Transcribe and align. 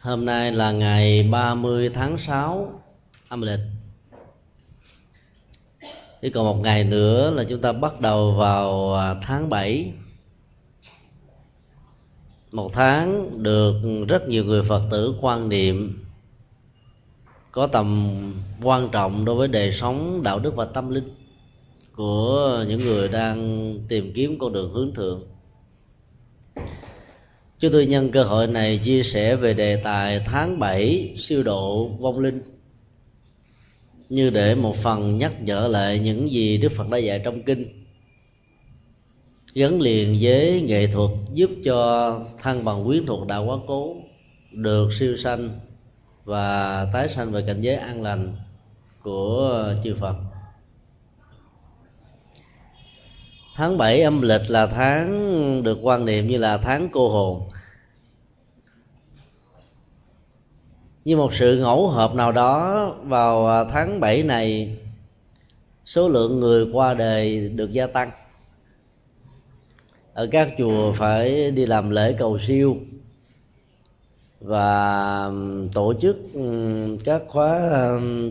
Hôm 0.00 0.24
nay 0.24 0.52
là 0.52 0.72
ngày 0.72 1.28
30 1.30 1.90
tháng 1.94 2.18
6 2.26 2.82
âm 3.28 3.42
lịch. 3.42 3.60
Chỉ 6.22 6.30
còn 6.30 6.44
một 6.44 6.60
ngày 6.62 6.84
nữa 6.84 7.30
là 7.30 7.44
chúng 7.44 7.60
ta 7.60 7.72
bắt 7.72 8.00
đầu 8.00 8.32
vào 8.32 8.94
à, 8.94 9.14
tháng 9.22 9.48
7 9.48 9.92
Một 12.52 12.72
tháng 12.72 13.42
được 13.42 13.74
rất 14.08 14.28
nhiều 14.28 14.44
người 14.44 14.62
Phật 14.62 14.82
tử 14.90 15.14
quan 15.20 15.48
niệm, 15.48 16.04
Có 17.52 17.66
tầm 17.66 18.16
quan 18.62 18.88
trọng 18.92 19.24
đối 19.24 19.34
với 19.34 19.48
đời 19.48 19.72
sống, 19.72 20.22
đạo 20.22 20.38
đức 20.38 20.56
và 20.56 20.64
tâm 20.64 20.90
linh 20.90 21.14
Của 21.96 22.64
những 22.68 22.80
người 22.80 23.08
đang 23.08 23.74
tìm 23.88 24.12
kiếm 24.14 24.38
con 24.38 24.52
đường 24.52 24.72
hướng 24.72 24.94
thượng. 24.94 25.22
Chúng 27.62 27.72
tôi 27.72 27.86
nhân 27.86 28.10
cơ 28.10 28.22
hội 28.22 28.46
này 28.46 28.80
chia 28.84 29.02
sẻ 29.02 29.36
về 29.36 29.54
đề 29.54 29.76
tài 29.76 30.20
tháng 30.26 30.58
7 30.58 31.14
siêu 31.18 31.42
độ 31.42 31.88
vong 31.88 32.18
linh. 32.18 32.42
Như 34.08 34.30
để 34.30 34.54
một 34.54 34.76
phần 34.76 35.18
nhắc 35.18 35.42
nhở 35.42 35.68
lại 35.68 35.98
những 35.98 36.30
gì 36.30 36.58
Đức 36.58 36.72
Phật 36.76 36.88
đã 36.88 36.98
dạy 36.98 37.20
trong 37.24 37.42
kinh. 37.42 37.84
Gắn 39.54 39.80
liền 39.80 40.18
với 40.20 40.62
nghệ 40.62 40.86
thuật 40.86 41.10
giúp 41.32 41.50
cho 41.64 42.20
thân 42.42 42.64
bằng 42.64 42.84
quyến 42.84 43.06
thuộc 43.06 43.26
đạo 43.26 43.44
quá 43.44 43.56
cố, 43.66 43.96
được 44.52 44.88
siêu 44.98 45.16
sanh 45.16 45.60
và 46.24 46.86
tái 46.92 47.08
sanh 47.08 47.32
về 47.32 47.44
cảnh 47.46 47.60
giới 47.60 47.74
an 47.74 48.02
lành 48.02 48.36
của 49.02 49.74
chư 49.84 49.94
Phật. 50.00 50.16
Tháng 53.56 53.78
7 53.78 54.02
âm 54.02 54.22
lịch 54.22 54.50
là 54.50 54.66
tháng 54.66 55.62
được 55.62 55.78
quan 55.82 56.04
niệm 56.04 56.26
như 56.26 56.38
là 56.38 56.56
tháng 56.56 56.88
cô 56.92 57.08
hồn. 57.08 57.51
Như 61.04 61.16
một 61.16 61.34
sự 61.34 61.58
ngẫu 61.58 61.88
hợp 61.88 62.14
nào 62.14 62.32
đó 62.32 62.86
vào 63.04 63.46
à, 63.46 63.64
tháng 63.64 64.00
7 64.00 64.22
này, 64.22 64.76
số 65.84 66.08
lượng 66.08 66.40
người 66.40 66.66
qua 66.72 66.94
đời 66.94 67.48
được 67.48 67.72
gia 67.72 67.86
tăng. 67.86 68.10
Ở 70.14 70.28
các 70.30 70.48
chùa 70.58 70.92
phải 70.92 71.50
đi 71.50 71.66
làm 71.66 71.90
lễ 71.90 72.14
cầu 72.18 72.38
siêu 72.46 72.76
và 74.40 75.30
tổ 75.74 75.94
chức 76.00 76.16
các 77.04 77.22
khóa 77.28 77.60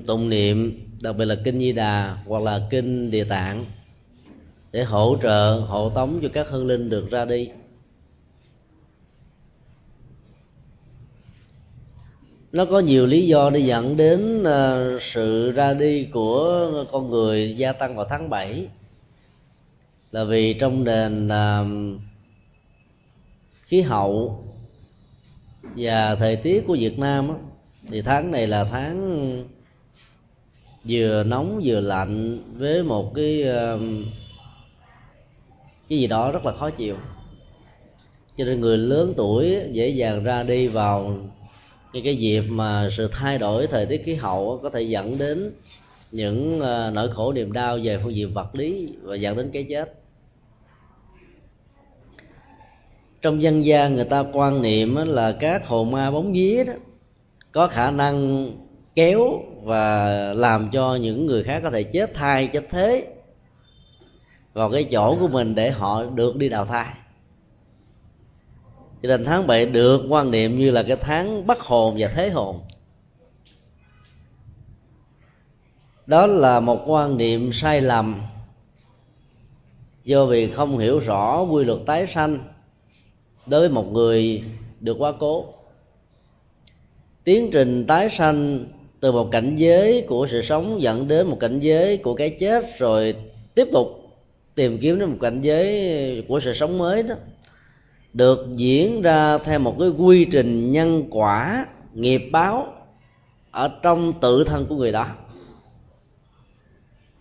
tụng 0.07 0.29
niệm, 0.29 0.87
đặc 1.01 1.15
biệt 1.17 1.25
là 1.25 1.35
kinh 1.43 1.59
di 1.59 1.71
đà 1.71 2.17
hoặc 2.27 2.43
là 2.43 2.61
kinh 2.69 3.11
địa 3.11 3.23
tạng 3.23 3.65
để 4.71 4.83
hỗ 4.83 5.17
trợ, 5.23 5.63
hộ 5.67 5.89
tống 5.89 6.19
cho 6.21 6.29
các 6.33 6.47
hương 6.49 6.67
linh 6.67 6.89
được 6.89 7.11
ra 7.11 7.25
đi. 7.25 7.49
Nó 12.51 12.65
có 12.65 12.79
nhiều 12.79 13.05
lý 13.05 13.27
do 13.27 13.49
để 13.49 13.59
dẫn 13.59 13.97
đến 13.97 14.43
ờ, 14.43 14.99
sự 15.01 15.51
ra 15.51 15.73
đi 15.73 16.07
của 16.13 16.85
con 16.91 17.09
người 17.09 17.57
gia 17.57 17.71
tăng 17.71 17.95
vào 17.95 18.05
tháng 18.09 18.29
7 18.29 18.67
là 20.11 20.23
vì 20.23 20.53
trong 20.53 20.83
nền 20.83 21.27
ờ, 21.27 21.65
khí 23.63 23.81
hậu 23.81 24.43
và 25.75 26.15
thời 26.15 26.35
tiết 26.35 26.63
của 26.67 26.75
Việt 26.79 26.99
Nam 26.99 27.31
thì 27.89 28.01
tháng 28.01 28.31
này 28.31 28.47
là 28.47 28.63
tháng 28.63 29.45
vừa 30.87 31.23
nóng 31.23 31.61
vừa 31.63 31.79
lạnh 31.79 32.39
với 32.57 32.83
một 32.83 33.13
cái 33.15 33.43
ờ, 33.43 33.79
cái 35.89 35.99
gì 35.99 36.07
đó 36.07 36.31
rất 36.31 36.45
là 36.45 36.51
khó 36.51 36.69
chịu. 36.69 36.95
Cho 38.37 38.45
nên 38.45 38.61
người 38.61 38.77
lớn 38.77 39.13
tuổi 39.17 39.57
dễ 39.71 39.89
dàng 39.89 40.23
ra 40.23 40.43
đi 40.43 40.67
vào 40.67 41.17
như 41.93 42.01
cái 42.03 42.15
dịp 42.15 42.41
mà 42.49 42.89
sự 42.97 43.09
thay 43.11 43.37
đổi 43.37 43.67
thời 43.67 43.85
tiết 43.85 44.01
khí 44.05 44.15
hậu 44.15 44.59
có 44.63 44.69
thể 44.69 44.81
dẫn 44.81 45.17
đến 45.17 45.51
những 46.11 46.59
ờ, 46.59 46.91
nỗi 46.93 47.09
khổ 47.09 47.33
niềm 47.33 47.51
đau 47.51 47.77
về 47.83 47.99
phương 48.03 48.15
diện 48.15 48.33
vật 48.33 48.55
lý 48.55 48.93
và 49.01 49.15
dẫn 49.15 49.37
đến 49.37 49.49
cái 49.53 49.65
chết. 49.69 49.93
Trong 53.21 53.41
dân 53.41 53.65
gian 53.65 53.95
người 53.95 54.05
ta 54.05 54.23
quan 54.33 54.61
niệm 54.61 54.95
là 54.95 55.31
các 55.39 55.67
hồn 55.67 55.91
ma 55.91 56.11
bóng 56.11 56.33
vía 56.33 56.63
đó 56.63 56.73
có 57.51 57.67
khả 57.67 57.91
năng 57.91 58.47
kéo 58.95 59.41
và 59.63 60.07
làm 60.33 60.69
cho 60.71 60.95
những 60.95 61.25
người 61.25 61.43
khác 61.43 61.59
có 61.63 61.69
thể 61.69 61.83
chết 61.83 62.13
thai 62.13 62.47
chết 62.47 62.63
thế 62.69 63.07
vào 64.53 64.71
cái 64.71 64.83
chỗ 64.91 65.17
của 65.19 65.27
mình 65.27 65.55
để 65.55 65.71
họ 65.71 66.03
được 66.05 66.35
đi 66.35 66.49
đào 66.49 66.65
thai 66.65 66.93
cho 69.03 69.07
nên 69.07 69.25
tháng 69.25 69.47
7 69.47 69.65
được 69.65 70.01
quan 70.09 70.31
niệm 70.31 70.59
như 70.59 70.69
là 70.69 70.83
cái 70.83 70.97
tháng 71.01 71.47
bắt 71.47 71.59
hồn 71.59 71.95
và 71.99 72.07
thế 72.15 72.29
hồn. 72.29 72.59
Đó 76.05 76.25
là 76.25 76.59
một 76.59 76.83
quan 76.85 77.17
niệm 77.17 77.49
sai 77.53 77.81
lầm. 77.81 78.21
Do 80.03 80.25
vì 80.25 80.51
không 80.51 80.77
hiểu 80.77 80.99
rõ 80.99 81.41
quy 81.41 81.63
luật 81.63 81.79
tái 81.85 82.07
sanh 82.13 82.39
đối 83.45 83.59
với 83.59 83.69
một 83.69 83.91
người 83.91 84.43
được 84.79 84.97
quá 84.99 85.11
cố. 85.19 85.45
Tiến 87.23 87.49
trình 87.53 87.85
tái 87.87 88.09
sanh 88.17 88.65
từ 88.99 89.11
một 89.11 89.29
cảnh 89.31 89.55
giới 89.55 90.05
của 90.07 90.27
sự 90.31 90.41
sống 90.41 90.81
dẫn 90.81 91.07
đến 91.07 91.27
một 91.27 91.37
cảnh 91.39 91.59
giới 91.59 91.97
của 91.97 92.13
cái 92.13 92.29
chết 92.39 92.79
rồi 92.79 93.15
tiếp 93.55 93.67
tục 93.71 93.87
tìm 94.55 94.77
kiếm 94.81 94.99
đến 94.99 95.09
một 95.09 95.17
cảnh 95.21 95.41
giới 95.41 96.25
của 96.27 96.39
sự 96.39 96.53
sống 96.53 96.77
mới 96.77 97.03
đó 97.03 97.15
được 98.13 98.47
diễn 98.51 99.01
ra 99.01 99.37
theo 99.37 99.59
một 99.59 99.75
cái 99.79 99.89
quy 99.89 100.25
trình 100.25 100.71
nhân 100.71 101.07
quả, 101.09 101.65
nghiệp 101.93 102.29
báo 102.31 102.73
ở 103.51 103.71
trong 103.81 104.13
tự 104.21 104.43
thân 104.43 104.65
của 104.65 104.75
người 104.75 104.91
đó. 104.91 105.07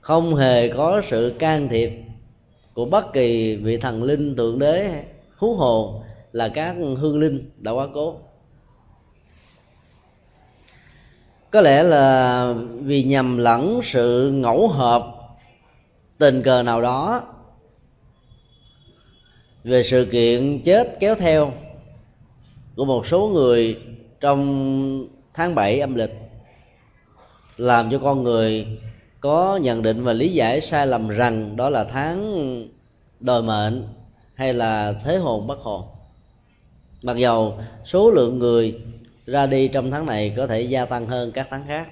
Không 0.00 0.34
hề 0.34 0.68
có 0.68 1.02
sự 1.10 1.34
can 1.38 1.68
thiệp 1.68 1.90
của 2.74 2.84
bất 2.84 3.12
kỳ 3.12 3.56
vị 3.56 3.76
thần 3.76 4.02
linh, 4.02 4.36
thượng 4.36 4.58
đế, 4.58 5.04
hú 5.36 5.54
hồ 5.54 6.02
là 6.32 6.48
các 6.48 6.76
hương 6.98 7.18
linh 7.18 7.50
đã 7.58 7.72
quá 7.72 7.86
cố. 7.94 8.16
Có 11.50 11.60
lẽ 11.60 11.82
là 11.82 12.54
vì 12.80 13.02
nhầm 13.02 13.38
lẫn 13.38 13.80
sự 13.84 14.30
ngẫu 14.34 14.68
hợp 14.68 15.06
tình 16.18 16.42
cờ 16.42 16.62
nào 16.62 16.82
đó 16.82 17.22
về 19.64 19.82
sự 19.82 20.08
kiện 20.12 20.60
chết 20.64 20.96
kéo 21.00 21.14
theo 21.14 21.52
của 22.76 22.84
một 22.84 23.06
số 23.06 23.28
người 23.28 23.76
trong 24.20 25.08
tháng 25.34 25.54
7 25.54 25.80
âm 25.80 25.94
lịch 25.94 26.12
làm 27.56 27.90
cho 27.90 27.98
con 27.98 28.22
người 28.22 28.66
có 29.20 29.56
nhận 29.62 29.82
định 29.82 30.04
và 30.04 30.12
lý 30.12 30.32
giải 30.32 30.60
sai 30.60 30.86
lầm 30.86 31.08
rằng 31.08 31.56
đó 31.56 31.70
là 31.70 31.84
tháng 31.84 32.44
đòi 33.20 33.42
mệnh 33.42 33.88
hay 34.34 34.54
là 34.54 34.94
thế 35.04 35.16
hồn 35.16 35.46
bất 35.46 35.58
hồn. 35.58 35.82
Mặc 37.02 37.16
dầu 37.16 37.58
số 37.84 38.10
lượng 38.10 38.38
người 38.38 38.80
ra 39.26 39.46
đi 39.46 39.68
trong 39.68 39.90
tháng 39.90 40.06
này 40.06 40.34
có 40.36 40.46
thể 40.46 40.62
gia 40.62 40.84
tăng 40.84 41.06
hơn 41.06 41.32
các 41.32 41.46
tháng 41.50 41.64
khác 41.66 41.88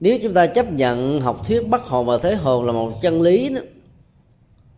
nếu 0.00 0.18
chúng 0.22 0.34
ta 0.34 0.46
chấp 0.46 0.72
nhận 0.72 1.20
học 1.20 1.46
thuyết 1.46 1.68
bất 1.68 1.82
hồn 1.82 2.06
và 2.06 2.18
thế 2.18 2.34
hồn 2.34 2.64
là 2.64 2.72
một 2.72 2.92
chân 3.02 3.22
lý 3.22 3.48
đó, 3.48 3.60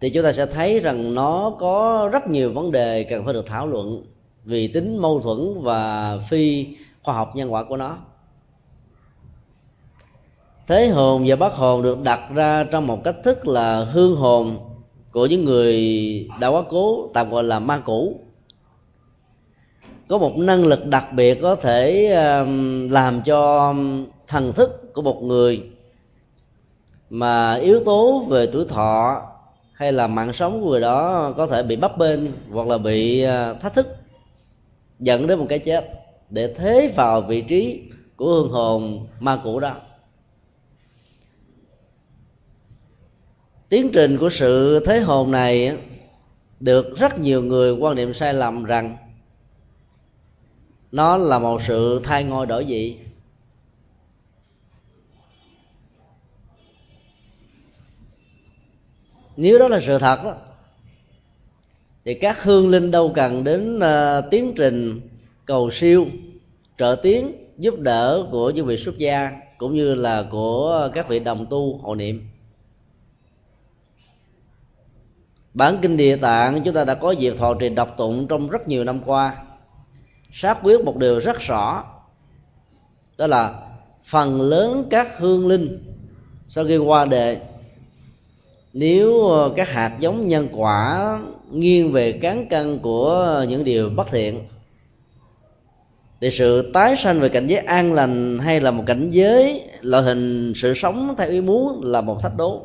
thì 0.01 0.11
chúng 0.11 0.25
ta 0.25 0.33
sẽ 0.33 0.47
thấy 0.47 0.81
rằng 0.81 1.15
nó 1.15 1.53
có 1.59 2.09
rất 2.13 2.29
nhiều 2.29 2.53
vấn 2.53 2.73
đề 2.73 3.05
cần 3.05 3.25
phải 3.25 3.35
được 3.35 3.47
thảo 3.47 3.67
luận 3.67 4.03
vì 4.45 4.69
tính 4.69 4.97
mâu 4.97 5.21
thuẫn 5.21 5.63
và 5.63 6.19
phi 6.31 6.67
khoa 7.03 7.15
học 7.15 7.37
nhân 7.37 7.53
quả 7.53 7.65
của 7.65 7.77
nó. 7.77 7.97
Thế 10.67 10.89
hồn 10.89 11.25
và 11.27 11.37
bát 11.37 11.53
hồn 11.53 11.83
được 11.83 12.03
đặt 12.03 12.21
ra 12.35 12.65
trong 12.65 12.87
một 12.87 13.05
cách 13.05 13.17
thức 13.25 13.47
là 13.47 13.85
hương 13.85 14.17
hồn 14.17 14.59
của 15.13 15.27
những 15.27 15.45
người 15.45 15.75
đã 16.41 16.49
quá 16.49 16.63
cố, 16.69 17.11
tạm 17.15 17.31
gọi 17.31 17.45
là 17.45 17.59
ma 17.59 17.79
cũ. 17.79 18.21
Có 20.09 20.19
một 20.19 20.37
năng 20.37 20.65
lực 20.65 20.87
đặc 20.87 21.05
biệt 21.13 21.39
có 21.43 21.55
thể 21.55 22.09
làm 22.91 23.23
cho 23.23 23.75
thần 24.27 24.53
thức 24.53 24.95
của 24.95 25.03
một 25.03 25.23
người 25.23 25.63
mà 27.11 27.55
yếu 27.55 27.85
tố 27.85 28.25
về 28.29 28.49
tuổi 28.53 28.65
thọ 28.69 29.23
hay 29.77 29.93
là 29.93 30.07
mạng 30.07 30.33
sống 30.33 30.61
của 30.61 30.71
người 30.71 30.81
đó 30.81 31.33
có 31.37 31.47
thể 31.47 31.63
bị 31.63 31.77
bấp 31.77 31.99
bênh 31.99 32.21
hoặc 32.51 32.69
là 32.69 32.79
bị 32.79 33.23
à, 33.23 33.55
thách 33.55 33.75
thức, 33.75 33.87
dẫn 34.99 35.27
đến 35.27 35.39
một 35.39 35.47
cái 35.49 35.59
chết 35.59 35.85
để 36.31 36.55
thế 36.59 36.93
vào 36.97 37.21
vị 37.21 37.43
trí 37.43 37.83
của 38.17 38.27
hương 38.27 38.51
hồn 38.51 39.07
ma 39.21 39.41
cũ 39.45 39.61
đó. 39.61 39.77
Tiến 43.69 43.91
trình 43.93 44.19
của 44.19 44.31
sự 44.31 44.81
thế 44.87 45.01
hồn 45.01 45.31
này 45.31 45.77
được 46.61 46.97
rất 46.97 47.19
nhiều 47.19 47.43
người 47.43 47.73
quan 47.73 47.97
niệm 47.97 48.15
sai 48.15 48.35
lầm 48.35 48.65
rằng 48.65 48.97
nó 50.93 51.17
là 51.17 51.39
một 51.39 51.61
sự 51.67 52.01
thay 52.05 52.25
ngôi 52.25 52.47
đổi 52.47 52.65
vị. 52.65 52.99
Nếu 59.37 59.59
đó 59.59 59.69
là 59.69 59.81
sự 59.87 59.99
thật 59.99 60.25
đó 60.25 60.35
thì 62.05 62.15
các 62.15 62.43
hương 62.43 62.71
linh 62.71 62.91
đâu 62.91 63.13
cần 63.15 63.45
đến 63.45 63.79
uh, 63.79 64.31
tiến 64.31 64.53
trình 64.57 65.01
cầu 65.45 65.71
siêu 65.71 66.07
trợ 66.79 66.97
tiến 67.03 67.33
giúp 67.59 67.75
đỡ 67.79 68.27
của 68.31 68.51
những 68.51 68.67
vị 68.67 68.77
xuất 68.77 68.99
gia 68.99 69.41
cũng 69.59 69.75
như 69.75 69.95
là 69.95 70.25
của 70.31 70.91
các 70.95 71.09
vị 71.09 71.19
đồng 71.19 71.47
tu 71.51 71.79
hộ 71.79 71.95
niệm. 71.95 72.29
Bản 75.55 75.79
kinh 75.83 75.97
địa 75.97 76.17
tạng 76.17 76.63
chúng 76.65 76.75
ta 76.75 76.85
đã 76.85 76.95
có 76.95 77.11
dịp 77.11 77.35
thọ 77.39 77.55
trì 77.55 77.69
đọc 77.69 77.95
tụng 77.97 78.27
trong 78.27 78.49
rất 78.49 78.69
nhiều 78.69 78.85
năm 78.85 79.01
qua 79.07 79.37
xác 80.33 80.59
quyết 80.63 80.85
một 80.85 80.97
điều 80.97 81.19
rất 81.19 81.41
rõ 81.41 81.85
đó 83.19 83.27
là 83.27 83.63
phần 84.05 84.41
lớn 84.41 84.87
các 84.91 85.09
hương 85.19 85.49
linh 85.49 85.95
sau 86.49 86.65
khi 86.65 86.77
qua 86.77 87.05
đề 87.05 87.41
nếu 88.79 89.29
ờ, 89.29 89.53
các 89.57 89.69
hạt 89.69 89.97
giống 90.01 90.29
nhân 90.29 90.49
quả 90.53 91.21
nghiêng 91.53 91.93
về 91.93 92.13
cán 92.13 92.49
cân 92.49 92.79
của 92.79 93.45
những 93.49 93.65
điều 93.65 93.91
bất 93.91 94.07
thiện, 94.11 94.41
thì 96.21 96.31
sự 96.31 96.71
tái 96.75 96.97
sanh 96.97 97.21
về 97.21 97.29
cảnh 97.29 97.47
giới 97.47 97.59
an 97.59 97.93
lành 97.93 98.39
hay 98.39 98.61
là 98.61 98.71
một 98.71 98.83
cảnh 98.87 99.11
giới 99.11 99.69
loại 99.81 100.03
hình 100.03 100.53
sự 100.57 100.75
sống 100.75 101.15
theo 101.19 101.29
ý 101.29 101.41
muốn 101.41 101.81
là 101.85 102.01
một 102.01 102.23
thách 102.23 102.37
đố, 102.37 102.63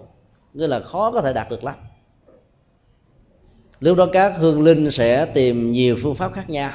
nghĩa 0.53 0.67
là 0.67 0.79
khó 0.79 1.11
có 1.11 1.21
thể 1.21 1.33
đạt 1.33 1.49
được 1.49 1.63
lắm. 1.63 1.75
Lúc 3.79 3.97
đó 3.97 4.07
các 4.13 4.33
hương 4.37 4.63
linh 4.63 4.91
sẽ 4.91 5.25
tìm 5.25 5.71
nhiều 5.71 5.97
phương 6.03 6.15
pháp 6.15 6.33
khác 6.33 6.49
nhau 6.49 6.71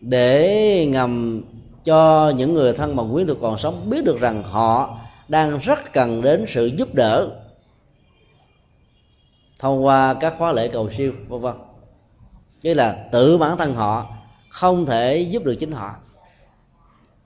để 0.00 0.86
ngầm 0.90 1.42
cho 1.84 2.32
những 2.36 2.54
người 2.54 2.72
thân 2.72 2.96
mà 2.96 3.02
quyến 3.12 3.26
thuộc 3.26 3.38
còn 3.40 3.58
sống 3.58 3.90
biết 3.90 4.04
được 4.04 4.20
rằng 4.20 4.42
họ 4.42 4.99
đang 5.30 5.58
rất 5.58 5.92
cần 5.92 6.22
đến 6.22 6.44
sự 6.48 6.66
giúp 6.66 6.94
đỡ. 6.94 7.30
Thông 9.58 9.84
qua 9.84 10.14
các 10.14 10.34
khóa 10.38 10.52
lễ 10.52 10.68
cầu 10.68 10.90
siêu, 10.90 11.12
vân 11.28 11.40
vân. 11.40 11.54
Nghĩa 12.62 12.74
là 12.74 13.08
tự 13.12 13.38
bản 13.38 13.56
thân 13.56 13.74
họ 13.74 14.16
không 14.48 14.86
thể 14.86 15.18
giúp 15.18 15.44
được 15.44 15.54
chính 15.54 15.72
họ. 15.72 15.94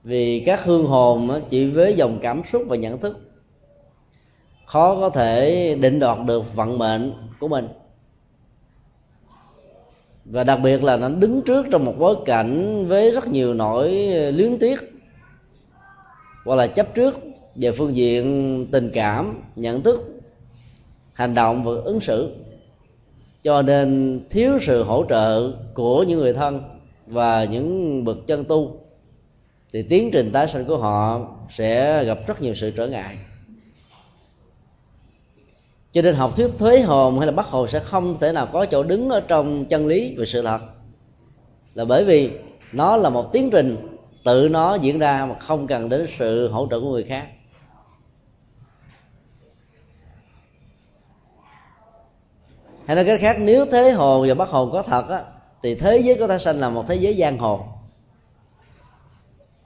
Vì 0.03 0.43
các 0.45 0.63
hương 0.63 0.85
hồn 0.85 1.41
chỉ 1.49 1.69
với 1.69 1.93
dòng 1.93 2.19
cảm 2.21 2.41
xúc 2.51 2.63
và 2.67 2.75
nhận 2.75 2.99
thức, 2.99 3.17
khó 4.65 4.95
có 4.95 5.09
thể 5.09 5.75
định 5.81 5.99
đoạt 5.99 6.17
được 6.25 6.55
vận 6.55 6.77
mệnh 6.77 7.13
của 7.39 7.47
mình. 7.47 7.67
Và 10.25 10.43
đặc 10.43 10.59
biệt 10.63 10.83
là 10.83 10.97
nó 10.97 11.09
đứng 11.09 11.41
trước 11.41 11.65
trong 11.71 11.85
một 11.85 11.95
bối 11.99 12.15
cảnh 12.25 12.85
với 12.87 13.11
rất 13.11 13.27
nhiều 13.27 13.53
nỗi 13.53 13.91
luyến 14.31 14.57
tiếc, 14.59 14.79
hoặc 16.45 16.55
là 16.55 16.67
chấp 16.67 16.95
trước 16.95 17.15
về 17.55 17.71
phương 17.71 17.95
diện 17.95 18.67
tình 18.71 18.91
cảm, 18.93 19.41
nhận 19.55 19.81
thức, 19.81 20.21
hành 21.13 21.33
động 21.33 21.63
và 21.63 21.71
ứng 21.83 21.99
xử. 22.01 22.35
Cho 23.43 23.61
nên 23.61 24.19
thiếu 24.29 24.59
sự 24.67 24.83
hỗ 24.83 25.05
trợ 25.09 25.51
của 25.73 26.03
những 26.03 26.19
người 26.19 26.33
thân 26.33 26.61
và 27.07 27.43
những 27.43 28.03
bậc 28.03 28.17
chân 28.27 28.45
tu, 28.45 28.79
thì 29.73 29.83
tiến 29.83 30.09
trình 30.11 30.31
tái 30.31 30.47
sanh 30.47 30.65
của 30.65 30.77
họ 30.77 31.21
sẽ 31.57 32.03
gặp 32.03 32.19
rất 32.27 32.41
nhiều 32.41 32.55
sự 32.55 32.71
trở 32.71 32.87
ngại. 32.87 33.17
Cho 35.93 36.01
nên 36.01 36.15
học 36.15 36.35
thuyết 36.35 36.49
thuế 36.59 36.81
hồn 36.81 37.19
hay 37.19 37.25
là 37.25 37.31
bắt 37.31 37.45
hồn 37.45 37.67
sẽ 37.67 37.79
không 37.79 38.17
thể 38.19 38.31
nào 38.31 38.47
có 38.53 38.65
chỗ 38.65 38.83
đứng 38.83 39.09
ở 39.09 39.19
trong 39.19 39.65
chân 39.65 39.87
lý 39.87 40.15
về 40.15 40.25
sự 40.25 40.41
thật. 40.41 40.59
Là 41.73 41.85
bởi 41.85 42.05
vì 42.05 42.31
nó 42.73 42.97
là 42.97 43.09
một 43.09 43.33
tiến 43.33 43.49
trình 43.51 43.77
tự 44.25 44.47
nó 44.51 44.75
diễn 44.75 44.99
ra 44.99 45.25
mà 45.25 45.35
không 45.39 45.67
cần 45.67 45.89
đến 45.89 46.07
sự 46.19 46.47
hỗ 46.47 46.67
trợ 46.71 46.79
của 46.79 46.91
người 46.91 47.03
khác. 47.03 47.27
Hay 52.85 52.95
nói 52.95 53.05
cách 53.05 53.19
khác, 53.21 53.37
nếu 53.39 53.65
thế 53.65 53.91
hồn 53.91 54.27
và 54.27 54.33
bắt 54.33 54.49
hồn 54.49 54.69
có 54.71 54.81
thật 54.81 55.09
á, 55.09 55.23
thì 55.63 55.75
thế 55.75 55.97
giới 55.97 56.15
của 56.15 56.27
ta 56.27 56.37
sanh 56.37 56.59
là 56.59 56.69
một 56.69 56.85
thế 56.87 56.95
giới 56.95 57.17
giang 57.19 57.37
hồ. 57.37 57.59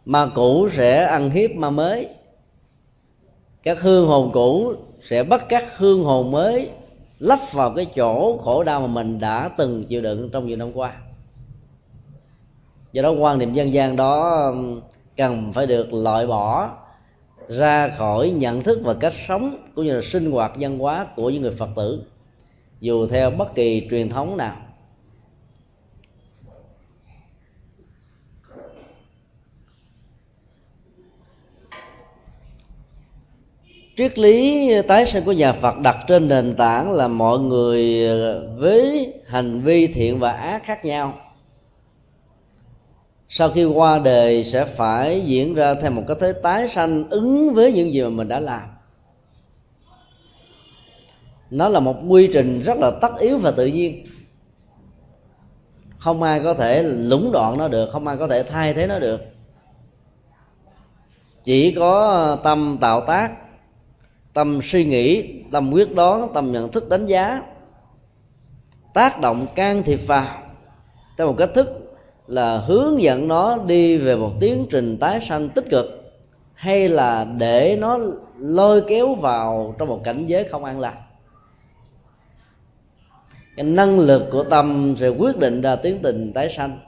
Ma 0.05 0.27
cũ 0.35 0.69
sẽ 0.77 1.03
ăn 1.03 1.29
hiếp 1.29 1.51
ma 1.51 1.69
mới. 1.69 2.07
Các 3.63 3.77
hương 3.81 4.07
hồn 4.07 4.31
cũ 4.33 4.73
sẽ 5.01 5.23
bắt 5.23 5.45
các 5.49 5.65
hương 5.77 6.03
hồn 6.03 6.31
mới 6.31 6.69
lắp 7.19 7.39
vào 7.53 7.73
cái 7.75 7.85
chỗ 7.95 8.37
khổ 8.37 8.63
đau 8.63 8.81
mà 8.81 8.87
mình 8.87 9.19
đã 9.19 9.49
từng 9.57 9.83
chịu 9.85 10.01
đựng 10.01 10.29
trong 10.29 10.47
nhiều 10.47 10.57
năm 10.57 10.71
qua. 10.73 10.93
Do 12.91 13.01
đó, 13.01 13.11
quan 13.11 13.37
niệm 13.37 13.53
dân 13.53 13.73
gian 13.73 13.95
đó 13.95 14.53
cần 15.17 15.53
phải 15.53 15.67
được 15.67 15.93
loại 15.93 16.27
bỏ 16.27 16.69
ra 17.47 17.89
khỏi 17.97 18.29
nhận 18.29 18.63
thức 18.63 18.79
và 18.83 18.93
cách 18.93 19.13
sống, 19.27 19.57
cũng 19.75 19.85
như 19.85 19.95
là 19.95 20.01
sinh 20.11 20.31
hoạt 20.31 20.51
văn 20.59 20.79
hóa 20.79 21.07
của 21.15 21.29
những 21.29 21.41
người 21.41 21.55
phật 21.59 21.69
tử 21.75 22.03
dù 22.79 23.07
theo 23.07 23.31
bất 23.31 23.55
kỳ 23.55 23.87
truyền 23.91 24.09
thống 24.09 24.37
nào. 24.37 24.55
Triết 33.97 34.19
lý 34.19 34.71
tái 34.87 35.05
sinh 35.05 35.23
của 35.23 35.31
nhà 35.31 35.53
Phật 35.53 35.79
đặt 35.79 35.97
trên 36.07 36.27
nền 36.27 36.55
tảng 36.55 36.91
là 36.91 37.07
mọi 37.07 37.39
người 37.39 38.07
với 38.57 39.13
hành 39.27 39.61
vi 39.61 39.87
thiện 39.87 40.19
và 40.19 40.31
ác 40.31 40.63
khác 40.63 40.85
nhau. 40.85 41.13
Sau 43.29 43.49
khi 43.49 43.65
qua 43.65 43.99
đời 43.99 44.43
sẽ 44.43 44.65
phải 44.65 45.21
diễn 45.25 45.55
ra 45.55 45.75
theo 45.81 45.91
một 45.91 46.03
cái 46.07 46.17
thế 46.19 46.33
tái 46.43 46.69
sanh 46.75 47.09
ứng 47.09 47.53
với 47.53 47.73
những 47.73 47.93
gì 47.93 48.01
mà 48.01 48.09
mình 48.09 48.27
đã 48.27 48.39
làm 48.39 48.78
nó 51.51 51.69
là 51.69 51.79
một 51.79 51.95
quy 52.07 52.29
trình 52.33 52.61
rất 52.61 52.77
là 52.77 52.91
tất 53.01 53.19
yếu 53.19 53.37
và 53.37 53.51
tự 53.51 53.65
nhiên. 53.65 54.05
Không 55.97 56.23
ai 56.23 56.41
có 56.43 56.53
thể 56.53 56.83
lũng 56.83 57.31
đoạn 57.31 57.57
nó 57.57 57.67
được, 57.67 57.89
không 57.91 58.07
ai 58.07 58.17
có 58.17 58.27
thể 58.27 58.43
thay 58.43 58.73
thế 58.73 58.87
nó 58.87 58.99
được. 58.99 59.21
Chỉ 61.43 61.71
có 61.71 62.37
tâm 62.43 62.77
tạo 62.81 63.01
tác, 63.01 63.31
tâm 64.33 64.59
suy 64.63 64.85
nghĩ, 64.85 65.33
tâm 65.51 65.71
quyết 65.71 65.95
đoán, 65.95 66.27
tâm 66.33 66.51
nhận 66.51 66.71
thức 66.71 66.89
đánh 66.89 67.05
giá. 67.05 67.41
Tác 68.93 69.21
động 69.21 69.47
can 69.55 69.83
thiệp 69.83 69.99
vào 70.07 70.25
theo 71.17 71.27
một 71.27 71.35
cách 71.37 71.49
thức 71.55 71.97
là 72.27 72.57
hướng 72.57 73.01
dẫn 73.01 73.27
nó 73.27 73.57
đi 73.57 73.97
về 73.97 74.15
một 74.15 74.31
tiến 74.39 74.65
trình 74.69 74.97
tái 74.97 75.19
sanh 75.29 75.49
tích 75.49 75.65
cực, 75.69 75.85
hay 76.53 76.89
là 76.89 77.25
để 77.37 77.77
nó 77.79 77.99
lôi 78.37 78.83
kéo 78.87 79.15
vào 79.15 79.75
trong 79.79 79.87
một 79.87 80.01
cảnh 80.03 80.25
giới 80.25 80.43
không 80.43 80.63
an 80.63 80.79
lạc 80.79 80.95
cái 83.59 83.67
năng 83.67 83.99
lực 83.99 84.23
của 84.31 84.43
tâm 84.43 84.95
sẽ 84.97 85.07
quyết 85.07 85.37
định 85.37 85.61
ra 85.61 85.75
tiến 85.75 85.99
tình 86.01 86.33
tái 86.33 86.53
sanh. 86.57 86.79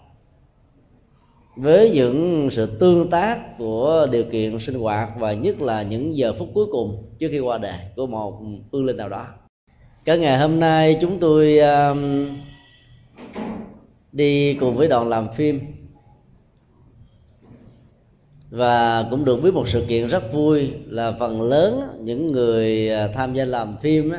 Với 1.55 1.89
những 1.89 2.49
sự 2.51 2.65
tương 2.79 3.09
tác 3.09 3.57
của 3.57 4.07
điều 4.11 4.23
kiện 4.23 4.59
sinh 4.59 4.79
hoạt 4.79 5.09
và 5.19 5.33
nhất 5.33 5.61
là 5.61 5.81
những 5.81 6.17
giờ 6.17 6.33
phút 6.39 6.49
cuối 6.53 6.65
cùng 6.71 7.03
trước 7.19 7.27
khi 7.31 7.39
qua 7.39 7.57
đời 7.57 7.79
của 7.95 8.07
một 8.07 8.41
hương 8.71 8.85
linh 8.85 8.97
nào 8.97 9.09
đó. 9.09 9.25
Cả 10.05 10.15
ngày 10.15 10.37
hôm 10.37 10.59
nay 10.59 10.97
chúng 11.01 11.19
tôi 11.19 11.59
um, 11.59 12.29
đi 14.11 14.53
cùng 14.53 14.75
với 14.75 14.87
đoàn 14.87 15.09
làm 15.09 15.27
phim. 15.35 15.59
Và 18.49 19.07
cũng 19.09 19.25
được 19.25 19.43
biết 19.43 19.53
một 19.53 19.67
sự 19.67 19.85
kiện 19.87 20.07
rất 20.07 20.33
vui 20.33 20.71
là 20.85 21.11
phần 21.19 21.41
lớn 21.41 21.81
những 21.99 22.27
người 22.27 22.89
à, 22.89 23.07
tham 23.07 23.33
gia 23.33 23.45
làm 23.45 23.77
phim 23.81 24.11
đó, 24.11 24.17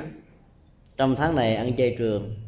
trong 0.97 1.17
tháng 1.17 1.35
này 1.35 1.57
ăn 1.57 1.77
chay 1.77 1.97
trường 1.99 2.42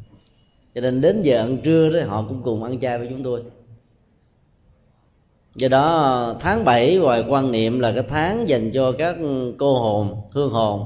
cho 0.75 0.81
nên 0.81 1.01
đến 1.01 1.21
giờ 1.21 1.37
ăn 1.37 1.57
trưa 1.63 1.89
đó, 1.89 1.99
họ 2.07 2.25
cũng 2.27 2.41
cùng 2.43 2.63
ăn 2.63 2.79
chay 2.79 2.97
với 2.97 3.07
chúng 3.09 3.23
tôi. 3.23 3.43
Do 5.55 5.67
đó, 5.67 6.35
tháng 6.39 6.65
7 6.65 6.97
ngoài 6.97 7.23
quan 7.27 7.51
niệm 7.51 7.79
là 7.79 7.91
cái 7.91 8.03
tháng 8.09 8.49
dành 8.49 8.71
cho 8.71 8.91
các 8.91 9.15
cô 9.57 9.79
hồn, 9.79 10.21
hương 10.31 10.49
hồn. 10.49 10.85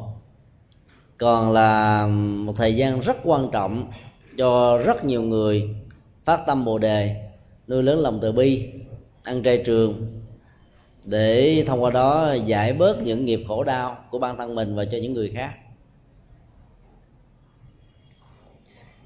Còn 1.17 1.51
là 1.51 2.07
một 2.45 2.53
thời 2.55 2.75
gian 2.75 2.99
rất 2.99 3.17
quan 3.23 3.49
trọng 3.51 3.91
cho 4.37 4.77
rất 4.77 5.05
nhiều 5.05 5.21
người 5.21 5.75
phát 6.25 6.43
tâm 6.47 6.65
bồ 6.65 6.77
đề, 6.77 7.15
nuôi 7.67 7.83
lớn 7.83 7.99
lòng 7.99 8.19
từ 8.21 8.31
bi, 8.31 8.69
ăn 9.23 9.43
chay 9.43 9.63
trường, 9.65 9.93
để 11.05 11.63
thông 11.67 11.83
qua 11.83 11.91
đó 11.91 12.33
giải 12.45 12.73
bớt 12.73 13.01
những 13.01 13.25
nghiệp 13.25 13.43
khổ 13.47 13.63
đau 13.63 13.97
của 14.09 14.19
bản 14.19 14.37
thân 14.37 14.55
mình 14.55 14.75
và 14.75 14.85
cho 14.85 14.97
những 15.01 15.13
người 15.13 15.29
khác. 15.29 15.51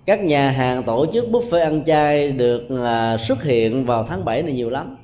Các 0.06 0.24
nhà 0.24 0.52
hàng 0.52 0.84
tổ 0.84 1.06
chức 1.14 1.26
buffet 1.32 1.62
ăn 1.62 1.84
chay 1.86 2.32
được 2.32 2.62
à, 2.84 3.18
xuất 3.28 3.44
hiện 3.44 3.86
vào 3.86 4.04
tháng 4.04 4.26
7 4.26 4.44
này 4.44 4.54
nhiều 4.54 4.70
lắm. 4.70 4.98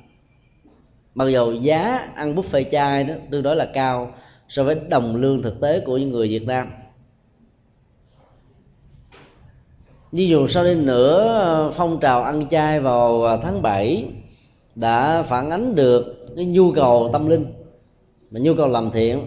Mặc 1.14 1.28
dù 1.28 1.52
giá 1.52 2.08
ăn 2.14 2.34
buffet 2.34 2.64
chay 2.72 3.04
đó 3.04 3.14
tương 3.30 3.42
đối 3.42 3.56
là 3.56 3.66
cao 3.74 4.14
so 4.48 4.64
với 4.64 4.76
đồng 4.88 5.16
lương 5.16 5.42
thực 5.42 5.60
tế 5.60 5.80
của 5.80 5.98
những 5.98 6.10
người 6.10 6.28
Việt 6.28 6.46
Nam. 6.46 6.70
Nhưng 10.12 10.28
dù 10.28 10.48
sau 10.48 10.64
đi 10.64 10.74
nữa 10.74 11.38
à, 11.44 11.74
phong 11.76 12.00
trào 12.00 12.22
ăn 12.22 12.48
chay 12.50 12.80
vào 12.80 13.24
à, 13.24 13.36
tháng 13.42 13.62
7 13.62 14.04
đã 14.74 15.22
phản 15.22 15.50
ánh 15.50 15.74
được 15.74 16.26
cái 16.36 16.44
nhu 16.44 16.72
cầu 16.72 17.10
tâm 17.12 17.28
linh 17.28 17.46
và 18.30 18.40
nhu 18.40 18.54
cầu 18.54 18.68
làm 18.68 18.90
thiện, 18.90 19.20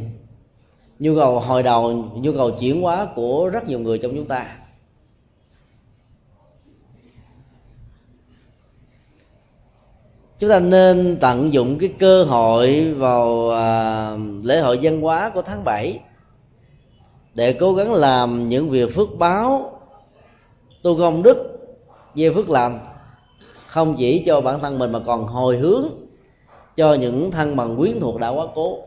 nhu 0.99 1.15
cầu 1.15 1.39
hồi 1.39 1.63
đầu, 1.63 1.91
nhu 2.15 2.31
cầu 2.33 2.51
chuyển 2.51 2.81
hóa 2.81 3.07
của 3.15 3.49
rất 3.49 3.67
nhiều 3.67 3.79
người 3.79 3.97
trong 3.97 4.11
chúng 4.15 4.25
ta. 4.25 4.57
Chúng 10.39 10.49
ta 10.49 10.59
nên 10.59 11.17
tận 11.21 11.53
dụng 11.53 11.77
cái 11.79 11.93
cơ 11.99 12.23
hội 12.23 12.93
vào 12.93 13.49
à, 13.49 14.17
lễ 14.43 14.59
hội 14.59 14.79
văn 14.81 15.01
hóa 15.01 15.29
của 15.29 15.41
tháng 15.41 15.63
7 15.63 15.99
để 17.35 17.53
cố 17.53 17.73
gắng 17.73 17.93
làm 17.93 18.49
những 18.49 18.69
việc 18.69 18.95
phước 18.95 19.07
báo. 19.17 19.79
Tu 20.83 20.97
công 20.97 21.23
đức 21.23 21.59
về 22.15 22.31
phước 22.33 22.49
làm 22.49 22.79
không 23.67 23.95
chỉ 23.97 24.23
cho 24.25 24.41
bản 24.41 24.59
thân 24.59 24.79
mình 24.79 24.91
mà 24.91 24.99
còn 25.05 25.27
hồi 25.27 25.57
hướng 25.57 25.87
cho 26.75 26.93
những 26.93 27.31
thân 27.31 27.55
bằng 27.55 27.77
quyến 27.77 27.99
thuộc 27.99 28.19
đã 28.19 28.29
quá 28.29 28.45
cố. 28.55 28.77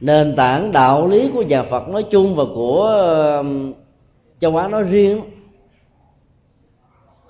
Nền 0.00 0.36
tảng 0.36 0.72
đạo 0.72 1.06
lý 1.06 1.30
của 1.34 1.42
nhà 1.42 1.62
Phật 1.62 1.88
nói 1.88 2.02
chung 2.02 2.36
và 2.36 2.44
của 2.54 3.44
châu 4.38 4.56
Á 4.56 4.68
nói 4.68 4.82
riêng 4.82 5.20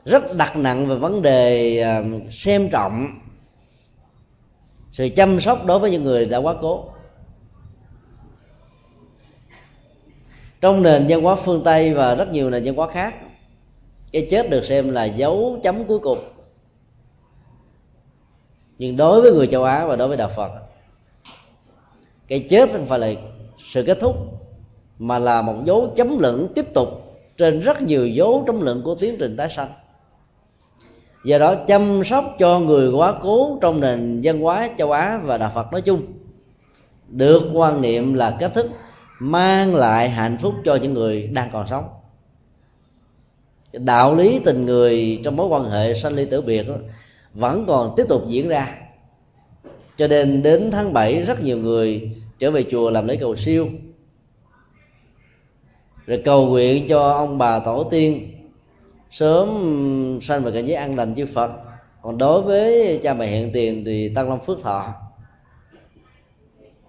rất 0.05 0.37
đặt 0.37 0.57
nặng 0.57 0.87
về 0.87 0.97
vấn 0.97 1.23
đề 1.23 1.79
ờ, 1.79 2.05
xem 2.31 2.69
trọng 2.71 3.21
sự 4.93 5.09
chăm 5.17 5.41
sóc 5.41 5.65
đối 5.65 5.79
với 5.79 5.91
những 5.91 6.05
người 6.05 6.27
đã 6.27 6.39
quá 6.39 6.55
cố. 6.61 6.85
Trong 10.61 10.83
nền 10.83 11.07
văn 11.09 11.23
hóa 11.23 11.37
phương 11.37 11.63
tây 11.65 11.95
và 11.95 12.15
rất 12.15 12.31
nhiều 12.33 12.51
nền 12.51 12.65
văn 12.65 12.75
hóa 12.75 12.89
khác, 12.89 13.15
cái 14.13 14.27
chết 14.31 14.51
được 14.51 14.65
xem 14.65 14.91
là 14.91 15.05
dấu 15.05 15.61
chấm 15.63 15.85
cuối 15.85 15.99
cùng. 15.99 16.19
Nhưng 18.79 18.97
đối 18.97 19.23
với 19.23 19.33
người 19.33 19.47
châu 19.47 19.65
á 19.65 19.87
và 19.87 19.97
đối 19.97 20.09
với 20.09 20.17
đạo 20.17 20.31
phật, 20.37 20.51
cái 22.29 22.47
chết 22.51 22.71
không 22.73 22.87
phải 22.87 22.99
là 22.99 23.09
sự 23.73 23.85
kết 23.87 23.99
thúc, 24.01 24.17
mà 24.99 25.19
là 25.19 25.43
một 25.43 25.55
dấu 25.65 25.93
chấm 25.97 26.19
lửng 26.19 26.49
tiếp 26.55 26.75
tục 26.75 26.89
trên 27.37 27.61
rất 27.61 27.83
nhiều 27.83 28.07
dấu 28.07 28.45
chấm 28.47 28.61
lửng 28.61 28.83
của 28.85 28.95
tiến 28.95 29.17
trình 29.19 29.37
tái 29.37 29.49
sanh 29.57 29.73
do 31.25 31.39
đó 31.39 31.55
chăm 31.55 32.05
sóc 32.05 32.37
cho 32.39 32.61
người 32.61 32.91
quá 32.91 33.15
cố 33.23 33.59
trong 33.61 33.81
nền 33.81 34.21
văn 34.23 34.41
hóa 34.41 34.71
châu 34.79 34.93
á 34.93 35.21
và 35.25 35.39
đạo 35.39 35.53
phật 35.55 35.73
nói 35.73 35.83
chung. 35.83 36.03
Được 37.09 37.51
quan 37.53 37.81
niệm 37.81 38.15
là 38.15 38.37
cách 38.41 38.53
thức 38.55 38.67
mang 39.19 39.75
lại 39.75 40.11
hạnh 40.11 40.39
phúc 40.43 40.55
cho 40.65 40.77
những 40.77 40.95
người 40.95 41.27
đang 41.27 41.51
còn 41.53 41.67
sống. 41.71 41.85
Đạo 43.73 44.15
lý 44.15 44.41
tình 44.45 44.67
người 44.67 45.21
trong 45.25 45.37
mối 45.37 45.47
quan 45.47 45.65
hệ 45.65 45.95
sanh 45.95 46.13
ly 46.13 46.25
tử 46.25 46.41
biệt 46.41 46.69
đó, 46.69 46.75
vẫn 47.35 47.65
còn 47.67 47.95
tiếp 47.97 48.05
tục 48.09 48.23
diễn 48.29 48.49
ra. 48.49 48.79
Cho 49.99 50.07
nên 50.07 50.43
đến 50.43 50.71
tháng 50.71 50.93
7 50.93 51.23
rất 51.23 51.43
nhiều 51.43 51.59
người 51.59 52.11
trở 52.39 52.51
về 52.51 52.65
chùa 52.71 52.91
làm 52.91 53.07
lễ 53.07 53.17
cầu 53.17 53.37
siêu. 53.37 53.69
Rồi 56.07 56.23
cầu 56.25 56.47
nguyện 56.47 56.89
cho 56.89 57.11
ông 57.11 57.39
bà 57.39 57.59
tổ 57.59 57.85
tiên 57.85 58.34
sớm 59.15 60.19
sanh 60.23 60.45
về 60.45 60.53
cảnh 60.53 60.67
giới 60.67 60.77
an 60.77 60.97
lành 60.97 61.15
chư 61.15 61.27
Phật. 61.27 61.51
Còn 62.03 62.19
đối 62.19 62.43
với 62.43 63.01
cha 63.03 63.15
mẹ 63.15 63.27
hiện 63.27 63.51
tiền 63.53 63.85
thì 63.85 64.13
tăng 64.15 64.29
long 64.29 64.41
phước 64.41 64.63
thọ. 64.63 64.95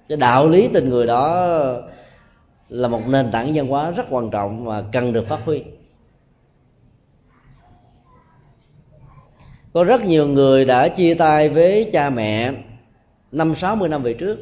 Cái 0.09 0.17
đạo 0.17 0.49
lý 0.49 0.69
tình 0.73 0.89
người 0.89 1.07
đó 1.07 1.47
là 2.69 2.87
một 2.87 3.01
nền 3.07 3.31
tảng 3.31 3.51
văn 3.55 3.67
hóa 3.67 3.91
rất 3.91 4.05
quan 4.09 4.29
trọng 4.29 4.65
và 4.65 4.83
cần 4.91 5.13
được 5.13 5.27
phát 5.27 5.39
huy. 5.45 5.63
Có 9.73 9.83
rất 9.83 10.05
nhiều 10.05 10.27
người 10.27 10.65
đã 10.65 10.87
chia 10.87 11.13
tay 11.13 11.49
với 11.49 11.89
cha 11.93 12.09
mẹ 12.09 12.51
năm 13.31 13.55
sáu 13.55 13.75
mươi 13.75 13.89
năm 13.89 14.03
về 14.03 14.13
trước. 14.13 14.37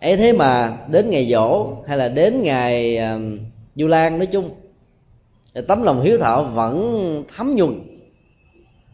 Ấy 0.00 0.16
thế 0.16 0.32
mà 0.32 0.76
đến 0.90 1.10
ngày 1.10 1.28
dỗ 1.30 1.76
hay 1.86 1.98
là 1.98 2.08
đến 2.08 2.42
ngày 2.42 2.96
à, 2.96 3.14
uh, 3.14 3.22
du 3.74 3.86
lan 3.86 4.18
nói 4.18 4.26
chung 4.26 4.50
tấm 5.62 5.82
lòng 5.82 6.02
hiếu 6.02 6.18
thảo 6.18 6.44
vẫn 6.44 7.24
thấm 7.36 7.54
nhuần 7.56 7.98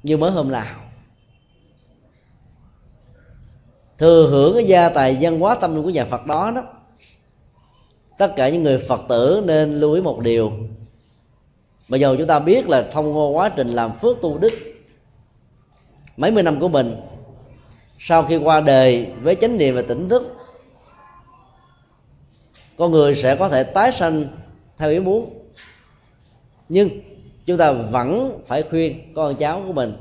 như 0.03 0.17
mới 0.17 0.31
hôm 0.31 0.51
nào. 0.53 0.77
Thừa 3.99 4.29
hưởng 4.31 4.55
cái 4.55 4.65
gia 4.65 4.89
tài 4.89 5.19
văn 5.21 5.41
hóa 5.41 5.55
tâm 5.55 5.75
linh 5.75 5.85
của 5.85 5.91
nhà 5.91 6.05
phật 6.05 6.27
đó 6.27 6.53
đó, 6.55 6.63
tất 8.19 8.33
cả 8.37 8.49
những 8.49 8.63
người 8.63 8.79
phật 8.79 9.01
tử 9.09 9.43
nên 9.47 9.81
lưu 9.81 9.93
ý 9.93 10.01
một 10.01 10.21
điều. 10.21 10.53
Mà 11.89 11.97
dù 11.97 12.17
chúng 12.19 12.27
ta 12.27 12.39
biết 12.39 12.69
là 12.69 12.89
thông 12.93 13.17
qua 13.17 13.29
quá 13.29 13.49
trình 13.49 13.69
làm 13.69 13.93
phước 13.99 14.17
tu 14.23 14.39
đức, 14.39 14.53
mấy 16.17 16.31
mươi 16.31 16.43
năm 16.43 16.61
của 16.61 16.69
mình, 16.69 16.97
sau 17.99 18.23
khi 18.23 18.37
qua 18.37 18.61
đời 18.61 19.13
với 19.23 19.35
chánh 19.35 19.59
niệm 19.59 19.75
và 19.75 19.83
tỉnh 19.83 20.09
thức, 20.09 20.37
con 22.77 22.91
người 22.91 23.15
sẽ 23.15 23.37
có 23.37 23.49
thể 23.49 23.65
tái 23.65 23.93
sanh 23.93 24.25
theo 24.79 24.91
ý 24.91 24.99
muốn 25.01 25.40
nhưng 26.71 26.89
chúng 27.47 27.57
ta 27.57 27.73
vẫn 27.73 28.41
phải 28.47 28.63
khuyên 28.63 29.15
con 29.15 29.35
cháu 29.35 29.63
của 29.67 29.73
mình 29.73 29.93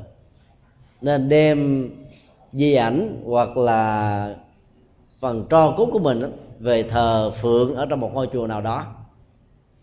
nên 1.02 1.30
đem 1.30 1.90
di 2.52 2.74
ảnh 2.74 3.22
hoặc 3.26 3.58
là 3.58 4.36
phần 5.20 5.46
tro 5.50 5.72
cốt 5.72 5.90
của 5.92 6.00
mình 6.00 6.22
về 6.60 6.84
thờ 6.84 7.32
phượng 7.42 7.76
ở 7.76 7.86
trong 7.86 8.00
một 8.00 8.14
ngôi 8.14 8.28
chùa 8.34 8.48
nào 8.48 8.62
đó, 8.62 8.86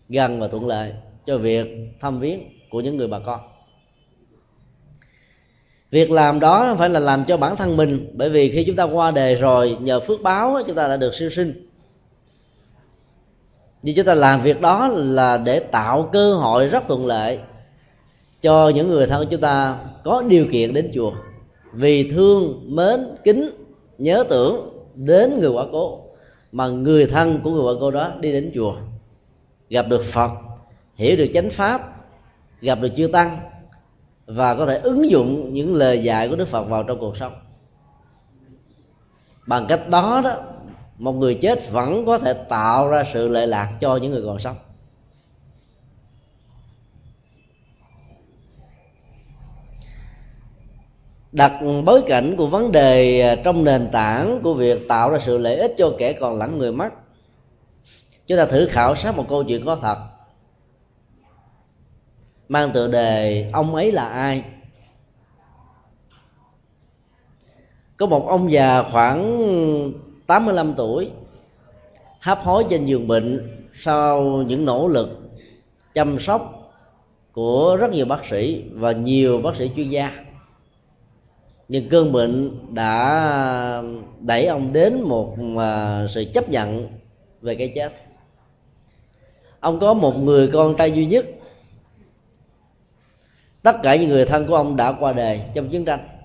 gần 0.09 0.39
và 0.39 0.47
thuận 0.47 0.67
lợi 0.67 0.93
cho 1.25 1.37
việc 1.37 1.67
thăm 1.99 2.19
viếng 2.19 2.39
của 2.69 2.81
những 2.81 2.97
người 2.97 3.07
bà 3.07 3.19
con. 3.19 3.39
Việc 5.91 6.11
làm 6.11 6.39
đó 6.39 6.75
phải 6.79 6.89
là 6.89 6.99
làm 6.99 7.25
cho 7.25 7.37
bản 7.37 7.55
thân 7.55 7.77
mình, 7.77 8.11
bởi 8.13 8.29
vì 8.29 8.51
khi 8.51 8.63
chúng 8.67 8.75
ta 8.75 8.83
qua 8.83 9.11
đề 9.11 9.35
rồi, 9.35 9.77
nhờ 9.81 9.99
phước 9.99 10.21
báo 10.21 10.57
chúng 10.67 10.75
ta 10.75 10.87
đã 10.87 10.97
được 10.97 11.13
siêu 11.13 11.29
sinh 11.29 11.66
nhưng 13.83 13.95
chúng 13.95 14.05
ta 14.05 14.15
làm 14.15 14.41
việc 14.41 14.61
đó 14.61 14.87
là 14.87 15.37
để 15.37 15.59
tạo 15.59 16.09
cơ 16.11 16.33
hội 16.33 16.67
rất 16.67 16.87
thuận 16.87 17.05
lợi 17.05 17.39
cho 18.41 18.69
những 18.69 18.87
người 18.87 19.07
thân 19.07 19.23
của 19.23 19.29
chúng 19.31 19.41
ta 19.41 19.77
có 20.03 20.21
điều 20.21 20.45
kiện 20.51 20.73
đến 20.73 20.91
chùa. 20.93 21.11
Vì 21.73 22.09
thương, 22.11 22.63
mến, 22.75 23.07
kính, 23.23 23.49
nhớ 23.97 24.23
tưởng 24.29 24.69
đến 24.95 25.39
người 25.39 25.49
quả 25.49 25.65
cố, 25.71 25.99
mà 26.51 26.67
người 26.67 27.05
thân 27.05 27.39
của 27.43 27.51
người 27.51 27.63
quả 27.63 27.73
cô 27.79 27.91
đó 27.91 28.11
đi 28.19 28.31
đến 28.31 28.51
chùa, 28.55 28.75
gặp 29.69 29.85
được 29.89 30.03
phật, 30.05 30.31
hiểu 30.95 31.17
được 31.17 31.27
chánh 31.33 31.49
pháp, 31.49 31.81
gặp 32.61 32.81
được 32.81 32.89
chư 32.97 33.07
tăng, 33.07 33.39
và 34.25 34.55
có 34.55 34.65
thể 34.65 34.79
ứng 34.79 35.09
dụng 35.09 35.53
những 35.53 35.75
lời 35.75 36.03
dạy 36.03 36.29
của 36.29 36.35
đức 36.35 36.47
phật 36.47 36.63
vào 36.63 36.83
trong 36.83 36.99
cuộc 36.99 37.17
sống. 37.17 37.33
Bằng 39.47 39.65
cách 39.69 39.89
đó 39.89 40.21
đó 40.23 40.35
một 40.97 41.11
người 41.11 41.35
chết 41.41 41.71
vẫn 41.71 42.05
có 42.05 42.19
thể 42.19 42.33
tạo 42.33 42.87
ra 42.87 43.03
sự 43.13 43.27
lệ 43.27 43.45
lạc 43.45 43.77
cho 43.81 43.95
những 43.95 44.11
người 44.11 44.23
còn 44.25 44.39
sống. 44.39 44.55
Đặt 51.31 51.61
bối 51.85 52.03
cảnh 52.07 52.35
của 52.37 52.47
vấn 52.47 52.71
đề 52.71 53.41
trong 53.43 53.63
nền 53.63 53.89
tảng 53.91 54.39
của 54.43 54.53
việc 54.53 54.87
tạo 54.87 55.09
ra 55.09 55.19
sự 55.19 55.37
lợi 55.37 55.57
ích 55.57 55.73
cho 55.77 55.91
kẻ 55.97 56.13
còn 56.13 56.37
lẫn 56.37 56.57
người 56.57 56.71
mất 56.71 56.89
chúng 58.27 58.37
ta 58.37 58.45
thử 58.45 58.67
khảo 58.71 58.95
sát 58.95 59.15
một 59.15 59.25
câu 59.29 59.43
chuyện 59.43 59.65
có 59.65 59.75
thật. 59.75 59.97
Mang 62.49 62.71
tựa 62.73 62.87
đề 62.87 63.49
ông 63.53 63.75
ấy 63.75 63.91
là 63.91 64.07
ai? 64.07 64.43
Có 67.97 68.05
một 68.05 68.27
ông 68.27 68.51
già 68.51 68.83
khoảng 68.91 69.41
85 70.27 70.73
tuổi, 70.77 71.11
hấp 72.19 72.39
hối 72.39 72.65
trên 72.69 72.85
giường 72.85 73.07
bệnh 73.07 73.57
sau 73.83 74.23
những 74.23 74.65
nỗ 74.65 74.87
lực 74.87 75.19
chăm 75.93 76.19
sóc 76.19 76.71
của 77.31 77.77
rất 77.79 77.91
nhiều 77.91 78.05
bác 78.05 78.21
sĩ 78.29 78.63
và 78.71 78.91
nhiều 78.91 79.41
bác 79.41 79.55
sĩ 79.55 79.71
chuyên 79.75 79.89
gia. 79.89 80.25
Nhưng 81.67 81.89
cơn 81.89 82.11
bệnh 82.11 82.51
đã 82.73 83.83
đẩy 84.19 84.45
ông 84.45 84.73
đến 84.73 85.01
một 85.01 85.35
à, 85.59 86.05
sự 86.15 86.25
chấp 86.33 86.49
nhận 86.49 86.87
về 87.41 87.55
cái 87.55 87.71
chết. 87.75 87.93
Ông 89.59 89.79
có 89.79 89.93
một 89.93 90.17
người 90.17 90.49
con 90.53 90.75
trai 90.77 90.91
duy 90.91 91.05
nhất. 91.05 91.25
Tất 93.63 93.75
cả 93.83 93.95
những 93.95 94.09
người 94.09 94.25
thân 94.25 94.47
của 94.47 94.55
ông 94.55 94.75
đã 94.75 94.91
qua 94.91 95.13
đời 95.13 95.41
trong 95.53 95.69
chiến 95.69 95.85
tranh 95.85 96.16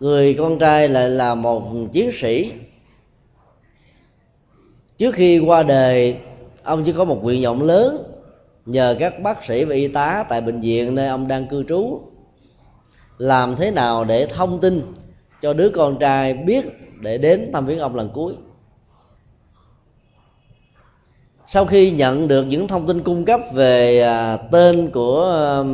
người 0.00 0.34
con 0.38 0.58
trai 0.58 0.88
lại 0.88 1.10
là 1.10 1.34
một 1.34 1.62
chiến 1.92 2.10
sĩ. 2.20 2.52
Trước 4.98 5.14
khi 5.14 5.38
qua 5.38 5.62
đời, 5.62 6.16
ông 6.62 6.84
chỉ 6.84 6.92
có 6.92 7.04
một 7.04 7.22
nguyện 7.22 7.44
vọng 7.44 7.62
lớn, 7.62 8.02
nhờ 8.66 8.96
các 8.98 9.20
bác 9.22 9.44
sĩ 9.44 9.64
và 9.64 9.74
y 9.74 9.88
tá 9.88 10.24
tại 10.28 10.40
bệnh 10.40 10.60
viện 10.60 10.94
nơi 10.94 11.08
ông 11.08 11.28
đang 11.28 11.46
cư 11.46 11.64
trú. 11.68 12.00
Làm 13.18 13.56
thế 13.56 13.70
nào 13.70 14.04
để 14.04 14.26
thông 14.26 14.60
tin 14.60 14.82
cho 15.42 15.52
đứa 15.52 15.68
con 15.68 15.98
trai 15.98 16.34
biết 16.34 16.64
để 17.00 17.18
đến 17.18 17.50
thăm 17.52 17.66
viếng 17.66 17.78
ông 17.78 17.94
lần 17.94 18.08
cuối? 18.14 18.34
Sau 21.46 21.66
khi 21.66 21.90
nhận 21.90 22.28
được 22.28 22.42
những 22.42 22.68
thông 22.68 22.86
tin 22.86 23.02
cung 23.02 23.24
cấp 23.24 23.40
về 23.52 24.00
à, 24.00 24.36
tên 24.36 24.90
của 24.90 25.64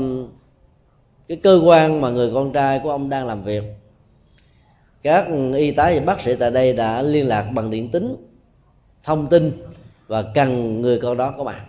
cái 1.28 1.36
cơ 1.36 1.60
quan 1.64 2.00
mà 2.00 2.10
người 2.10 2.30
con 2.34 2.52
trai 2.52 2.80
của 2.82 2.90
ông 2.90 3.08
đang 3.08 3.26
làm 3.26 3.42
việc 3.42 3.62
các 5.06 5.26
y 5.56 5.70
tá 5.70 5.90
và 5.94 6.00
bác 6.06 6.20
sĩ 6.20 6.34
tại 6.40 6.50
đây 6.50 6.72
đã 6.72 7.02
liên 7.02 7.26
lạc 7.26 7.42
bằng 7.42 7.70
điện 7.70 7.88
tín 7.90 8.16
thông 9.02 9.28
tin 9.28 9.62
và 10.06 10.22
cần 10.34 10.80
người 10.82 10.98
con 10.98 11.16
đó 11.16 11.34
có 11.38 11.44
mặt. 11.44 11.64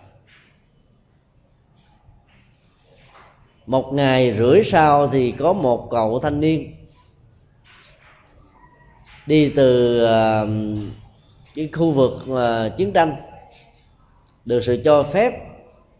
Một 3.66 3.92
ngày 3.92 4.34
rưỡi 4.38 4.62
sau 4.64 5.08
thì 5.08 5.30
có 5.30 5.52
một 5.52 5.88
cậu 5.90 6.20
thanh 6.20 6.40
niên 6.40 6.74
đi 9.26 9.52
từ 9.56 10.00
uh, 10.04 10.48
cái 11.54 11.68
khu 11.72 11.90
vực 11.90 12.12
uh, 12.30 12.76
chiến 12.76 12.92
tranh 12.92 13.16
được 14.44 14.64
sự 14.64 14.80
cho 14.84 15.02
phép 15.02 15.32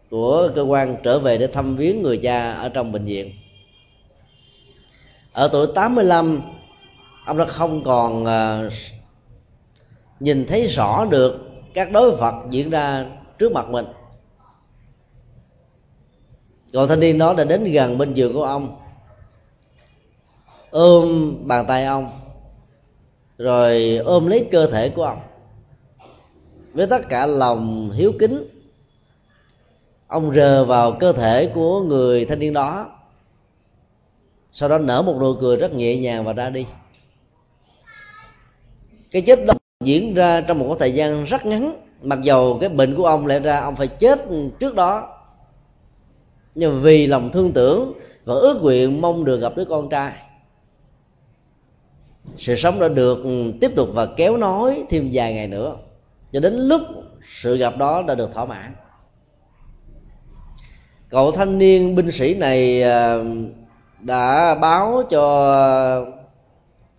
của 0.09 0.49
cơ 0.55 0.61
quan 0.61 0.97
trở 1.03 1.19
về 1.19 1.37
để 1.37 1.47
thăm 1.47 1.77
viếng 1.77 2.01
người 2.01 2.17
cha 2.17 2.53
ở 2.53 2.69
trong 2.69 2.91
bệnh 2.91 3.05
viện. 3.05 3.31
Ở 5.31 5.49
tuổi 5.51 5.67
85 5.75 6.41
ông 7.29 7.37
đã 7.37 7.45
không 7.45 7.83
còn 7.83 8.25
ờ, 8.25 8.69
nhìn 10.19 10.45
thấy 10.45 10.67
rõ 10.67 11.05
được 11.05 11.49
các 11.73 11.91
đối 11.91 12.11
vật 12.11 12.33
diễn 12.49 12.69
ra 12.69 13.05
trước 13.37 13.51
mặt 13.51 13.69
mình. 13.69 13.85
Cậu 16.73 16.87
thanh 16.87 16.99
niên 16.99 17.17
đó 17.17 17.33
đã 17.33 17.43
đến 17.43 17.63
gần 17.63 17.97
bên 17.97 18.13
giường 18.13 18.33
của 18.33 18.43
ông, 18.43 18.79
ôm 20.69 21.35
bàn 21.47 21.65
tay 21.67 21.85
ông, 21.85 22.11
rồi 23.37 23.97
ôm 24.05 24.27
lấy 24.27 24.47
cơ 24.51 24.67
thể 24.67 24.89
của 24.89 25.03
ông. 25.03 25.19
Với 26.73 26.87
tất 26.87 27.01
cả 27.09 27.25
lòng 27.25 27.91
hiếu 27.91 28.11
kính, 28.19 28.43
ông 30.07 30.33
rờ 30.33 30.65
vào 30.65 30.91
cơ 30.99 31.13
thể 31.13 31.51
của 31.53 31.81
người 31.81 32.25
thanh 32.25 32.39
niên 32.39 32.53
đó. 32.53 32.89
Sau 34.53 34.69
đó 34.69 34.77
nở 34.77 35.01
một 35.01 35.15
nụ 35.19 35.35
cười 35.41 35.57
rất 35.57 35.73
nhẹ 35.73 35.97
nhàng 35.97 36.25
và 36.25 36.33
ra 36.33 36.49
đi 36.49 36.65
cái 39.11 39.21
chết 39.21 39.45
đó 39.45 39.53
diễn 39.83 40.13
ra 40.13 40.41
trong 40.41 40.59
một 40.59 40.75
thời 40.79 40.93
gian 40.93 41.23
rất 41.23 41.45
ngắn. 41.45 41.75
Mặc 42.01 42.19
dầu 42.23 42.57
cái 42.61 42.69
bệnh 42.69 42.95
của 42.95 43.05
ông 43.05 43.27
lại 43.27 43.39
ra 43.39 43.59
ông 43.59 43.75
phải 43.75 43.87
chết 43.87 44.19
trước 44.59 44.75
đó. 44.75 45.15
Nhưng 46.55 46.81
vì 46.81 47.07
lòng 47.07 47.29
thương 47.31 47.51
tưởng 47.53 47.93
và 48.25 48.33
ước 48.33 48.59
nguyện 48.61 49.01
mong 49.01 49.25
được 49.25 49.41
gặp 49.41 49.53
đứa 49.55 49.65
con 49.65 49.89
trai, 49.89 50.13
sự 52.37 52.55
sống 52.55 52.79
đã 52.79 52.87
được 52.87 53.17
tiếp 53.61 53.71
tục 53.75 53.89
và 53.93 54.05
kéo 54.05 54.37
nói 54.37 54.83
thêm 54.89 55.09
vài 55.13 55.33
ngày 55.33 55.47
nữa. 55.47 55.75
Cho 56.31 56.39
đến 56.39 56.53
lúc 56.53 56.81
sự 57.41 57.57
gặp 57.57 57.77
đó 57.77 58.03
đã 58.07 58.15
được 58.15 58.33
thỏa 58.33 58.45
mãn. 58.45 58.73
Cậu 61.09 61.31
thanh 61.31 61.57
niên 61.57 61.95
binh 61.95 62.11
sĩ 62.11 62.33
này 62.33 62.83
à, 62.83 63.17
đã 63.99 64.55
báo 64.55 65.03
cho 65.09 66.05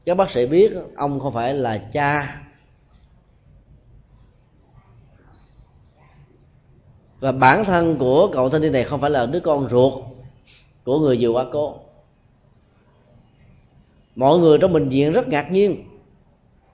các 0.04 0.14
bác 0.14 0.30
sĩ 0.30 0.46
biết 0.46 0.72
ông 0.96 1.20
không 1.20 1.32
phải 1.32 1.54
là 1.54 1.78
cha. 1.92 2.40
Và 7.20 7.32
bản 7.32 7.64
thân 7.64 7.96
của 7.98 8.28
cậu 8.32 8.48
thanh 8.48 8.62
niên 8.62 8.72
này 8.72 8.84
không 8.84 9.00
phải 9.00 9.10
là 9.10 9.26
đứa 9.26 9.40
con 9.40 9.68
ruột 9.70 9.92
của 10.84 10.98
người 10.98 11.18
vừa 11.20 11.28
qua 11.28 11.44
cố. 11.52 11.74
Mọi 14.16 14.38
người 14.38 14.58
trong 14.58 14.72
bệnh 14.72 14.88
viện 14.88 15.12
rất 15.12 15.28
ngạc 15.28 15.52
nhiên 15.52 15.84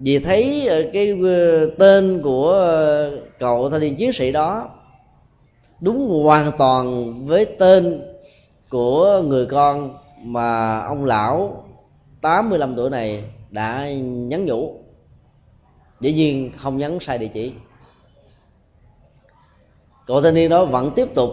vì 0.00 0.18
thấy 0.18 0.66
ờ, 0.66 0.83
cái 0.92 1.21
ờ, 1.23 1.66
tên 1.78 2.21
của 2.23 2.50
ờ, 2.50 3.21
cậu 3.38 3.71
thanh 3.71 3.80
niên 3.80 3.97
chiến 3.97 4.12
sĩ 4.12 4.33
đó 4.33 4.68
đúng 5.80 6.25
hoàn 6.25 6.52
toàn 6.59 7.14
với 7.26 7.45
tên 7.45 8.02
của 8.68 9.23
người 9.26 9.47
con 9.47 9.99
mà 10.23 10.78
ông 10.80 11.04
lão 11.04 11.65
85 12.26 12.76
tuổi 12.76 12.90
này 12.90 13.25
đã 13.50 13.88
nhắn 14.02 14.45
nhủ. 14.45 14.75
Dĩ 16.00 16.12
nhiên 16.12 16.50
không 16.59 16.76
nhắn 16.76 16.99
sai 17.00 17.18
địa 17.18 17.28
chỉ. 17.28 17.52
Cậu 20.06 20.23
thanh 20.23 20.35
niên 20.35 20.50
đó 20.50 20.64
vẫn 20.64 20.90
tiếp 20.95 21.09
tục 21.14 21.30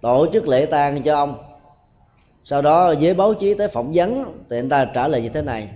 tổ 0.00 0.26
chức 0.32 0.48
lễ 0.48 0.66
tang 0.66 1.02
cho 1.02 1.16
ông. 1.16 1.38
Sau 2.44 2.62
đó 2.62 2.94
với 3.00 3.14
báo 3.14 3.34
chí 3.34 3.54
tới 3.54 3.68
phỏng 3.68 3.92
vấn 3.94 4.24
thì 4.50 4.58
anh 4.58 4.68
ta 4.68 4.84
trả 4.84 5.08
lời 5.08 5.22
như 5.22 5.28
thế 5.28 5.42
này. 5.42 5.68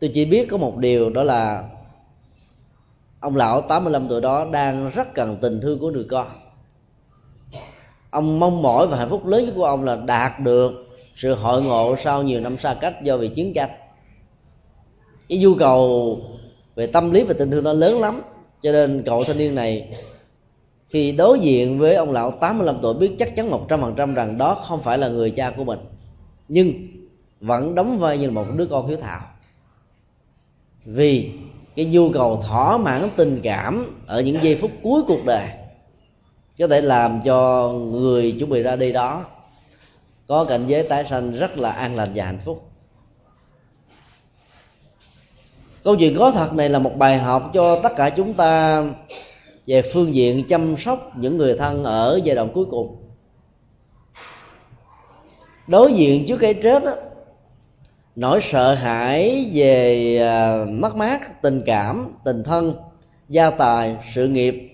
Tôi 0.00 0.10
chỉ 0.14 0.24
biết 0.24 0.48
có 0.50 0.56
một 0.56 0.76
điều 0.76 1.10
đó 1.10 1.22
là 1.22 1.64
ông 3.20 3.36
lão 3.36 3.60
85 3.60 4.08
tuổi 4.08 4.20
đó 4.20 4.46
đang 4.52 4.90
rất 4.90 5.14
cần 5.14 5.36
tình 5.42 5.60
thương 5.60 5.78
của 5.78 5.90
người 5.90 6.06
con. 6.10 6.26
Ông 8.10 8.40
mong 8.40 8.62
mỏi 8.62 8.86
và 8.86 8.96
hạnh 8.96 9.10
phúc 9.10 9.26
lớn 9.26 9.44
nhất 9.44 9.52
của 9.56 9.64
ông 9.64 9.84
là 9.84 9.96
đạt 9.96 10.40
được 10.40 10.83
sự 11.16 11.34
hội 11.34 11.62
ngộ 11.62 11.96
sau 12.04 12.22
nhiều 12.22 12.40
năm 12.40 12.58
xa 12.58 12.74
cách 12.80 13.02
do 13.02 13.16
vì 13.16 13.28
chiến 13.28 13.52
tranh. 13.52 13.70
Cái 15.28 15.38
nhu 15.38 15.54
cầu 15.54 16.20
về 16.74 16.86
tâm 16.86 17.10
lý 17.10 17.22
và 17.22 17.34
tình 17.38 17.50
thương 17.50 17.64
nó 17.64 17.72
lớn 17.72 18.00
lắm. 18.00 18.22
Cho 18.62 18.72
nên 18.72 19.02
cậu 19.06 19.24
thanh 19.24 19.38
niên 19.38 19.54
này, 19.54 19.88
khi 20.88 21.12
đối 21.12 21.40
diện 21.40 21.78
với 21.78 21.94
ông 21.94 22.12
lão 22.12 22.30
85 22.30 22.78
tuổi, 22.82 22.94
biết 22.94 23.12
chắc 23.18 23.36
chắn 23.36 23.50
một 23.50 23.66
trăm 23.68 23.80
phần 23.80 23.94
trăm 23.96 24.14
rằng 24.14 24.38
đó 24.38 24.62
không 24.64 24.82
phải 24.82 24.98
là 24.98 25.08
người 25.08 25.30
cha 25.30 25.50
của 25.50 25.64
mình. 25.64 25.78
Nhưng 26.48 26.72
vẫn 27.40 27.74
đóng 27.74 27.98
vai 27.98 28.18
như 28.18 28.30
một 28.30 28.44
đứa 28.56 28.66
con 28.66 28.86
hiếu 28.86 28.96
thảo. 28.96 29.20
Vì 30.84 31.30
cái 31.76 31.84
nhu 31.84 32.10
cầu 32.12 32.42
thỏa 32.48 32.76
mãn 32.76 33.08
tình 33.16 33.40
cảm 33.42 34.00
ở 34.06 34.20
những 34.20 34.42
giây 34.42 34.58
phút 34.60 34.70
cuối 34.82 35.02
cuộc 35.06 35.24
đời, 35.24 35.48
có 36.58 36.66
thể 36.66 36.80
làm 36.80 37.20
cho 37.24 37.68
người 37.72 38.36
chuẩn 38.38 38.50
bị 38.50 38.62
ra 38.62 38.76
đi 38.76 38.92
đó 38.92 39.24
có 40.26 40.44
cảnh 40.44 40.64
giới 40.66 40.82
tái 40.82 41.04
sanh 41.10 41.32
rất 41.32 41.58
là 41.58 41.70
an 41.70 41.96
lành 41.96 42.12
và 42.14 42.24
hạnh 42.24 42.40
phúc. 42.44 42.70
Câu 45.84 45.96
chuyện 45.96 46.16
có 46.18 46.30
thật 46.30 46.52
này 46.52 46.68
là 46.68 46.78
một 46.78 46.96
bài 46.96 47.18
học 47.18 47.50
cho 47.54 47.80
tất 47.82 47.92
cả 47.96 48.10
chúng 48.10 48.34
ta 48.34 48.82
về 49.66 49.82
phương 49.92 50.14
diện 50.14 50.44
chăm 50.48 50.76
sóc 50.78 51.12
những 51.16 51.36
người 51.36 51.56
thân 51.58 51.84
ở 51.84 52.20
giai 52.24 52.36
đoạn 52.36 52.48
cuối 52.54 52.64
cùng. 52.64 52.96
Đối 55.66 55.94
diện 55.94 56.24
trước 56.28 56.36
cái 56.36 56.54
chết 56.54 56.84
đó, 56.84 56.92
nỗi 58.16 58.40
sợ 58.42 58.74
hãi 58.74 59.50
về 59.54 60.16
à, 60.18 60.64
mất 60.68 60.96
mát 60.96 61.42
tình 61.42 61.62
cảm 61.66 62.12
tình 62.24 62.42
thân 62.44 62.74
gia 63.28 63.50
tài 63.50 63.96
sự 64.14 64.28
nghiệp 64.28 64.70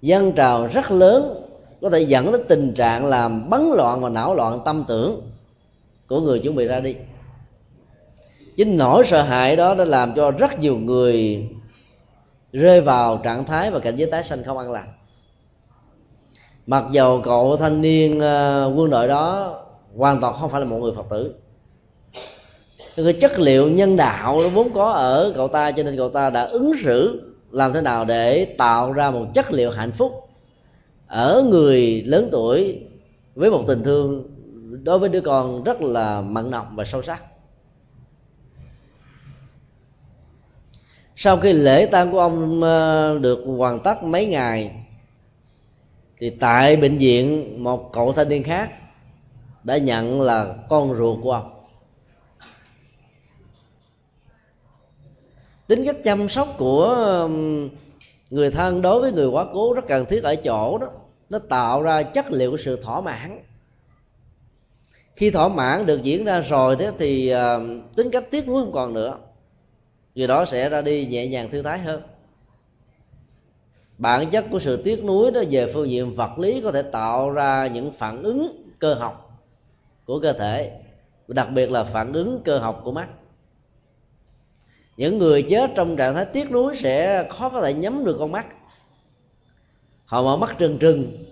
dân 0.00 0.32
trào 0.32 0.66
rất 0.66 0.90
lớn 0.90 1.43
có 1.84 1.90
thể 1.90 2.00
dẫn 2.00 2.32
đến 2.32 2.40
tình 2.48 2.74
trạng 2.74 3.06
làm 3.06 3.50
bấn 3.50 3.70
loạn 3.76 4.00
và 4.00 4.08
não 4.08 4.34
loạn 4.34 4.60
tâm 4.64 4.84
tưởng 4.88 5.22
của 6.08 6.20
người 6.20 6.38
chuẩn 6.38 6.54
bị 6.54 6.66
ra 6.66 6.80
đi. 6.80 6.96
Chính 8.56 8.76
nỗi 8.76 9.04
sợ 9.04 9.22
hãi 9.22 9.56
đó 9.56 9.74
đã 9.74 9.84
làm 9.84 10.14
cho 10.14 10.30
rất 10.30 10.58
nhiều 10.58 10.76
người 10.76 11.46
rơi 12.52 12.80
vào 12.80 13.20
trạng 13.24 13.44
thái 13.44 13.70
và 13.70 13.78
cảnh 13.78 13.96
giới 13.96 14.10
tái 14.10 14.24
sanh 14.24 14.44
không 14.44 14.58
an 14.58 14.70
lành. 14.70 14.88
Mặc 16.66 16.84
dầu 16.92 17.20
cậu 17.24 17.56
thanh 17.56 17.80
niên 17.80 18.20
ờ, 18.20 18.72
quân 18.76 18.90
đội 18.90 19.08
đó 19.08 19.54
hoàn 19.96 20.20
toàn 20.20 20.34
không 20.40 20.50
phải 20.50 20.60
là 20.60 20.66
một 20.66 20.78
người 20.78 20.92
phật 20.96 21.06
tử 21.10 21.34
cái 22.96 23.12
chất 23.12 23.38
liệu 23.38 23.68
nhân 23.68 23.96
đạo 23.96 24.40
nó 24.42 24.48
vốn 24.48 24.70
có 24.74 24.90
ở 24.90 25.32
cậu 25.36 25.48
ta, 25.48 25.72
cho 25.72 25.82
nên 25.82 25.96
cậu 25.96 26.08
ta 26.08 26.30
đã 26.30 26.44
ứng 26.44 26.72
xử 26.84 27.22
làm 27.50 27.72
thế 27.72 27.80
nào 27.80 28.04
để 28.04 28.44
tạo 28.58 28.92
ra 28.92 29.10
một 29.10 29.26
chất 29.34 29.52
liệu 29.52 29.70
hạnh 29.70 29.92
phúc 29.92 30.24
ở 31.14 31.42
người 31.50 32.02
lớn 32.02 32.28
tuổi 32.32 32.80
với 33.34 33.50
một 33.50 33.64
tình 33.66 33.82
thương 33.82 34.24
đối 34.82 34.98
với 34.98 35.08
đứa 35.08 35.20
con 35.20 35.64
rất 35.64 35.80
là 35.80 36.20
mặn 36.20 36.50
nồng 36.50 36.76
và 36.76 36.84
sâu 36.84 37.02
sắc. 37.02 37.22
Sau 41.16 41.36
khi 41.36 41.52
lễ 41.52 41.86
tang 41.86 42.12
của 42.12 42.20
ông 42.20 42.62
ờ, 42.62 43.18
được 43.18 43.44
hoàn 43.46 43.80
tất 43.80 44.02
mấy 44.02 44.26
ngày, 44.26 44.86
thì 46.18 46.30
tại 46.30 46.76
bệnh 46.76 46.98
viện 46.98 47.54
một 47.64 47.92
cậu 47.92 48.12
thanh 48.12 48.28
niên 48.28 48.42
khác 48.42 48.70
đã 49.64 49.78
nhận 49.78 50.20
là 50.20 50.54
con 50.68 50.96
ruột 50.96 51.18
của 51.22 51.32
ông. 51.32 51.50
Tính 55.66 55.84
cách 55.86 55.96
chăm 56.04 56.28
sóc 56.28 56.54
của 56.58 57.28
người 58.30 58.50
thân 58.50 58.82
đối 58.82 59.00
với 59.00 59.12
người 59.12 59.26
quá 59.26 59.46
cố 59.52 59.72
rất 59.72 59.84
cần 59.88 60.06
thiết 60.06 60.22
ở 60.22 60.36
chỗ 60.36 60.78
đó 60.78 60.86
nó 61.34 61.40
tạo 61.48 61.82
ra 61.82 62.02
chất 62.02 62.30
liệu 62.30 62.50
của 62.50 62.56
sự 62.64 62.82
thỏa 62.82 63.00
mãn. 63.00 63.38
Khi 65.16 65.30
thỏa 65.30 65.48
mãn 65.48 65.86
được 65.86 66.02
diễn 66.02 66.24
ra 66.24 66.40
rồi 66.40 66.76
thế 66.76 66.92
thì 66.98 67.34
uh, 67.34 67.62
tính 67.96 68.10
cách 68.10 68.24
tiếc 68.30 68.48
nuối 68.48 68.62
không 68.62 68.72
còn 68.72 68.94
nữa. 68.94 69.18
Người 70.14 70.26
đó 70.26 70.44
sẽ 70.44 70.68
ra 70.68 70.82
đi 70.82 71.06
nhẹ 71.06 71.26
nhàng 71.26 71.50
thư 71.50 71.62
thái 71.62 71.78
hơn. 71.78 72.02
Bản 73.98 74.30
chất 74.30 74.44
của 74.50 74.60
sự 74.60 74.82
tiếc 74.82 75.04
nuối 75.04 75.30
đó 75.30 75.40
về 75.50 75.72
phương 75.74 75.90
diện 75.90 76.14
vật 76.14 76.38
lý 76.38 76.60
có 76.60 76.72
thể 76.72 76.82
tạo 76.82 77.30
ra 77.30 77.66
những 77.66 77.92
phản 77.92 78.22
ứng 78.22 78.64
cơ 78.78 78.94
học 78.94 79.40
của 80.04 80.20
cơ 80.20 80.32
thể 80.32 80.80
đặc 81.28 81.48
biệt 81.54 81.70
là 81.70 81.84
phản 81.84 82.12
ứng 82.12 82.40
cơ 82.44 82.58
học 82.58 82.80
của 82.84 82.92
mắt. 82.92 83.08
Những 84.96 85.18
người 85.18 85.42
chết 85.42 85.70
trong 85.74 85.96
trạng 85.96 86.14
thái 86.14 86.26
tiếc 86.26 86.50
nuối 86.50 86.76
sẽ 86.82 87.26
khó 87.30 87.48
có 87.48 87.62
thể 87.62 87.74
nhắm 87.74 88.04
được 88.04 88.16
con 88.18 88.32
mắt 88.32 88.46
họ 90.04 90.22
mở 90.22 90.36
mắt 90.36 90.54
trừng 90.58 90.78
trừng. 90.78 91.24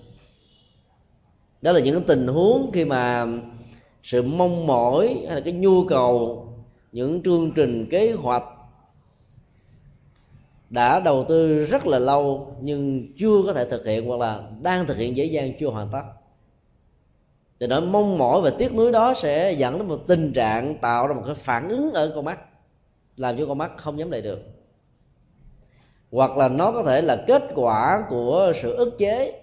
Đó 1.63 1.73
là 1.73 1.81
những 1.81 2.03
tình 2.05 2.27
huống 2.27 2.71
khi 2.73 2.85
mà 2.85 3.27
sự 4.03 4.23
mong 4.23 4.67
mỏi 4.67 5.17
hay 5.27 5.35
là 5.35 5.41
cái 5.41 5.53
nhu 5.53 5.85
cầu, 5.87 6.49
những 6.93 7.23
chương 7.23 7.53
trình 7.55 7.87
kế 7.91 8.13
hoạch 8.13 8.45
đã 10.71 11.01
đầu 11.01 11.25
tư 11.29 11.65
rất 11.65 11.87
là 11.87 11.99
lâu 11.99 12.57
nhưng 12.61 13.13
chưa 13.19 13.43
có 13.47 13.53
thể 13.53 13.71
thực 13.71 13.87
hiện 13.87 14.07
hoặc 14.07 14.21
là 14.21 14.43
đang 14.63 14.87
thực 14.87 14.97
hiện 14.97 15.17
dễ 15.17 15.25
dàng, 15.25 15.53
chưa 15.61 15.69
hoàn 15.69 15.89
tất. 15.93 16.03
Thì 17.61 17.67
nỗi 17.67 17.81
mong 17.81 18.19
mỏi 18.19 18.41
và 18.43 18.51
tiếc 18.59 18.75
nuối 18.75 18.93
đó 18.93 19.15
sẽ 19.17 19.53
dẫn 19.53 19.79
đến 19.79 19.89
một 19.89 19.99
tình 20.07 20.33
trạng 20.33 20.79
tạo 20.79 21.07
ra 21.07 21.15
một 21.15 21.23
cái 21.27 21.35
phản 21.35 21.69
ứng 21.69 21.93
ở 21.93 22.13
con 22.15 22.25
mắt, 22.25 22.39
làm 23.17 23.39
cho 23.39 23.47
con 23.47 23.59
mắt 23.59 23.73
không 23.77 23.97
nhắm 23.97 24.11
lại 24.11 24.23
được 24.23 24.41
hoặc 26.13 26.37
là 26.37 26.49
nó 26.49 26.73
có 26.73 26.83
thể 26.83 27.03
là 27.03 27.25
kết 27.27 27.43
quả 27.55 28.05
của 28.11 28.53
sự 28.63 28.75
ức 28.75 28.99
chế 28.99 29.43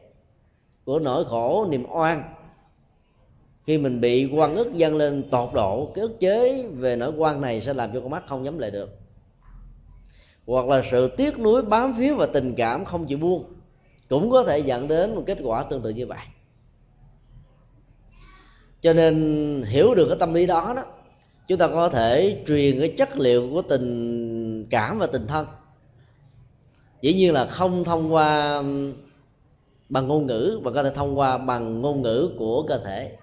của 0.85 0.99
nỗi 0.99 1.25
khổ, 1.25 1.67
niềm 1.69 1.85
oan. 1.89 2.23
Khi 3.63 3.77
mình 3.77 4.01
bị 4.01 4.29
quan 4.33 4.55
ức 4.55 4.73
dâng 4.73 4.95
lên 4.95 5.29
tột 5.29 5.53
độ, 5.53 5.91
cái 5.95 6.01
ức 6.01 6.19
chế 6.19 6.67
về 6.67 6.95
nỗi 6.95 7.11
quan 7.17 7.41
này 7.41 7.61
sẽ 7.61 7.73
làm 7.73 7.93
cho 7.93 7.99
con 7.99 8.09
mắt 8.09 8.23
không 8.27 8.43
nhắm 8.43 8.59
lại 8.59 8.71
được. 8.71 8.89
Hoặc 10.47 10.65
là 10.65 10.83
sự 10.91 11.09
tiếc 11.17 11.39
nuối, 11.39 11.61
bám 11.61 11.95
phiếu 11.97 12.15
và 12.15 12.25
tình 12.25 12.55
cảm 12.55 12.85
không 12.85 13.05
chịu 13.05 13.17
buông 13.17 13.43
cũng 14.09 14.31
có 14.31 14.43
thể 14.43 14.59
dẫn 14.59 14.87
đến 14.87 15.15
một 15.15 15.23
kết 15.25 15.37
quả 15.43 15.63
tương 15.63 15.81
tự 15.81 15.89
như 15.89 16.07
vậy. 16.07 16.25
Cho 18.81 18.93
nên 18.93 19.63
hiểu 19.67 19.95
được 19.95 20.07
cái 20.09 20.17
tâm 20.19 20.33
lý 20.33 20.45
đó 20.45 20.73
đó, 20.75 20.83
chúng 21.47 21.57
ta 21.57 21.67
có 21.67 21.89
thể 21.89 22.43
truyền 22.47 22.79
cái 22.79 22.93
chất 22.97 23.17
liệu 23.17 23.49
của 23.51 23.61
tình 23.61 24.67
cảm 24.69 24.99
và 24.99 25.07
tình 25.07 25.27
thân 25.27 25.45
dĩ 27.01 27.13
nhiên 27.13 27.33
là 27.33 27.45
không 27.45 27.83
thông 27.83 28.13
qua 28.13 28.61
bằng 29.89 30.07
ngôn 30.07 30.25
ngữ 30.25 30.59
và 30.63 30.71
có 30.71 30.83
thể 30.83 30.91
thông 30.95 31.19
qua 31.19 31.37
bằng 31.37 31.81
ngôn 31.81 32.01
ngữ 32.01 32.31
của 32.37 32.63
cơ 32.67 32.81
thể. 32.85 33.17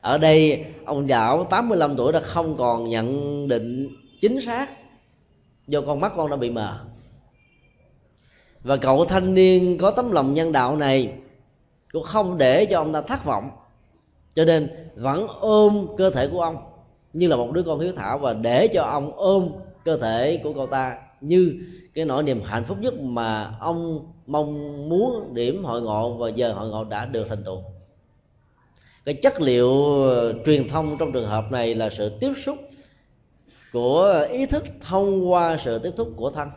Ở 0.00 0.18
đây, 0.18 0.64
ông 0.84 1.08
giáo 1.08 1.44
85 1.44 1.96
tuổi 1.96 2.12
đã 2.12 2.20
không 2.20 2.56
còn 2.56 2.88
nhận 2.88 3.48
định 3.48 3.88
chính 4.20 4.40
xác 4.46 4.66
do 5.66 5.80
con 5.80 6.00
mắt 6.00 6.12
con 6.16 6.30
đã 6.30 6.36
bị 6.36 6.50
mờ. 6.50 6.78
Và 8.62 8.76
cậu 8.76 9.04
thanh 9.04 9.34
niên 9.34 9.78
có 9.78 9.90
tấm 9.90 10.12
lòng 10.12 10.34
nhân 10.34 10.52
đạo 10.52 10.76
này 10.76 11.12
cũng 11.92 12.02
không 12.02 12.38
để 12.38 12.66
cho 12.66 12.78
ông 12.78 12.92
ta 12.92 13.02
thất 13.02 13.24
vọng. 13.24 13.50
Cho 14.34 14.44
nên 14.44 14.68
vẫn 14.96 15.26
ôm 15.40 15.86
cơ 15.96 16.10
thể 16.10 16.28
của 16.28 16.42
ông 16.42 16.56
như 17.12 17.28
là 17.28 17.36
một 17.36 17.52
đứa 17.52 17.62
con 17.62 17.80
hiếu 17.80 17.92
thảo 17.96 18.18
và 18.18 18.32
để 18.32 18.68
cho 18.68 18.82
ông 18.82 19.12
ôm 19.16 19.48
cơ 19.84 19.96
thể 19.96 20.40
của 20.42 20.52
cậu 20.52 20.66
ta 20.66 20.98
như 21.20 21.58
cái 21.94 22.04
nỗi 22.04 22.22
niềm 22.22 22.42
hạnh 22.42 22.64
phúc 22.64 22.78
nhất 22.80 22.94
mà 22.94 23.54
ông 23.60 24.06
mong 24.26 24.88
muốn 24.88 25.34
điểm 25.34 25.64
hội 25.64 25.82
ngộ 25.82 26.16
và 26.16 26.28
giờ 26.28 26.52
hội 26.52 26.68
ngộ 26.68 26.84
đã 26.84 27.06
được 27.06 27.26
thành 27.28 27.44
tựu. 27.44 27.62
Cái 29.04 29.14
chất 29.14 29.40
liệu 29.40 29.72
truyền 30.46 30.68
thông 30.68 30.98
trong 30.98 31.12
trường 31.12 31.28
hợp 31.28 31.44
này 31.50 31.74
là 31.74 31.90
sự 31.98 32.12
tiếp 32.20 32.32
xúc 32.44 32.58
của 33.72 34.26
ý 34.30 34.46
thức 34.46 34.64
thông 34.80 35.30
qua 35.32 35.58
sự 35.64 35.78
tiếp 35.78 35.90
xúc 35.96 36.08
của 36.16 36.30
thân. 36.30 36.48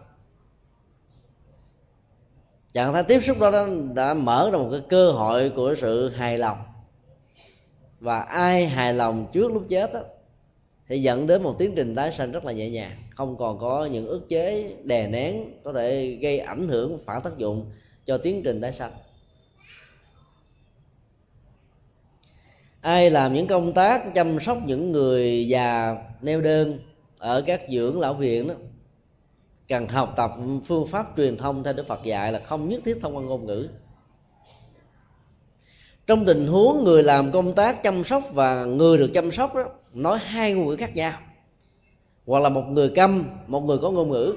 Trạng 2.73 2.93
thái 2.93 3.03
tiếp 3.03 3.19
xúc 3.27 3.39
đó 3.39 3.67
đã 3.95 4.13
mở 4.13 4.49
ra 4.53 4.57
một 4.57 4.67
cái 4.71 4.81
cơ 4.89 5.11
hội 5.11 5.49
của 5.55 5.75
sự 5.81 6.09
hài 6.09 6.37
lòng. 6.37 6.57
Và 7.99 8.19
ai 8.19 8.67
hài 8.67 8.93
lòng 8.93 9.27
trước 9.33 9.51
lúc 9.51 9.63
chết 9.69 9.93
đó, 9.93 9.99
thì 10.89 11.01
dẫn 11.01 11.27
đến 11.27 11.43
một 11.43 11.55
tiến 11.59 11.73
trình 11.75 11.95
tái 11.95 12.11
sanh 12.17 12.31
rất 12.31 12.45
là 12.45 12.51
nhẹ 12.51 12.69
nhàng, 12.69 12.95
không 13.15 13.37
còn 13.37 13.59
có 13.59 13.85
những 13.85 14.07
ức 14.07 14.29
chế 14.29 14.75
đè 14.83 15.07
nén 15.07 15.45
có 15.63 15.73
thể 15.73 16.17
gây 16.21 16.39
ảnh 16.39 16.67
hưởng, 16.67 16.99
phản 17.05 17.21
tác 17.21 17.37
dụng 17.37 17.71
cho 18.05 18.17
tiến 18.17 18.41
trình 18.43 18.61
tái 18.61 18.73
sanh. 18.73 18.91
Ai 22.81 23.09
làm 23.09 23.33
những 23.33 23.47
công 23.47 23.73
tác 23.73 24.13
chăm 24.15 24.39
sóc 24.39 24.57
những 24.65 24.91
người 24.91 25.47
già, 25.47 25.97
neo 26.21 26.41
đơn 26.41 26.79
ở 27.17 27.43
các 27.45 27.61
dưỡng 27.69 27.99
lão 27.99 28.13
viện 28.13 28.47
đó, 28.47 28.53
cần 29.67 29.87
học 29.87 30.13
tập 30.17 30.31
phương 30.67 30.87
pháp 30.87 31.13
truyền 31.17 31.37
thông 31.37 31.63
theo 31.63 31.73
đức 31.73 31.87
phật 31.87 32.03
dạy 32.03 32.31
là 32.31 32.39
không 32.39 32.69
nhất 32.69 32.81
thiết 32.85 32.97
thông 33.01 33.17
qua 33.17 33.23
ngôn 33.23 33.45
ngữ. 33.45 33.69
Trong 36.07 36.25
tình 36.25 36.47
huống 36.47 36.83
người 36.83 37.03
làm 37.03 37.31
công 37.31 37.55
tác 37.55 37.83
chăm 37.83 38.03
sóc 38.03 38.23
và 38.33 38.65
người 38.65 38.97
được 38.97 39.11
chăm 39.13 39.31
sóc 39.31 39.55
đó 39.55 39.65
nói 39.93 40.19
hai 40.19 40.53
ngôn 40.53 40.67
ngữ 40.67 40.75
khác 40.75 40.95
nhau. 40.95 41.19
Hoặc 42.25 42.39
là 42.39 42.49
một 42.49 42.63
người 42.69 42.91
câm, 42.95 43.29
một 43.47 43.59
người 43.59 43.77
có 43.77 43.91
ngôn 43.91 44.09
ngữ. 44.09 44.35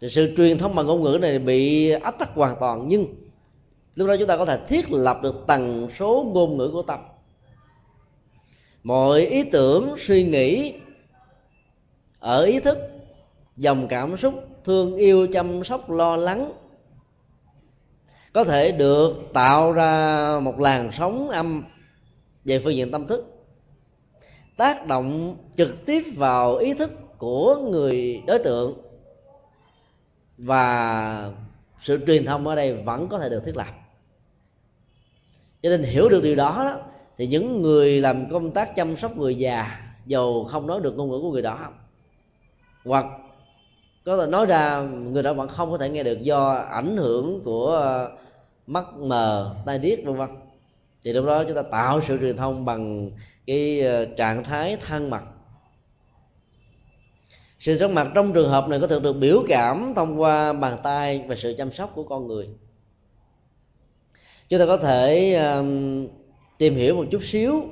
Thì 0.00 0.08
sự 0.10 0.34
truyền 0.36 0.58
thông 0.58 0.74
bằng 0.74 0.86
ngôn 0.86 1.02
ngữ 1.02 1.18
này 1.20 1.38
bị 1.38 1.90
ách 1.90 2.18
tắc 2.18 2.34
hoàn 2.34 2.56
toàn, 2.60 2.88
nhưng 2.88 3.06
lúc 3.94 4.08
đó 4.08 4.16
chúng 4.18 4.28
ta 4.28 4.36
có 4.36 4.44
thể 4.44 4.58
thiết 4.68 4.92
lập 4.92 5.18
được 5.22 5.44
tần 5.46 5.88
số 5.98 6.30
ngôn 6.34 6.56
ngữ 6.56 6.70
của 6.72 6.82
tâm. 6.82 7.00
Mọi 8.82 9.20
ý 9.20 9.44
tưởng, 9.44 9.94
suy 9.98 10.24
nghĩ 10.24 10.74
ở 12.18 12.44
ý 12.44 12.60
thức, 12.60 12.78
dòng 13.56 13.88
cảm 13.88 14.16
xúc, 14.16 14.34
thương 14.64 14.96
yêu, 14.96 15.26
chăm 15.32 15.64
sóc, 15.64 15.90
lo 15.90 16.16
lắng 16.16 16.52
có 18.32 18.44
thể 18.44 18.72
được 18.72 19.14
tạo 19.32 19.72
ra 19.72 20.40
một 20.42 20.60
làn 20.60 20.90
sóng 20.92 21.30
âm 21.30 21.64
về 22.44 22.58
phương 22.58 22.74
diện 22.74 22.90
tâm 22.90 23.06
thức. 23.06 23.24
Tác 24.56 24.86
động 24.86 25.36
trực 25.56 25.86
tiếp 25.86 26.02
vào 26.16 26.56
ý 26.56 26.74
thức 26.74 26.90
của 27.18 27.56
người 27.70 28.22
đối 28.26 28.38
tượng 28.38 28.78
và 30.38 31.30
sự 31.82 31.98
truyền 32.06 32.26
thông 32.26 32.46
ở 32.46 32.54
đây 32.54 32.82
vẫn 32.82 33.08
có 33.08 33.18
thể 33.18 33.28
được 33.28 33.42
thiết 33.44 33.56
lập. 33.56 33.66
Cho 35.62 35.70
nên 35.70 35.82
hiểu 35.82 36.08
được 36.08 36.20
điều 36.22 36.36
đó, 36.36 36.64
đó 36.64 36.80
thì 37.18 37.26
những 37.26 37.62
người 37.62 38.00
làm 38.00 38.30
công 38.30 38.50
tác 38.50 38.76
chăm 38.76 38.96
sóc 38.96 39.16
người 39.16 39.34
già 39.34 39.80
dầu 40.06 40.44
không 40.44 40.66
nói 40.66 40.80
được 40.80 40.96
ngôn 40.96 41.10
ngữ 41.10 41.18
của 41.18 41.30
người 41.30 41.42
đó 41.42 41.58
hoặc 42.84 43.06
có 44.04 44.16
thể 44.16 44.30
nói 44.30 44.46
ra 44.46 44.80
người 44.80 45.22
đó 45.22 45.34
vẫn 45.34 45.48
không 45.48 45.70
có 45.70 45.78
thể 45.78 45.90
nghe 45.90 46.02
được 46.02 46.22
do 46.22 46.52
ảnh 46.54 46.96
hưởng 46.96 47.40
của 47.44 48.08
mắt 48.66 48.94
mờ 48.94 49.54
tai 49.66 49.78
điếc 49.78 49.98
vân 50.04 50.16
vân 50.16 50.28
thì 51.04 51.12
lúc 51.12 51.26
đó 51.26 51.44
chúng 51.44 51.56
ta 51.56 51.62
tạo 51.62 52.00
sự 52.08 52.18
truyền 52.20 52.36
thông 52.36 52.64
bằng 52.64 53.10
cái 53.46 53.80
ờ, 53.80 54.04
trạng 54.04 54.44
thái 54.44 54.76
thân 54.76 55.10
mật. 55.10 55.22
Sự 57.58 57.78
thân 57.78 57.94
mật 57.94 58.06
trong 58.14 58.32
trường 58.32 58.48
hợp 58.48 58.68
này 58.68 58.80
có 58.80 58.86
thể 58.86 59.00
được 59.00 59.12
biểu 59.12 59.44
cảm 59.48 59.92
thông 59.96 60.20
qua 60.20 60.52
bàn 60.52 60.78
tay 60.82 61.24
và 61.28 61.34
sự 61.34 61.54
chăm 61.58 61.72
sóc 61.72 61.92
của 61.94 62.02
con 62.02 62.26
người. 62.26 62.48
Chúng 64.48 64.58
ta 64.60 64.66
có 64.66 64.76
thể 64.76 65.34
um, 65.34 66.08
tìm 66.58 66.74
hiểu 66.74 66.96
một 66.96 67.04
chút 67.10 67.22
xíu 67.24 67.62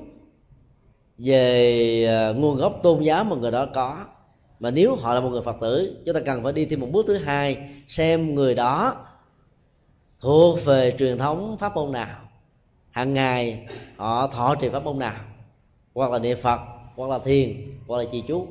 về 1.19 2.31
uh, 2.31 2.37
nguồn 2.37 2.57
gốc 2.57 2.81
tôn 2.83 3.03
giáo 3.03 3.25
mà 3.25 3.37
người 3.37 3.51
đó 3.51 3.67
có. 3.75 4.05
Mà 4.61 4.71
nếu 4.71 4.97
họ 4.97 5.15
là 5.15 5.21
một 5.21 5.29
người 5.29 5.43
phật 5.43 5.57
tử 5.61 6.03
chúng 6.07 6.15
ta 6.15 6.21
cần 6.27 6.43
phải 6.43 6.53
đi 6.53 6.67
thêm 6.67 6.81
một 6.81 6.89
bước 6.93 7.05
thứ 7.07 7.17
hai 7.17 7.71
xem 7.89 8.35
người 8.35 8.55
đó 8.55 9.07
thuộc 10.21 10.59
về 10.65 10.97
truyền 10.99 11.19
thống 11.19 11.57
pháp 11.59 11.75
môn 11.75 11.93
nào 11.93 12.32
hàng 12.93 13.15
ngày, 13.15 13.67
họ 13.97 14.27
thọ 14.27 14.55
trì 14.55 14.69
pháp 14.69 14.85
môn 14.85 14.99
nào? 14.99 15.21
Hoặc 15.95 16.11
là 16.11 16.19
niệm 16.19 16.39
phật, 16.43 16.61
hoặc 16.97 17.11
là 17.11 17.19
thiền, 17.19 17.57
hoặc 17.87 17.99
là 17.99 18.05
trì 18.13 18.25
chú. 18.29 18.47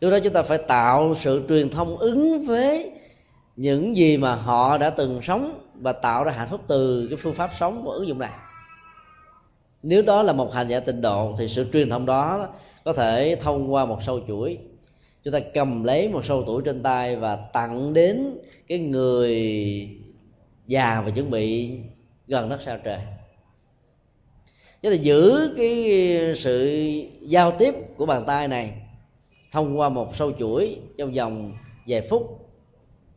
Lúc 0.00 0.12
đó 0.12 0.18
chúng 0.24 0.32
ta 0.32 0.42
phải 0.42 0.58
tạo 0.58 1.14
sự 1.20 1.44
truyền 1.48 1.70
thông 1.70 1.96
ứng 1.96 2.46
với 2.46 2.90
những 3.56 3.96
gì 3.96 4.16
mà 4.16 4.34
họ 4.34 4.78
đã 4.78 4.90
từng 4.90 5.20
sống 5.22 5.60
và 5.74 5.92
tạo 5.92 6.24
ra 6.24 6.32
hạnh 6.32 6.48
phúc 6.50 6.60
từ 6.66 7.06
cái 7.10 7.18
phương 7.22 7.34
pháp 7.34 7.50
sống 7.60 7.84
của 7.84 7.90
ứng 7.90 8.06
dụng 8.06 8.18
này. 8.18 8.30
Nếu 9.82 10.02
đó 10.02 10.22
là 10.22 10.32
một 10.32 10.52
hành 10.52 10.68
giả 10.68 10.80
tịnh 10.80 11.00
độ, 11.00 11.34
thì 11.38 11.48
sự 11.48 11.66
truyền 11.72 11.90
thông 11.90 12.06
đó 12.06 12.48
có 12.84 12.92
thể 12.92 13.36
thông 13.40 13.72
qua 13.72 13.84
một 13.84 13.98
sâu 14.06 14.20
chuỗi. 14.28 14.58
Chúng 15.24 15.32
ta 15.32 15.38
cầm 15.54 15.84
lấy 15.84 16.08
một 16.08 16.24
sâu 16.24 16.44
tuổi 16.46 16.62
trên 16.64 16.82
tay 16.82 17.16
và 17.16 17.36
tặng 17.36 17.94
đến 17.94 18.38
cái 18.68 18.78
người 18.78 19.88
già 20.66 21.02
và 21.04 21.10
chuẩn 21.10 21.30
bị 21.30 21.78
gần 22.26 22.48
đất 22.48 22.60
sao 22.64 22.78
trời 22.84 22.98
chứ 24.84 24.90
là 24.90 24.96
giữ 24.96 25.54
cái 25.56 25.90
sự 26.36 26.82
giao 27.20 27.52
tiếp 27.58 27.74
của 27.96 28.06
bàn 28.06 28.24
tay 28.26 28.48
này 28.48 28.72
thông 29.52 29.78
qua 29.78 29.88
một 29.88 30.16
sâu 30.16 30.32
chuỗi 30.38 30.78
trong 30.98 31.12
vòng 31.12 31.52
vài 31.86 32.06
phút 32.10 32.50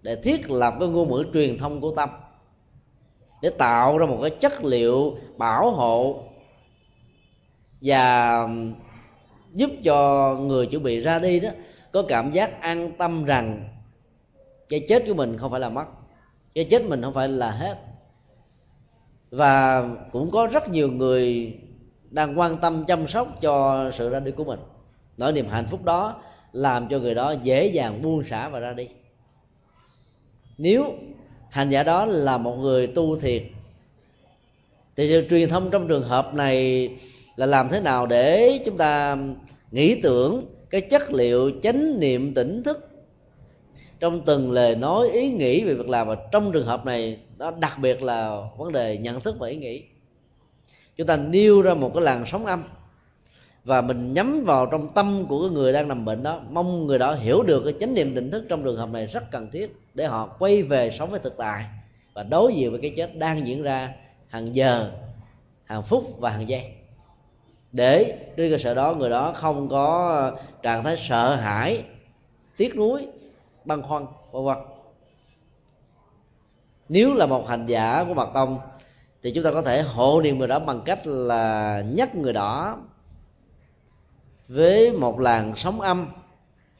để 0.01 0.15
thiết 0.15 0.49
lập 0.49 0.73
cái 0.79 0.89
ngôn 0.89 1.11
ngữ 1.11 1.25
truyền 1.33 1.57
thông 1.57 1.81
của 1.81 1.91
tâm, 1.95 2.09
để 3.41 3.49
tạo 3.49 3.97
ra 3.97 4.05
một 4.05 4.19
cái 4.21 4.29
chất 4.29 4.63
liệu 4.63 5.17
bảo 5.37 5.71
hộ 5.71 6.23
và 7.81 8.47
giúp 9.51 9.69
cho 9.83 10.33
người 10.35 10.65
chuẩn 10.65 10.83
bị 10.83 10.99
ra 10.99 11.19
đi 11.19 11.39
đó 11.39 11.49
có 11.91 12.03
cảm 12.07 12.31
giác 12.31 12.61
an 12.61 12.91
tâm 12.97 13.25
rằng 13.25 13.69
cái 14.69 14.85
chết 14.89 15.03
của 15.07 15.13
mình 15.13 15.37
không 15.37 15.51
phải 15.51 15.59
là 15.59 15.69
mất, 15.69 15.85
cái 16.55 16.67
chết 16.69 16.83
mình 16.83 17.01
không 17.01 17.13
phải 17.13 17.27
là 17.27 17.51
hết 17.51 17.77
và 19.31 19.87
cũng 20.11 20.31
có 20.31 20.47
rất 20.47 20.69
nhiều 20.69 20.91
người 20.91 21.53
đang 22.09 22.39
quan 22.39 22.57
tâm, 22.57 22.85
chăm 22.85 23.07
sóc 23.07 23.41
cho 23.41 23.85
sự 23.97 24.09
ra 24.09 24.19
đi 24.19 24.31
của 24.31 24.43
mình. 24.43 24.59
Nỗi 25.17 25.31
niềm 25.31 25.47
hạnh 25.49 25.67
phúc 25.71 25.83
đó 25.83 26.21
làm 26.51 26.87
cho 26.89 26.99
người 26.99 27.15
đó 27.15 27.35
dễ 27.43 27.67
dàng 27.67 28.01
buông 28.01 28.23
xả 28.29 28.49
và 28.49 28.59
ra 28.59 28.73
đi. 28.73 28.87
Nếu 30.57 30.93
hành 31.49 31.69
giả 31.69 31.83
đó 31.83 32.05
là 32.05 32.37
một 32.37 32.55
người 32.55 32.87
tu 32.87 33.15
thiệt 33.15 33.43
thì 34.95 35.25
truyền 35.29 35.49
thông 35.49 35.71
trong 35.71 35.87
trường 35.87 36.03
hợp 36.03 36.33
này 36.33 36.89
là 37.35 37.45
làm 37.45 37.69
thế 37.69 37.81
nào 37.81 38.05
để 38.05 38.59
chúng 38.65 38.77
ta 38.77 39.17
nghĩ 39.71 40.01
tưởng 40.01 40.45
cái 40.69 40.81
chất 40.81 41.13
liệu 41.13 41.51
chánh 41.63 41.99
niệm 41.99 42.33
tỉnh 42.33 42.63
thức 42.63 42.89
trong 43.99 44.21
từng 44.25 44.51
lời 44.51 44.75
nói, 44.75 45.09
ý 45.09 45.29
nghĩ 45.29 45.63
về 45.63 45.73
việc 45.73 45.89
làm? 45.89 46.07
Và 46.07 46.15
trong 46.31 46.51
trường 46.51 46.65
hợp 46.65 46.85
này 46.85 47.19
đó, 47.37 47.51
đặc 47.59 47.79
biệt 47.81 48.01
là 48.01 48.41
vấn 48.57 48.71
đề 48.71 48.97
nhận 48.97 49.21
thức 49.21 49.35
và 49.39 49.47
ý 49.47 49.57
nghĩ. 49.57 49.83
Chúng 50.97 51.07
ta 51.07 51.17
nêu 51.17 51.61
ra 51.61 51.73
một 51.73 51.91
cái 51.93 52.03
làn 52.03 52.25
sóng 52.25 52.45
âm 52.45 52.63
và 53.63 53.81
mình 53.81 54.13
nhắm 54.13 54.43
vào 54.45 54.65
trong 54.65 54.93
tâm 54.93 55.25
của 55.29 55.41
cái 55.41 55.49
người 55.49 55.73
đang 55.73 55.87
nằm 55.87 56.05
bệnh 56.05 56.23
đó, 56.23 56.41
mong 56.49 56.87
người 56.87 56.99
đó 56.99 57.13
hiểu 57.13 57.43
được 57.43 57.63
cái 57.63 57.73
chánh 57.79 57.93
niệm 57.93 58.15
tỉnh 58.15 58.31
thức 58.31 58.45
trong 58.49 58.63
trường 58.63 58.77
hợp 58.77 58.89
này 58.89 59.05
rất 59.05 59.31
cần 59.31 59.49
thiết 59.51 59.75
để 59.93 60.05
họ 60.05 60.27
quay 60.39 60.63
về 60.63 60.91
sống 60.99 61.11
với 61.11 61.19
thực 61.19 61.37
tại 61.37 61.65
và 62.13 62.23
đối 62.23 62.53
diện 62.53 62.71
với 62.71 62.79
cái 62.81 62.93
chết 62.97 63.17
đang 63.17 63.47
diễn 63.47 63.63
ra 63.63 63.93
hàng 64.27 64.55
giờ, 64.55 64.91
hàng 65.65 65.83
phút 65.83 66.19
và 66.19 66.29
hàng 66.29 66.49
giây. 66.49 66.71
Để 67.71 68.17
trên 68.37 68.51
cơ 68.51 68.57
sở 68.57 68.73
đó, 68.73 68.93
người 68.93 69.09
đó 69.09 69.33
không 69.35 69.69
có 69.69 70.31
trạng 70.61 70.83
thái 70.83 70.97
sợ 71.09 71.35
hãi, 71.35 71.83
tiếc 72.57 72.75
nuối, 72.75 73.07
băn 73.65 73.81
khoăn, 73.81 74.05
vân 74.31 74.43
vân 74.43 74.57
nếu 76.89 77.13
là 77.13 77.25
một 77.25 77.47
hành 77.47 77.65
giả 77.65 78.05
của 78.07 78.13
mật 78.13 78.29
tông 78.33 78.59
thì 79.23 79.31
chúng 79.31 79.43
ta 79.43 79.51
có 79.51 79.61
thể 79.61 79.81
hộ 79.81 80.21
niệm 80.21 80.37
người 80.37 80.47
đó 80.47 80.59
bằng 80.59 80.81
cách 80.85 81.07
là 81.07 81.83
nhắc 81.91 82.15
người 82.15 82.33
đó 82.33 82.77
với 84.47 84.91
một 84.91 85.19
làn 85.19 85.53
sóng 85.55 85.81
âm 85.81 86.07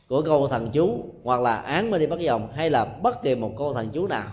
của 0.07 0.21
câu 0.21 0.47
thần 0.47 0.69
chú 0.73 1.13
hoặc 1.23 1.41
là 1.41 1.55
án 1.55 1.91
mới 1.91 1.99
đi 1.99 2.07
bắt 2.07 2.19
dòng 2.19 2.53
hay 2.53 2.69
là 2.69 2.85
bất 2.85 3.21
kỳ 3.21 3.35
một 3.35 3.53
câu 3.57 3.73
thần 3.73 3.89
chú 3.93 4.07
nào 4.07 4.31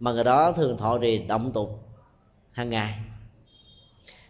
mà 0.00 0.12
người 0.12 0.24
đó 0.24 0.52
thường 0.52 0.78
thọ 0.78 0.98
trì 0.98 1.18
động 1.18 1.52
tục 1.52 1.80
hàng 2.52 2.70
ngày. 2.70 2.94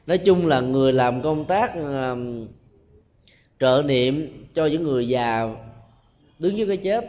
Nói 0.07 0.19
chung 0.19 0.47
là 0.47 0.61
người 0.61 0.93
làm 0.93 1.23
công 1.23 1.45
tác 1.45 1.73
uh, 1.79 2.19
trợ 3.61 3.83
niệm 3.87 4.47
cho 4.55 4.67
những 4.67 4.83
người 4.83 5.09
già 5.09 5.49
đứng 6.39 6.57
dưới 6.57 6.67
cái 6.67 6.77
chết 6.77 7.05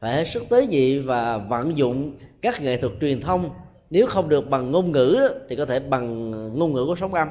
phải 0.00 0.16
hết 0.16 0.24
sức 0.24 0.42
tế 0.50 0.66
nhị 0.66 0.98
và 0.98 1.38
vận 1.38 1.78
dụng 1.78 2.12
các 2.40 2.62
nghệ 2.62 2.76
thuật 2.76 2.92
truyền 3.00 3.20
thông. 3.20 3.50
Nếu 3.90 4.06
không 4.06 4.28
được 4.28 4.50
bằng 4.50 4.70
ngôn 4.70 4.92
ngữ 4.92 5.28
thì 5.48 5.56
có 5.56 5.66
thể 5.66 5.80
bằng 5.80 6.30
ngôn 6.58 6.72
ngữ 6.72 6.84
của 6.86 6.96
sống 6.96 7.14
âm, 7.14 7.28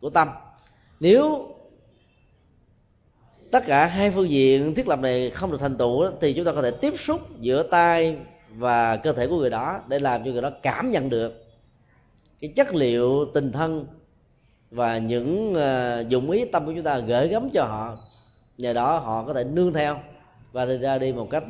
của 0.00 0.10
tâm. 0.10 0.28
Nếu 1.00 1.48
tất 3.50 3.66
cả 3.66 3.86
hai 3.86 4.10
phương 4.10 4.30
diện 4.30 4.74
thiết 4.74 4.88
lập 4.88 5.00
này 5.00 5.30
không 5.30 5.50
được 5.50 5.60
thành 5.60 5.76
tựu 5.76 6.04
thì 6.20 6.32
chúng 6.32 6.44
ta 6.44 6.52
có 6.52 6.62
thể 6.62 6.70
tiếp 6.70 6.94
xúc 6.98 7.20
giữa 7.40 7.62
tay 7.62 8.16
và 8.50 8.96
cơ 8.96 9.12
thể 9.12 9.26
của 9.26 9.36
người 9.36 9.50
đó 9.50 9.80
để 9.88 9.98
làm 9.98 10.24
cho 10.24 10.30
người 10.30 10.42
đó 10.42 10.50
cảm 10.62 10.90
nhận 10.90 11.10
được 11.10 11.44
cái 12.40 12.52
chất 12.56 12.74
liệu 12.74 13.24
tình 13.34 13.52
thân 13.52 13.86
và 14.70 14.98
những 14.98 15.54
ờ, 15.54 16.04
dụng 16.08 16.30
ý 16.30 16.44
tâm 16.44 16.66
của 16.66 16.72
chúng 16.72 16.82
ta 16.82 16.98
gửi 16.98 17.28
gắm 17.28 17.50
cho 17.50 17.64
họ. 17.64 17.96
Nhờ 18.58 18.72
đó 18.72 18.98
họ 18.98 19.24
có 19.24 19.34
thể 19.34 19.44
nương 19.44 19.72
theo 19.72 19.98
và 20.52 20.64
đi 20.64 20.78
ra 20.78 20.98
đi 20.98 21.12
một 21.12 21.28
cách 21.30 21.44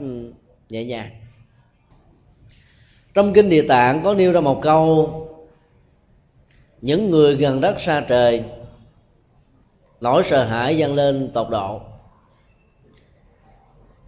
nhẹ 0.72 0.84
nhàng 0.84 1.10
trong 3.14 3.32
kinh 3.32 3.48
địa 3.48 3.62
tạng 3.62 4.02
có 4.04 4.14
nêu 4.14 4.32
ra 4.32 4.40
một 4.40 4.62
câu, 4.62 5.10
những 6.80 7.10
người 7.10 7.36
gần 7.36 7.60
đất 7.60 7.80
xa 7.80 8.04
trời, 8.08 8.44
nỗi 10.00 10.22
sợ 10.30 10.44
hãi 10.44 10.76
dâng 10.76 10.94
lên 10.94 11.30
tột 11.34 11.50
độ. 11.50 11.80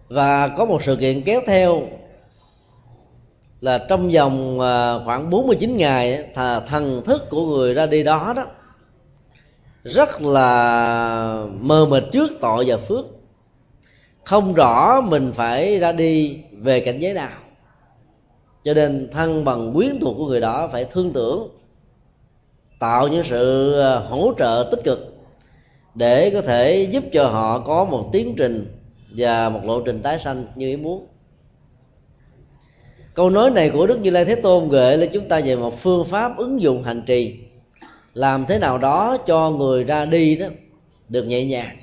Và 0.07 0.47
có 0.47 0.65
một 0.65 0.83
sự 0.83 0.95
kiện 0.95 1.21
kéo 1.21 1.41
theo 1.47 1.81
là 3.61 3.85
trong 3.89 4.11
vòng 4.11 4.59
à, 4.59 4.99
khoảng 5.05 5.29
49 5.29 5.77
ngày 5.77 6.29
thần 6.67 7.01
thức 7.05 7.29
của 7.29 7.45
người 7.47 7.73
ra 7.73 7.85
đi 7.85 8.03
đó 8.03 8.33
đó, 8.35 8.45
rất 9.83 10.21
là 10.21 11.45
mờ 11.59 11.85
mịt 11.85 12.03
trước 12.11 12.31
tội 12.41 12.65
và 12.67 12.77
phước. 12.77 13.05
Không 14.23 14.53
rõ 14.53 15.01
mình 15.01 15.31
phải 15.35 15.79
ra 15.79 15.91
đi 15.91 16.43
về 16.65 16.79
cảnh 16.79 16.99
giới 16.99 17.13
nào. 17.13 17.39
Cho 18.63 18.73
nên 18.73 19.09
thân 19.11 19.45
bằng 19.45 19.73
quyến 19.73 19.99
thuộc 19.99 20.17
của 20.17 20.27
người 20.27 20.41
đó 20.41 20.69
phải 20.71 20.85
thương 20.85 21.13
tưởng, 21.13 21.49
tạo 22.79 23.07
những 23.07 23.23
sự 23.29 23.73
ờ, 23.73 23.99
hỗ 23.99 24.33
trợ 24.37 24.67
tích 24.71 24.83
cực 24.83 25.15
để 25.95 26.29
có 26.29 26.41
thể 26.41 26.87
giúp 26.91 27.03
cho 27.13 27.27
họ 27.27 27.59
có 27.59 27.85
một 27.85 28.09
tiến 28.11 28.33
trình 28.37 28.67
và 29.17 29.49
một 29.49 29.59
lộ 29.63 29.81
trình 29.81 30.01
tái 30.01 30.19
sanh 30.19 30.45
như 30.55 30.67
ý 30.67 30.77
muốn. 30.77 31.07
Câu 33.13 33.29
nói 33.29 33.51
này 33.51 33.69
của 33.69 33.87
đức 33.87 33.99
như 34.01 34.09
lai 34.09 34.25
thế 34.25 34.35
tôn 34.35 34.69
gợi 34.69 34.97
lên 34.97 35.09
chúng 35.13 35.27
ta 35.27 35.41
về 35.45 35.55
một 35.55 35.81
phương 35.81 36.05
pháp 36.09 36.37
ứng 36.37 36.61
dụng 36.61 36.83
hành 36.83 37.03
trì, 37.05 37.39
làm 38.13 38.45
thế 38.45 38.59
nào 38.59 38.77
đó 38.77 39.17
cho 39.27 39.49
người 39.49 39.83
ra 39.83 40.05
đi 40.05 40.35
đó 40.35 40.47
được 41.09 41.23
nhẹ 41.23 41.45
nhàng 41.45 41.77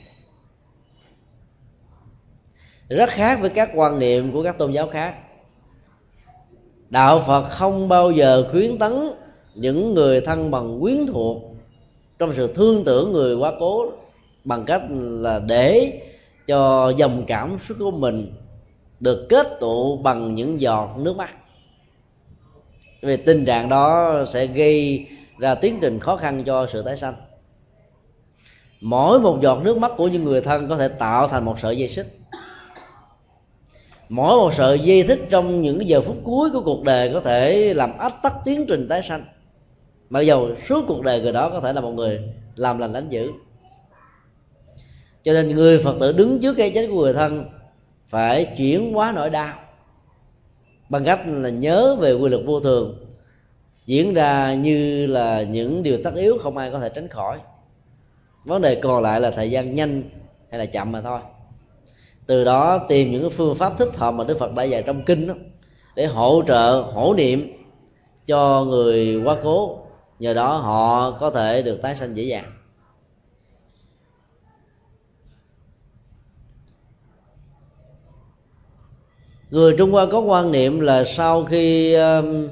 rất 2.88 3.10
khác 3.10 3.38
với 3.40 3.50
các 3.50 3.70
quan 3.74 3.98
niệm 3.98 4.32
của 4.32 4.42
các 4.42 4.58
tôn 4.58 4.72
giáo 4.72 4.86
khác. 4.86 5.14
Đạo 6.90 7.24
phật 7.26 7.48
không 7.48 7.88
bao 7.88 8.10
giờ 8.10 8.48
khuyến 8.50 8.78
tấn 8.78 9.10
những 9.54 9.94
người 9.94 10.20
thân 10.20 10.50
bằng 10.50 10.80
quyến 10.80 11.06
thuộc 11.06 11.42
trong 12.18 12.32
sự 12.36 12.54
thương 12.54 12.84
tưởng 12.84 13.12
người 13.12 13.36
quá 13.36 13.52
cố 13.60 13.92
bằng 14.44 14.64
cách 14.64 14.82
là 14.98 15.40
để 15.46 16.00
cho 16.46 16.92
dòng 16.96 17.24
cảm 17.26 17.58
xúc 17.68 17.76
của 17.80 17.90
mình 17.90 18.32
được 19.00 19.26
kết 19.28 19.46
tụ 19.60 19.96
bằng 19.96 20.34
những 20.34 20.60
giọt 20.60 20.94
nước 20.98 21.16
mắt. 21.16 21.30
Vì 23.02 23.16
tình 23.16 23.44
trạng 23.44 23.68
đó 23.68 24.14
sẽ 24.28 24.46
gây 24.46 25.06
ra 25.38 25.54
tiến 25.54 25.78
trình 25.80 25.98
khó 25.98 26.16
khăn 26.16 26.44
cho 26.44 26.66
sự 26.72 26.82
tái 26.82 26.98
sanh. 26.98 27.14
Mỗi 28.80 29.20
một 29.20 29.38
giọt 29.42 29.62
nước 29.62 29.78
mắt 29.78 29.92
của 29.96 30.08
những 30.08 30.24
người 30.24 30.40
thân 30.40 30.68
có 30.68 30.76
thể 30.76 30.88
tạo 30.88 31.28
thành 31.28 31.44
một 31.44 31.56
sợi 31.62 31.78
dây 31.78 31.88
xích 31.88 32.06
mỗi 34.08 34.36
một 34.36 34.54
sợi 34.54 34.78
dây 34.78 35.02
thích 35.02 35.20
trong 35.30 35.62
những 35.62 35.88
giờ 35.88 36.00
phút 36.00 36.16
cuối 36.24 36.50
của 36.50 36.60
cuộc 36.60 36.82
đời 36.82 37.10
có 37.12 37.20
thể 37.20 37.74
làm 37.74 37.98
ách 37.98 38.14
tắc 38.22 38.32
tiến 38.44 38.66
trình 38.68 38.88
tái 38.88 39.02
sanh. 39.08 39.24
Mặc 40.10 40.20
dầu 40.20 40.48
suốt 40.68 40.84
cuộc 40.88 41.02
đời 41.02 41.20
người 41.20 41.32
đó 41.32 41.50
có 41.50 41.60
thể 41.60 41.72
là 41.72 41.80
một 41.80 41.90
người 41.90 42.20
làm 42.56 42.78
lành 42.78 42.92
đánh 42.92 43.08
dữ. 43.08 43.32
Cho 45.22 45.32
nên 45.32 45.48
người 45.48 45.78
phật 45.78 45.96
tử 46.00 46.12
đứng 46.12 46.40
trước 46.40 46.54
cái 46.54 46.70
chết 46.74 46.86
của 46.86 47.00
người 47.00 47.12
thân 47.12 47.44
phải 48.08 48.54
chuyển 48.56 48.92
hóa 48.92 49.12
nỗi 49.12 49.30
đau 49.30 49.54
bằng 50.88 51.04
cách 51.04 51.20
là 51.26 51.48
nhớ 51.48 51.96
về 52.00 52.12
quy 52.12 52.28
luật 52.28 52.42
vô 52.46 52.60
thường, 52.60 53.06
diễn 53.86 54.14
ra 54.14 54.54
như 54.54 55.06
là 55.06 55.42
những 55.42 55.82
điều 55.82 55.98
tất 56.04 56.14
yếu 56.14 56.38
không 56.42 56.56
ai 56.56 56.70
có 56.70 56.78
thể 56.78 56.88
tránh 56.88 57.08
khỏi. 57.08 57.38
Vấn 58.44 58.62
đề 58.62 58.74
còn 58.74 59.02
lại 59.02 59.20
là 59.20 59.30
thời 59.30 59.50
gian 59.50 59.74
nhanh 59.74 60.02
hay 60.50 60.58
là 60.58 60.66
chậm 60.66 60.92
mà 60.92 61.00
thôi 61.00 61.20
từ 62.26 62.44
đó 62.44 62.78
tìm 62.88 63.12
những 63.12 63.30
phương 63.30 63.54
pháp 63.54 63.72
thích 63.78 63.96
hợp 63.96 64.10
mà 64.10 64.24
đức 64.24 64.38
phật 64.38 64.54
đã 64.54 64.62
dạy 64.62 64.82
trong 64.82 65.02
kinh 65.02 65.26
đó, 65.26 65.34
để 65.94 66.06
hỗ 66.06 66.42
trợ 66.48 66.80
hỗ 66.94 67.14
niệm 67.14 67.52
cho 68.26 68.64
người 68.64 69.22
quá 69.24 69.36
cố. 69.42 69.78
Nhờ 70.18 70.34
đó 70.34 70.56
họ 70.56 71.10
có 71.10 71.30
thể 71.30 71.62
được 71.62 71.82
tái 71.82 71.96
sanh 72.00 72.16
dễ 72.16 72.22
dàng. 72.22 72.52
Người 79.50 79.74
trung 79.78 79.92
hoa 79.92 80.06
có 80.12 80.20
quan 80.20 80.52
niệm 80.52 80.80
là 80.80 81.04
sau 81.16 81.44
khi 81.44 81.94
um, 81.94 82.48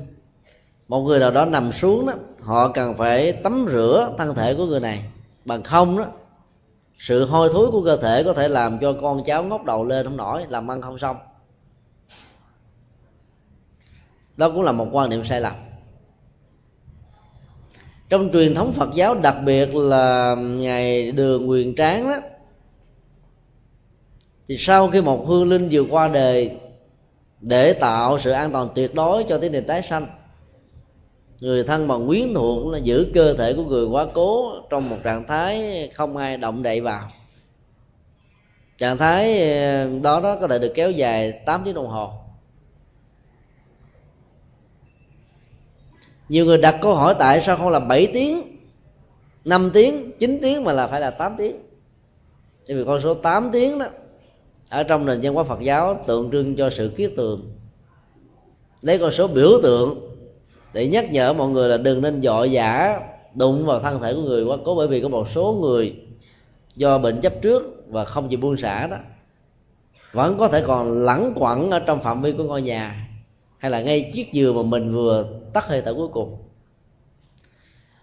một 0.89 1.01
người 1.01 1.19
nào 1.19 1.31
đó 1.31 1.45
nằm 1.45 1.73
xuống 1.73 2.07
đó 2.07 2.13
họ 2.41 2.69
cần 2.69 2.95
phải 2.97 3.33
tắm 3.33 3.67
rửa 3.71 4.15
thân 4.19 4.35
thể 4.35 4.55
của 4.55 4.67
người 4.67 4.81
này. 4.81 5.05
Bằng 5.45 5.63
không 5.63 5.99
đó 5.99 6.07
sự 7.01 7.27
hôi 7.27 7.49
thối 7.53 7.71
của 7.71 7.83
cơ 7.85 7.97
thể 7.97 8.23
có 8.25 8.33
thể 8.33 8.49
làm 8.49 8.79
cho 8.79 8.93
con 9.01 9.25
cháu 9.25 9.43
ngóc 9.43 9.65
đầu 9.65 9.85
lên 9.85 10.07
không 10.07 10.17
nổi, 10.17 10.45
làm 10.49 10.71
ăn 10.71 10.83
không 10.83 10.99
xong. 10.99 11.17
Đó 14.37 14.51
cũng 14.51 14.63
là 14.63 14.73
một 14.73 14.89
quan 14.93 15.11
niệm 15.11 15.25
sai 15.25 15.41
lầm. 15.41 15.53
Trong 18.09 18.31
truyền 18.33 18.55
thống 18.55 18.73
phật 18.73 18.89
giáo, 18.95 19.15
đặc 19.15 19.37
biệt 19.45 19.75
là 19.75 20.35
ngày 20.35 21.13
đường 21.13 21.51
quyền 21.51 21.75
tráng 21.75 22.09
đó, 22.09 22.17
thì 24.49 24.57
sau 24.59 24.91
khi 24.91 25.01
một 25.01 25.27
hương 25.27 25.49
linh 25.49 25.69
vừa 25.73 25.85
qua 25.91 26.09
đời 26.09 26.59
để 27.41 27.73
tạo 27.73 28.19
sự 28.19 28.31
an 28.31 28.53
toàn 28.53 28.69
tuyệt 28.75 28.95
đối 28.95 29.25
cho 29.29 29.39
tiến 29.39 29.53
trình 29.53 29.65
tái 29.67 29.83
sanh 29.91 30.07
người 31.41 31.65
thân 31.65 31.89
bằng 31.89 32.07
quyến 32.07 32.35
thuộc 32.35 32.73
là 32.73 32.79
giữ 32.79 33.11
cơ 33.15 33.35
thể 33.35 33.55
của 33.55 33.65
người 33.65 33.87
quá 33.87 34.07
cố 34.15 34.53
trong 34.71 34.91
một 34.91 34.97
trạng 35.05 35.27
thái 35.27 35.89
không 35.95 36.17
ai 36.17 36.37
động 36.37 36.63
đậy 36.63 36.81
vào. 36.81 37.11
Trạng 38.79 38.99
thái 38.99 39.51
ờ, 39.51 39.89
đó 40.03 40.21
đó 40.21 40.37
có 40.41 40.49
thể 40.49 40.59
được 40.59 40.73
kéo 40.75 40.91
dài 40.91 41.33
8 41.47 41.63
tiếng 41.65 41.75
đồng 41.75 41.87
hồ. 41.87 42.11
Nhiều 46.29 46.45
người 46.45 46.59
đặt 46.59 46.79
câu 46.83 46.95
hỏi 46.95 47.15
tại 47.19 47.43
sao 47.47 47.57
không 47.57 47.69
là 47.69 47.81
7 47.81 48.07
tiếng 48.13 48.57
5 49.45 49.71
tiếng 49.75 50.13
9 50.19 50.39
tiếng 50.43 50.65
mà 50.65 50.73
là 50.73 50.87
phải 50.87 51.01
là 51.01 51.11
8 51.11 51.35
tiếng. 51.39 51.57
Tại 52.69 52.77
vì 52.77 52.85
con 52.85 53.01
số 53.03 53.15
8 53.15 53.51
tiếng 53.53 53.79
đó, 53.79 53.87
ở 54.69 54.83
trong 54.83 55.07
nền 55.07 55.21
văn 55.23 55.35
hóa 55.35 55.45
Phật 55.45 55.61
giáo 55.61 56.05
tượng 56.07 56.31
trưng 56.31 56.57
cho 56.57 56.71
sự 56.71 56.93
kiết 56.97 57.13
tường. 57.17 57.53
Lấy 58.83 58.99
con 58.99 59.13
số 59.13 59.27
biểu 59.27 59.61
tượng 59.63 60.10
để 60.73 60.89
nhắc 60.89 61.13
nhở 61.13 61.33
mọi 61.33 61.49
người 61.49 61.69
là 61.69 61.77
đừng 61.77 62.03
nên 62.03 62.23
dội 62.23 62.51
dã 62.53 63.01
đụng 63.35 63.67
vào 63.67 63.81
thân 63.81 64.01
thể 64.01 64.15
của 64.15 64.23
người 64.23 64.45
quá 64.45 64.57
cố, 64.65 64.75
bởi 64.75 64.89
vì 64.89 65.01
có 65.01 65.09
một 65.09 65.27
số 65.35 65.53
người 65.53 65.95
do 66.77 66.99
bệnh 66.99 67.21
chấp 67.21 67.33
trước 67.43 67.85
và 67.89 68.05
không 68.05 68.29
chịu 68.29 68.39
buông 68.39 68.57
xả 68.57 68.87
đó, 68.87 68.97
vẫn 70.13 70.39
có 70.39 70.49
thể 70.49 70.63
còn 70.67 70.93
lẳng 70.93 71.33
quẩn 71.35 71.71
ở 71.71 71.79
trong 71.79 72.03
phạm 72.03 72.23
vi 72.23 72.33
của 72.33 72.45
ngôi 72.45 72.63
nhà, 72.63 73.09
hay 73.59 73.71
là 73.71 73.81
ngay 73.81 74.11
chiếc 74.15 74.33
giường 74.33 74.57
mà 74.57 74.63
mình 74.63 74.95
vừa 74.95 75.25
tắt 75.53 75.65
hơi 75.69 75.83
thở 75.85 75.95
cuối 75.95 76.09
cùng. 76.09 76.37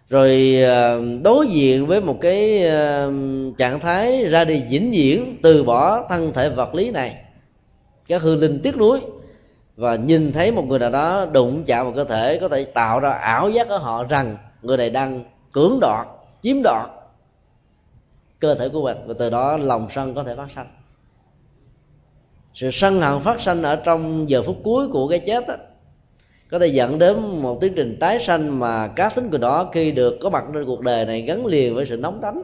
Rồi 0.10 0.60
ờ, 0.64 1.02
đối 1.24 1.48
diện 1.48 1.88
với 1.88 2.02
một 2.02 2.18
cái 2.22 2.64
ờ, 2.64 3.12
trạng 3.58 3.80
thái 3.80 4.26
ra 4.26 4.46
đi 4.46 4.62
vĩnh 4.70 4.92
viễn 4.92 5.38
từ 5.42 5.64
bỏ 5.64 6.08
thân 6.10 6.34
thể 6.34 6.50
vật 6.50 6.76
lý 6.76 6.92
này 6.92 7.16
các 8.08 8.22
hư 8.22 8.36
linh 8.36 8.60
tiếc 8.64 8.78
nuối 8.78 9.00
và 9.78 9.96
nhìn 9.96 10.32
thấy 10.32 10.52
một 10.52 10.64
người 10.68 10.80
nào 10.80 10.90
đó 10.90 11.26
đụng 11.26 11.64
chạm 11.66 11.86
vào 11.86 11.94
cơ 11.96 12.04
thể 12.04 12.38
có 12.42 12.50
thể 12.50 12.66
tạo 12.66 13.00
ra 13.00 13.12
ảo 13.12 13.50
giác 13.50 13.68
ở 13.70 13.78
họ 13.78 14.04
rằng 14.04 14.38
người 14.62 14.78
này 14.78 14.90
đang 14.90 15.24
cưỡng 15.52 15.78
đoạt 15.82 16.08
chiếm 16.42 16.58
đoạt 16.64 16.90
cơ 18.40 18.56
thể 18.56 18.70
của 18.70 18.84
mình. 18.84 18.98
Và 19.08 19.14
từ 19.20 19.30
đó 19.30 19.58
lòng 19.58 19.88
sân 19.96 20.14
có 20.14 20.24
thể 20.24 20.36
phát 20.36 20.52
sanh. 20.52 20.68
Sự 22.54 22.70
sân 22.72 23.02
hận 23.02 23.20
phát 23.20 23.42
sanh 23.42 23.64
ở 23.64 23.76
trong 23.76 24.30
giờ 24.30 24.44
phút 24.46 24.58
cuối 24.64 24.88
của 24.88 25.08
cái 25.08 25.20
chết 25.20 25.48
đó, 25.48 25.56
có 26.52 26.60
thể 26.60 26.68
dẫn 26.68 27.00
đến 27.00 27.42
một 27.42 27.58
tiến 27.62 27.74
trình 27.76 27.98
tái 28.00 28.20
sanh 28.20 28.60
mà 28.60 28.88
cá 28.88 29.10
tính 29.10 29.30
của 29.32 29.38
đó 29.38 29.70
khi 29.74 29.92
được 29.92 30.18
có 30.22 30.30
mặt 30.30 30.44
trên 30.54 30.66
cuộc 30.66 30.82
đời 30.82 31.06
này 31.06 31.22
gắn 31.22 31.46
liền 31.46 31.76
với 31.76 31.86
sự 31.86 31.98
nóng 31.98 32.22
tánh 32.22 32.44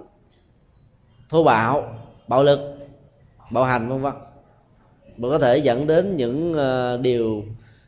thô 1.30 1.44
bạo 1.44 1.96
bạo 2.28 2.44
lực 2.44 2.60
bạo 3.52 3.64
hành 3.64 3.90
vân 3.90 4.02
vân 4.02 4.14
mà 5.18 5.30
có 5.30 5.40
thể 5.40 5.58
dẫn 5.58 5.88
đến 5.88 6.16
những 6.16 6.54
ờ, 6.54 6.98
điều 7.02 7.44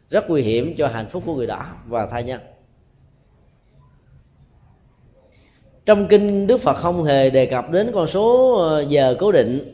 rất 0.09 0.29
nguy 0.29 0.41
hiểm 0.41 0.75
cho 0.77 0.87
hạnh 0.87 1.09
phúc 1.09 1.23
của 1.25 1.35
người 1.35 1.47
đó. 1.47 1.65
Và 1.87 2.05
thai 2.05 2.23
nhân 2.23 2.41
trong 5.85 6.07
kinh 6.07 6.47
đức 6.47 6.57
phật 6.57 6.73
không 6.73 7.03
hề 7.03 7.29
đề 7.29 7.45
cập 7.45 7.71
đến 7.71 7.91
con 7.93 8.07
số 8.07 8.55
ờ, 8.55 8.81
giờ 8.81 9.15
cố 9.19 9.31
định, 9.31 9.73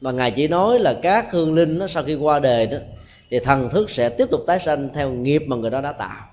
mà 0.00 0.12
ngài 0.12 0.30
chỉ 0.30 0.48
nói 0.48 0.78
là 0.78 0.94
các 1.02 1.26
hương 1.32 1.54
linh 1.54 1.78
nó 1.78 1.86
sau 1.86 2.02
khi 2.02 2.14
qua 2.14 2.38
đời 2.38 2.66
đó, 2.66 2.76
thì 3.30 3.38
thần 3.40 3.68
thức 3.70 3.90
sẽ 3.90 4.08
tiếp 4.08 4.26
tục 4.30 4.40
tái 4.46 4.60
sanh 4.64 4.88
theo 4.94 5.10
nghiệp 5.10 5.42
mà 5.46 5.56
người 5.56 5.70
đó 5.70 5.80
đã 5.80 5.92
tạo. 5.92 6.26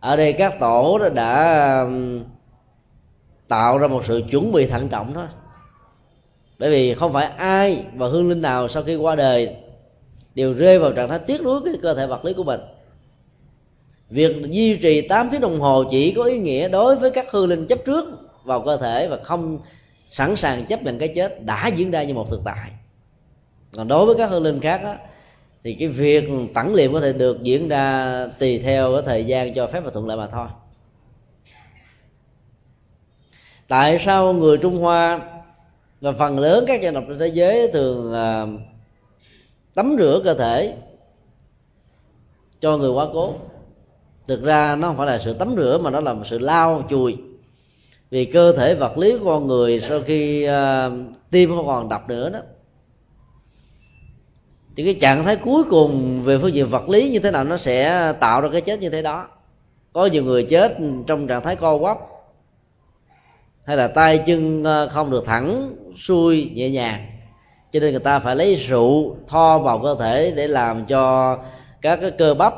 Ở 0.00 0.16
đây 0.16 0.32
các 0.32 0.60
tổ 0.60 0.98
đó 0.98 1.08
đã 1.08 1.86
tạo 3.48 3.78
ra 3.78 3.86
một 3.86 4.02
sự 4.04 4.22
chuẩn 4.30 4.52
bị 4.52 4.66
thận 4.66 4.88
trọng 4.88 5.14
thôi 5.14 5.26
bởi 6.58 6.70
vì 6.70 6.94
không 6.94 7.12
phải 7.12 7.26
ai 7.26 7.84
và 7.94 8.08
hương 8.08 8.28
linh 8.28 8.42
nào 8.42 8.68
sau 8.68 8.82
khi 8.82 8.96
qua 8.96 9.16
đời 9.16 9.56
đều 10.34 10.54
rơi 10.54 10.78
vào 10.78 10.92
trạng 10.92 11.08
thái 11.08 11.18
tiếc 11.18 11.42
nuối 11.42 11.60
cái 11.64 11.74
cơ 11.82 11.94
thể 11.94 12.06
vật 12.06 12.24
lý 12.24 12.32
của 12.32 12.44
mình. 12.44 12.60
Việc 14.10 14.36
duy 14.50 14.76
trì 14.76 15.08
8 15.08 15.28
tiếng 15.30 15.40
đồng 15.40 15.60
hồ 15.60 15.84
chỉ 15.90 16.12
có 16.12 16.24
ý 16.24 16.38
nghĩa 16.38 16.68
đối 16.68 16.96
với 16.96 17.10
các 17.10 17.26
hương 17.30 17.48
linh 17.48 17.66
chấp 17.66 17.78
trước 17.86 18.04
vào 18.44 18.60
cơ 18.60 18.76
thể 18.76 19.08
và 19.08 19.16
không 19.22 19.58
sẵn 20.10 20.36
sàng 20.36 20.66
chấp 20.66 20.82
nhận 20.82 20.98
cái 20.98 21.08
chết 21.14 21.44
đã 21.44 21.68
diễn 21.76 21.90
ra 21.90 22.02
như 22.02 22.14
một 22.14 22.30
thực 22.30 22.40
tại. 22.44 22.70
Còn 23.72 23.88
đối 23.88 24.06
với 24.06 24.14
các 24.18 24.30
hương 24.30 24.42
linh 24.42 24.60
khác 24.60 24.80
đó, 24.84 24.94
thì 25.64 25.74
cái 25.74 25.88
việc 25.88 26.30
tẳng 26.54 26.74
liệm 26.74 26.92
có 26.92 27.00
thể 27.00 27.12
được 27.12 27.42
diễn 27.42 27.68
ra 27.68 28.26
tùy 28.38 28.58
theo 28.58 28.92
cái 28.92 29.02
thời 29.06 29.24
gian 29.24 29.54
cho 29.54 29.66
phép 29.66 29.80
và 29.84 29.90
thuận 29.90 30.06
lợi 30.06 30.16
mà 30.16 30.26
thôi. 30.26 30.46
Tại 33.68 33.98
sao 34.04 34.32
người 34.32 34.58
trung 34.58 34.78
hoa 34.78 35.20
và 36.00 36.12
phần 36.12 36.38
lớn 36.38 36.64
các 36.66 36.82
dân 36.82 36.94
tộc 36.94 37.04
trên 37.08 37.18
thế 37.18 37.28
giới 37.28 37.70
thường 37.72 38.12
uh, 38.12 38.60
tắm 39.74 39.96
rửa 39.98 40.20
cơ 40.24 40.34
thể 40.34 40.74
cho 42.60 42.76
người 42.76 42.90
quá 42.90 43.06
cố. 43.12 43.34
Thực 44.26 44.42
ra 44.42 44.76
nó 44.76 44.88
không 44.88 44.96
phải 44.96 45.06
là 45.06 45.18
sự 45.18 45.32
tắm 45.34 45.54
rửa 45.56 45.78
mà 45.82 45.90
nó 45.90 46.00
là 46.00 46.14
một 46.14 46.24
sự 46.26 46.38
lau 46.38 46.82
chùi. 46.90 47.16
Vì 48.10 48.24
cơ 48.24 48.52
thể 48.52 48.74
vật 48.74 48.98
lý 48.98 49.18
của 49.18 49.24
con 49.24 49.46
người 49.46 49.80
sau 49.80 50.00
khi 50.06 50.48
uh, 50.48 50.92
tim 51.30 51.50
không 51.56 51.66
còn 51.66 51.88
đập 51.88 52.08
nữa 52.08 52.30
đó. 52.30 52.38
Thì 54.76 54.84
cái 54.84 54.94
trạng 55.00 55.24
thái 55.24 55.36
cuối 55.36 55.64
cùng 55.70 56.22
về 56.22 56.38
phương 56.38 56.54
diện 56.54 56.68
vật 56.70 56.88
lý 56.88 57.10
như 57.10 57.18
thế 57.18 57.30
nào 57.30 57.44
nó 57.44 57.56
sẽ 57.56 58.12
tạo 58.20 58.40
ra 58.40 58.48
cái 58.52 58.60
chết 58.60 58.80
như 58.80 58.90
thế 58.90 59.02
đó. 59.02 59.28
Có 59.92 60.06
nhiều 60.06 60.24
người 60.24 60.42
chết 60.44 60.76
trong 61.06 61.26
trạng 61.26 61.42
thái 61.42 61.56
co 61.56 61.78
quắp 61.78 61.98
hay 63.68 63.76
là 63.76 63.88
tay 63.88 64.18
chân 64.26 64.64
ờ, 64.64 64.88
không 64.88 65.10
được 65.10 65.24
thẳng, 65.26 65.74
xuôi, 66.06 66.50
nhẹ 66.54 66.70
nhàng. 66.70 67.06
Cho 67.72 67.80
nên 67.80 67.90
người 67.90 68.00
ta 68.00 68.18
phải 68.18 68.36
lấy 68.36 68.54
rượu 68.54 69.16
tho 69.26 69.58
vào 69.58 69.78
cơ 69.78 69.96
thể 70.00 70.32
để 70.36 70.48
làm 70.48 70.86
cho 70.86 71.38
các 71.82 71.98
cái 72.00 72.10
cơ 72.10 72.34
bắp 72.34 72.54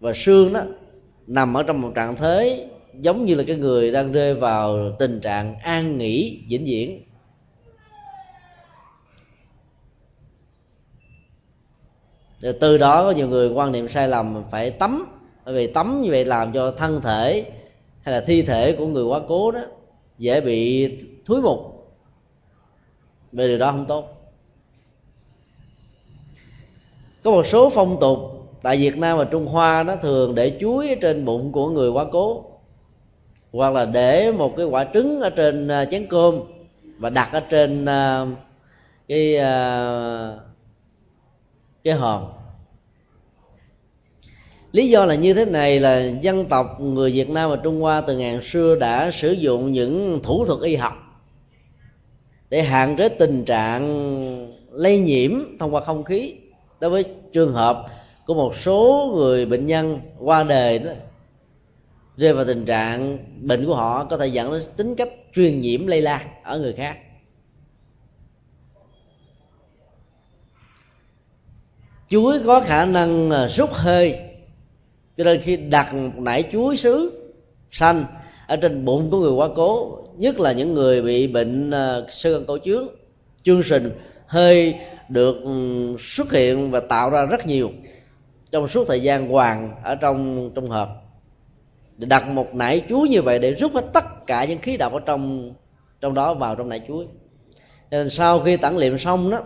và 0.00 0.12
xương 0.14 0.52
đó 0.52 0.62
nằm 1.26 1.54
ở 1.54 1.62
trong 1.62 1.80
một 1.80 1.92
trạng 1.94 2.16
thế 2.16 2.66
giống 3.00 3.24
như 3.24 3.34
là 3.34 3.44
cái 3.46 3.56
người 3.56 3.92
đang 3.92 4.12
rơi 4.12 4.34
vào 4.34 4.92
tình 4.98 5.20
trạng 5.20 5.54
an 5.58 5.98
nghỉ, 5.98 6.42
vĩnh 6.48 6.64
viễn. 6.64 7.02
Từ 12.60 12.78
đó 12.78 13.04
có 13.04 13.10
nhiều 13.10 13.28
người 13.28 13.48
quan 13.48 13.72
niệm 13.72 13.88
sai 13.88 14.08
lầm 14.08 14.42
phải 14.50 14.70
tắm. 14.70 15.06
Bởi 15.44 15.54
vì 15.54 15.66
tắm 15.66 16.02
như 16.02 16.10
vậy 16.10 16.24
làm 16.24 16.52
cho 16.52 16.70
thân 16.70 17.00
thể 17.00 17.44
hay 18.02 18.14
là 18.14 18.20
thi 18.26 18.42
thể 18.42 18.72
của 18.72 18.86
người 18.86 19.04
quá 19.04 19.20
cố 19.28 19.50
đó 19.50 19.60
dễ 20.18 20.40
bị 20.40 20.88
thúi 21.24 21.42
mục. 21.42 21.58
Về 23.32 23.48
điều 23.48 23.58
đó 23.58 23.72
không 23.72 23.84
tốt. 23.88 24.10
Có 27.22 27.30
một 27.30 27.46
số 27.46 27.70
phong 27.74 27.96
tục 28.00 28.18
tại 28.62 28.76
Việt 28.76 28.98
Nam 28.98 29.18
và 29.18 29.24
Trung 29.24 29.46
Hoa 29.46 29.82
nó 29.82 29.96
thường 29.96 30.34
để 30.34 30.56
chuối 30.60 30.96
trên 31.00 31.24
bụng 31.24 31.52
của 31.52 31.70
người 31.70 31.90
quá 31.90 32.04
cố, 32.12 32.44
hoặc 33.52 33.72
là 33.72 33.84
để 33.84 34.32
một 34.32 34.56
cái 34.56 34.66
quả 34.66 34.86
trứng 34.94 35.20
ở 35.20 35.30
trên 35.30 35.68
à, 35.68 35.84
chén 35.84 36.06
cơm 36.10 36.40
và 36.98 37.10
đặt 37.10 37.28
ở 37.32 37.40
trên 37.40 37.84
à, 37.84 38.26
cái 39.08 39.36
à, 39.36 40.36
cái 41.84 41.94
hòm 41.94 42.24
lý 44.74 44.88
do 44.88 45.04
là 45.04 45.14
như 45.14 45.34
thế 45.34 45.44
này 45.44 45.80
là 45.80 45.98
dân 46.20 46.46
tộc 46.46 46.80
người 46.80 47.12
việt 47.12 47.30
nam 47.30 47.50
và 47.50 47.56
trung 47.56 47.80
hoa 47.80 48.00
từ 48.00 48.18
ngàn 48.18 48.40
xưa 48.42 48.76
đã 48.76 49.10
sử 49.10 49.32
dụng 49.32 49.72
những 49.72 50.20
thủ 50.22 50.44
thuật 50.46 50.60
y 50.60 50.76
học 50.76 50.92
để 52.50 52.62
hạn 52.62 52.96
chế 52.96 53.08
tình 53.08 53.44
trạng 53.44 53.84
lây 54.70 54.98
nhiễm 54.98 55.30
thông 55.58 55.74
qua 55.74 55.80
không 55.84 56.04
khí. 56.04 56.34
Đối 56.80 56.90
với 56.90 57.04
trường 57.32 57.52
hợp 57.52 57.86
của 58.26 58.34
một 58.34 58.54
số 58.56 59.10
người 59.16 59.46
bệnh 59.46 59.66
nhân 59.66 60.00
qua 60.18 60.42
đời 60.42 60.78
đó, 60.78 60.90
rơi 62.16 62.32
vào 62.32 62.44
tình 62.44 62.64
trạng 62.64 63.18
bệnh 63.40 63.66
của 63.66 63.74
họ 63.74 64.04
có 64.04 64.16
thể 64.16 64.26
dẫn 64.26 64.52
đến 64.52 64.62
tính 64.76 64.94
cách 64.94 65.08
truyền 65.34 65.60
nhiễm 65.60 65.86
lây 65.86 66.02
lan 66.02 66.28
ở 66.42 66.58
người 66.58 66.72
khác. 66.72 66.96
Chuối 72.08 72.40
có 72.46 72.60
khả 72.60 72.84
năng 72.84 73.30
rút 73.56 73.70
hơi 73.72 74.23
cho 75.16 75.24
nên 75.24 75.40
khi 75.40 75.56
đặt 75.56 75.94
một 75.94 76.18
nải 76.18 76.44
chuối 76.52 76.76
sứ 76.76 77.22
xanh 77.70 78.04
ở 78.46 78.56
trên 78.56 78.84
bụng 78.84 79.10
của 79.10 79.18
người 79.18 79.32
quá 79.32 79.48
cố, 79.56 79.98
nhất 80.16 80.40
là 80.40 80.52
những 80.52 80.74
người 80.74 81.02
bị 81.02 81.26
bệnh 81.26 81.70
ờ, 81.70 82.06
sơ 82.10 82.32
gan 82.32 82.44
cổ 82.46 82.58
trướng 82.64 82.88
chương 83.42 83.62
trình 83.68 83.90
hơi 84.26 84.74
được 85.08 85.36
ừ, 85.44 85.96
xuất 86.00 86.32
hiện 86.32 86.70
và 86.70 86.80
tạo 86.80 87.10
ra 87.10 87.26
rất 87.26 87.46
nhiều 87.46 87.70
trong 88.50 88.68
suốt 88.68 88.84
thời 88.88 89.02
gian 89.02 89.28
hoàng 89.28 89.74
ở 89.82 89.94
trong 89.94 90.50
trong 90.54 90.68
hộp. 90.68 90.88
Để 91.98 92.06
đặt 92.06 92.28
một 92.28 92.54
nải 92.54 92.82
chuối 92.88 93.08
như 93.08 93.22
vậy 93.22 93.38
để 93.38 93.54
rút 93.54 93.74
hết 93.74 93.84
tất 93.92 94.04
cả 94.26 94.44
những 94.44 94.58
khí 94.58 94.76
độc 94.76 94.92
ở 94.92 95.00
trong 95.06 95.54
trong 96.00 96.14
đó 96.14 96.34
vào 96.34 96.56
trong 96.56 96.68
nải 96.68 96.80
chuối. 96.88 97.06
Nên 97.90 98.10
sau 98.10 98.40
khi 98.40 98.56
tản 98.56 98.76
liệm 98.76 98.98
xong 98.98 99.30
đó 99.30 99.42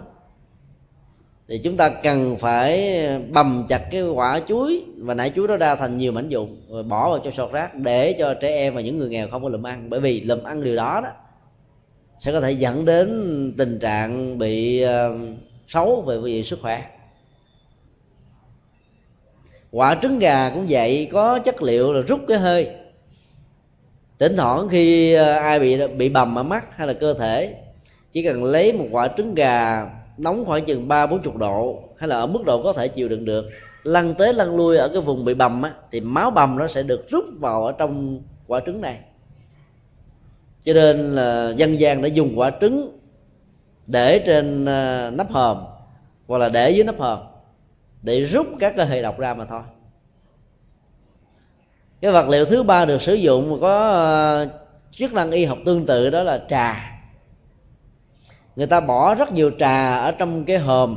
thì 1.49 1.59
chúng 1.59 1.77
ta 1.77 1.91
cần 2.03 2.37
phải 2.41 2.99
bầm 3.33 3.67
chặt 3.69 3.83
cái 3.91 4.03
quả 4.03 4.41
chuối, 4.49 4.85
và 4.99 5.15
nải 5.15 5.31
chuối 5.31 5.49
đó 5.49 5.57
ra 5.57 5.77
thành 5.77 5.97
nhiều 5.97 6.13
mảnh 6.13 6.29
vụn 6.31 6.57
rồi 6.71 6.83
bỏ 6.83 7.11
vào 7.11 7.19
cho 7.19 7.31
sọt 7.31 7.53
rác 7.53 7.75
để 7.75 8.13
cho 8.19 8.35
trẻ 8.35 8.49
em 8.49 8.75
và 8.75 8.81
những 8.81 8.99
người 8.99 9.09
nghèo 9.09 9.29
không 9.29 9.43
có 9.43 9.49
lụm 9.49 9.67
ăn. 9.67 9.91
Bởi 9.91 10.01
vì 10.01 10.21
lụm 10.21 10.43
ăn 10.43 10.65
điều 10.65 10.77
đó 10.77 11.01
đó 11.05 11.11
sẽ 12.19 12.33
có 12.33 12.41
thể 12.41 12.53
dẫn 12.53 12.85
đến 12.85 13.09
tình 13.59 13.79
trạng 13.79 14.39
bị 14.39 14.81
ờ, 14.81 15.19
xấu 15.69 16.03
về 16.03 16.19
về 16.19 16.43
sức 16.43 16.59
khỏe. 16.63 16.85
Quả 19.71 19.99
trứng 20.03 20.19
gà 20.19 20.51
cũng 20.55 20.67
vậy, 20.69 21.09
có 21.13 21.39
chất 21.39 21.63
liệu 21.63 21.93
là 21.93 22.01
rút 22.01 22.21
cái 22.29 22.39
hơi. 22.39 22.69
Tỉnh 24.19 24.37
thoảng 24.37 24.69
khi 24.69 25.13
ờ, 25.13 25.33
ai 25.33 25.61
bị 25.61 25.87
bị 25.87 26.09
bầm 26.09 26.39
ở 26.39 26.43
mắt 26.43 26.77
hay 26.77 26.87
là 26.87 26.93
cơ 26.93 27.15
thể, 27.15 27.55
chỉ 28.13 28.25
cần 28.25 28.45
lấy 28.45 28.73
một 28.73 28.87
quả 28.91 29.09
trứng 29.17 29.35
gà 29.35 29.87
nóng 30.19 30.45
khoảng 30.45 30.65
chừng 30.65 30.89
ba, 30.89 31.07
bốn 31.07 31.23
chục 31.23 31.37
độ, 31.37 31.83
hay 31.97 32.09
là 32.09 32.17
ở 32.17 32.27
mức 32.27 32.41
độ 32.47 32.63
có 32.63 32.73
thể 32.73 32.89
chịu 32.89 33.09
đựng 33.09 33.25
được. 33.25 33.49
Lăn 33.83 34.15
tới 34.15 34.35
lăn 34.35 34.57
lui 34.57 34.77
ở 34.77 34.89
cái 34.89 35.03
vùng 35.03 35.25
bị 35.25 35.35
bầm 35.35 35.63
á, 35.63 35.73
thì 35.91 36.01
máu 36.01 36.31
bầm 36.31 36.59
nó 36.59 36.69
sẽ 36.69 36.83
được 36.83 37.11
rút 37.11 37.25
vào 37.39 37.67
ở 37.67 37.73
trong 37.79 38.21
quả 38.47 38.61
trứng 38.67 38.81
này. 38.81 38.99
Cho 40.65 40.73
nên 40.73 41.15
là 41.15 41.53
dân 41.57 41.81
gian 41.81 42.03
đã 42.03 42.09
dùng 42.09 42.39
quả 42.39 42.51
trứng 42.61 42.99
để 43.87 44.23
trên 44.27 44.65
ờ, 44.65 45.11
nắp 45.15 45.31
hòm, 45.31 45.59
hoặc 46.27 46.39
là 46.39 46.49
để 46.49 46.71
dưới 46.71 46.85
nắp 46.85 46.99
hòm, 46.99 47.19
để 48.03 48.21
rút 48.21 48.47
các 48.61 48.75
cái 48.77 48.87
hệ 48.87 49.03
độc 49.03 49.19
ra 49.19 49.35
mà 49.35 49.45
thôi. 49.45 49.63
Cái 52.01 52.13
vật 52.13 52.29
liệu 52.29 52.45
thứ 52.45 52.63
ba 52.63 52.85
được 52.85 53.03
sử 53.03 53.15
dụng 53.15 53.59
có 53.61 53.91
ờ, 53.91 54.49
chức 54.93 55.13
năng 55.13 55.31
y 55.31 55.45
học 55.45 55.59
tương 55.65 55.87
tự 55.87 56.11
đó 56.11 56.23
là 56.23 56.43
trà 56.49 56.98
người 58.59 58.67
ta 58.67 58.81
bỏ 58.81 59.15
rất 59.15 59.33
nhiều 59.33 59.51
trà 59.59 59.97
ở 59.97 60.13
trong 60.13 60.45
cái 60.45 60.59
hòm. 60.59 60.97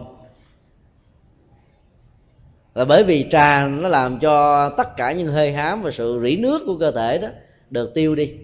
Là 2.76 2.86
bởi 2.86 3.04
vì 3.04 3.28
trà 3.32 3.68
nó 3.68 3.90
làm 3.90 4.20
cho 4.20 4.70
tất 4.70 4.98
cả 4.98 5.12
những 5.12 5.28
hơi 5.28 5.54
hám 5.54 5.82
và 5.82 5.92
sự 5.92 6.20
rỉ 6.24 6.38
nước 6.38 6.62
của 6.66 6.78
cơ 6.80 6.92
thể 6.92 7.18
đó 7.18 7.28
được 7.70 7.94
tiêu 7.94 8.16
đi. 8.16 8.36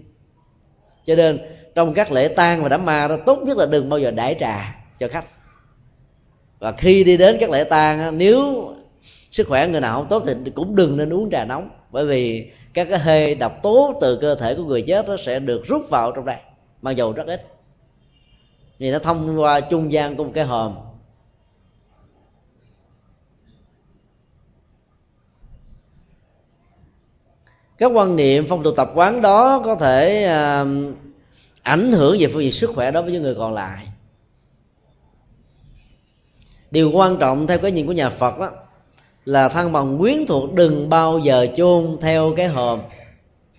Cho 1.04 1.14
nên 1.14 1.38
trong 1.74 1.94
các 1.94 2.12
lễ 2.12 2.28
tang 2.28 2.62
và 2.62 2.68
đám 2.68 2.84
ma 2.84 3.08
đó, 3.08 3.16
tốt 3.26 3.38
nhất 3.46 3.56
là 3.56 3.66
đừng 3.66 3.88
bao 3.88 3.98
giờ 3.98 4.10
đãi 4.10 4.36
trà 4.40 4.76
cho 4.98 5.08
khách. 5.08 5.24
Và 6.58 6.72
khi 6.72 7.04
đi 7.04 7.16
đến 7.16 7.36
các 7.40 7.50
lễ 7.50 7.64
tang 7.64 8.18
nếu 8.18 8.68
sức 9.30 9.48
khỏe 9.48 9.68
người 9.68 9.80
nào 9.80 9.98
không 9.98 10.08
tốt 10.08 10.22
thì 10.44 10.50
cũng 10.50 10.76
đừng 10.76 10.96
nên 10.96 11.12
uống 11.12 11.30
trà 11.30 11.44
nóng, 11.44 11.70
bởi 11.90 12.06
vì 12.06 12.50
các 12.74 12.86
cái 12.90 12.98
hơi 12.98 13.34
độc 13.34 13.62
tố 13.62 13.98
từ 14.00 14.18
cơ 14.20 14.34
thể 14.34 14.54
của 14.54 14.64
người 14.64 14.82
chết 14.82 15.08
nó 15.08 15.16
sẽ 15.26 15.38
được 15.38 15.62
rút 15.66 15.90
vào 15.90 16.12
trong 16.12 16.24
đây, 16.24 16.38
mặc 16.82 16.90
dù 16.90 17.12
rất 17.12 17.26
ít 17.26 17.57
vì 18.78 18.90
nó 18.90 18.98
thông 18.98 19.40
qua 19.40 19.60
trung 19.60 19.92
gian 19.92 20.16
của 20.16 20.24
một 20.24 20.30
cái 20.34 20.44
hòm. 20.44 20.74
Các 27.78 27.86
quan 27.94 28.16
niệm 28.16 28.46
phong 28.48 28.62
tục 28.62 28.74
tập 28.76 28.88
quán 28.94 29.22
đó 29.22 29.62
có 29.64 29.74
thể 29.74 30.24
à, 30.24 30.64
ảnh 31.62 31.92
hưởng 31.92 32.16
về 32.20 32.26
phương 32.32 32.42
diện 32.42 32.52
sức 32.52 32.70
khỏe 32.74 32.90
đối 32.90 33.02
với 33.02 33.12
những 33.12 33.22
người 33.22 33.34
còn 33.34 33.54
lại. 33.54 33.86
Điều 36.70 36.90
quan 36.90 37.16
trọng 37.16 37.46
theo 37.46 37.58
cái 37.58 37.72
nhìn 37.72 37.86
của 37.86 37.92
nhà 37.92 38.10
phật 38.10 38.38
đó 38.38 38.50
là 39.24 39.48
thân 39.48 39.72
bằng 39.72 39.98
quyến 39.98 40.26
thuộc 40.26 40.54
đừng 40.54 40.88
bao 40.88 41.18
giờ 41.18 41.46
chôn 41.56 41.98
theo 42.00 42.32
cái 42.36 42.48
hòm. 42.48 42.80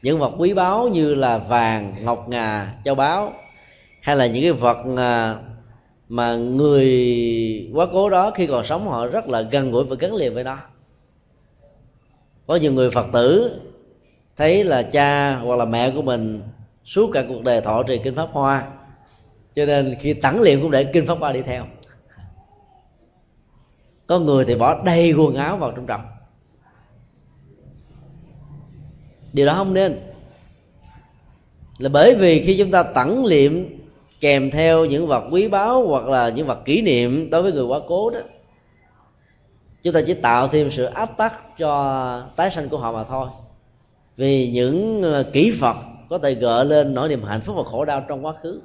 Những 0.02 0.20
vật 0.20 0.32
quý 0.38 0.54
báu 0.54 0.88
như 0.88 1.14
là 1.16 1.38
vàng 1.38 1.96
ngọc 2.02 2.30
ngà 2.30 2.74
châu 2.84 2.96
báu 2.96 3.34
hay 4.10 4.16
là 4.16 4.28
những 4.28 4.44
cái 4.44 4.52
vật 4.52 4.78
à, 4.98 5.40
mà 6.08 6.36
người 6.36 6.90
quá 7.74 7.88
cố 7.92 8.10
đó 8.10 8.32
khi 8.36 8.48
còn 8.48 8.66
sống 8.66 8.88
họ 8.88 9.08
rất 9.08 9.28
là 9.28 9.42
gần 9.42 9.72
gũi 9.72 9.84
và 9.84 9.96
gắn 10.00 10.16
liền 10.16 10.34
với 10.34 10.44
nó. 10.44 10.58
Có 12.48 12.56
nhiều 12.56 12.74
người 12.74 12.92
phật 12.92 13.06
tử 13.14 13.60
thấy 14.38 14.64
là 14.64 14.84
cha 14.84 15.36
hoặc 15.36 15.56
là 15.56 15.66
mẹ 15.66 15.92
của 15.92 16.02
mình 16.02 16.42
suốt 16.86 17.10
cả 17.14 17.24
cuộc 17.30 17.44
đời 17.44 17.62
thọ 17.62 17.84
trì 17.84 18.00
kinh 18.04 18.16
pháp 18.16 18.30
hoa, 18.32 18.68
cho 19.56 19.66
nên 19.66 19.96
khi 20.00 20.14
tẳng 20.14 20.42
liệm 20.42 20.62
cũng 20.62 20.72
để 20.72 20.84
kinh 20.84 21.08
pháp 21.08 21.18
hoa 21.20 21.32
đi 21.32 21.42
theo. 21.42 21.66
Có 24.08 24.20
người 24.20 24.46
thì 24.46 24.56
bỏ 24.56 24.84
đầy 24.86 25.14
quần 25.14 25.36
áo 25.36 25.58
vào 25.58 25.72
trong 25.72 25.86
trọng 25.86 26.06
điều 29.34 29.46
đó 29.46 29.54
không 29.56 29.74
nên. 29.74 30.00
Là 31.78 31.90
bởi 31.90 32.16
vì 32.16 32.44
khi 32.44 32.58
chúng 32.58 32.72
ta 32.72 32.84
tẩn 32.84 33.26
liệm 33.26 33.79
kèm 34.20 34.52
theo 34.52 34.86
những 34.86 35.08
vật 35.08 35.24
quý 35.32 35.48
báu 35.48 35.88
hoặc 35.88 36.06
là 36.06 36.30
những 36.30 36.48
vật 36.48 36.66
kỷ 36.66 36.82
niệm 36.82 37.30
đối 37.30 37.44
với 37.44 37.52
người 37.52 37.64
quá 37.64 37.80
cố 37.88 38.10
đó. 38.10 38.20
Chúng 39.84 39.94
ta 39.94 40.02
chỉ 40.08 40.14
tạo 40.14 40.48
thêm 40.48 40.72
sự 40.72 40.84
áp 40.84 41.18
tắc 41.18 41.58
cho 41.58 42.24
tái 42.36 42.52
sanh 42.52 42.70
của 42.70 42.78
họ 42.78 42.92
mà 42.92 43.04
thôi. 43.04 43.28
Vì 44.18 44.52
những 44.52 45.04
ờ, 45.04 45.24
kỹ 45.34 45.52
vật 45.52 45.76
có 46.10 46.18
thể 46.18 46.34
gợi 46.34 46.66
lên 46.66 46.94
nỗi 46.94 47.10
niềm 47.10 47.24
hạnh 47.24 47.42
phúc 47.42 47.56
và 47.56 47.64
khổ 47.64 47.86
đau 47.86 48.06
trong 48.08 48.26
quá 48.26 48.34
khứ. 48.44 48.62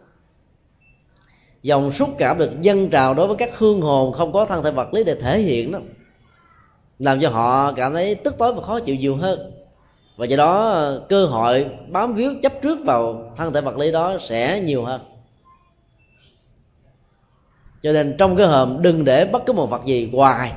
Dòng 1.62 1.92
xúc 1.92 2.08
cảm 2.18 2.38
được 2.38 2.60
dâng 2.60 2.90
trào 2.90 3.14
đối 3.14 3.26
với 3.26 3.36
các 3.36 3.58
hương 3.58 3.80
hồn 3.80 4.12
không 4.12 4.32
có 4.32 4.46
thân 4.46 4.62
thể 4.62 4.70
vật 4.70 4.94
lý 4.94 5.04
để 5.04 5.14
thể 5.14 5.38
hiện 5.38 5.72
đó, 5.72 5.78
làm 6.98 7.20
cho 7.20 7.28
họ 7.28 7.72
cảm 7.72 7.92
thấy 7.92 8.14
tức 8.14 8.34
tối 8.38 8.52
và 8.52 8.62
khó 8.62 8.80
chịu 8.80 8.96
nhiều 8.96 9.16
hơn. 9.16 9.52
Và 10.16 10.26
do 10.26 10.36
đó 10.36 10.70
ờ, 10.70 11.02
cơ 11.08 11.26
hội 11.26 11.66
bám 11.88 12.14
víu 12.14 12.32
chấp 12.42 12.52
trước 12.62 12.78
vào 12.84 13.32
thân 13.36 13.52
thể 13.52 13.60
vật 13.60 13.76
lý 13.78 13.92
đó 13.92 14.16
sẽ 14.20 14.60
nhiều 14.60 14.84
hơn 14.84 15.00
cho 17.84 17.92
nên 17.92 18.14
trong 18.18 18.36
cái 18.36 18.46
hòm 18.46 18.82
đừng 18.82 19.04
để 19.04 19.24
bất 19.24 19.46
cứ 19.46 19.52
một 19.52 19.66
vật 19.66 19.84
gì 19.84 20.10
hoài 20.12 20.52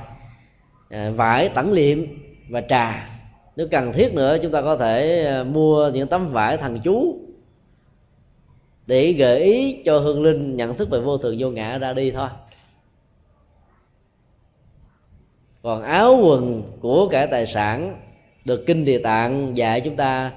à, 0.90 1.12
vải 1.16 1.50
tẩn 1.50 1.72
liệm 1.72 2.06
và 2.50 2.62
trà. 2.62 3.10
Nếu 3.56 3.68
cần 3.72 3.94
thiết 3.94 4.14
nữa 4.14 4.38
chúng 4.42 4.52
ta 4.52 4.62
có 4.62 4.78
thể 4.78 5.26
à, 5.26 5.44
mua 5.44 5.90
những 5.94 6.08
tấm 6.08 6.28
vải 6.28 6.58
thần 6.58 6.80
chú 6.80 7.20
để 8.88 9.14
gợi 9.14 9.40
ý 9.42 9.82
cho 9.86 10.00
hương 10.00 10.24
linh 10.24 10.56
nhận 10.58 10.78
thức 10.78 10.90
về 10.90 11.00
vô 11.00 11.18
thường 11.18 11.36
vô 11.40 11.50
ngã 11.50 11.78
ra 11.78 11.94
đi 11.94 12.12
thôi. 12.12 12.30
Còn 15.64 15.84
áo 15.84 16.20
quần 16.24 16.64
của 16.82 17.08
cả 17.08 17.26
tài 17.32 17.46
sản 17.46 18.02
được 18.46 18.64
kinh 18.68 18.86
địa 18.86 19.00
tạng 19.00 19.58
dạy 19.58 19.82
chúng 19.82 19.96
ta 19.96 20.32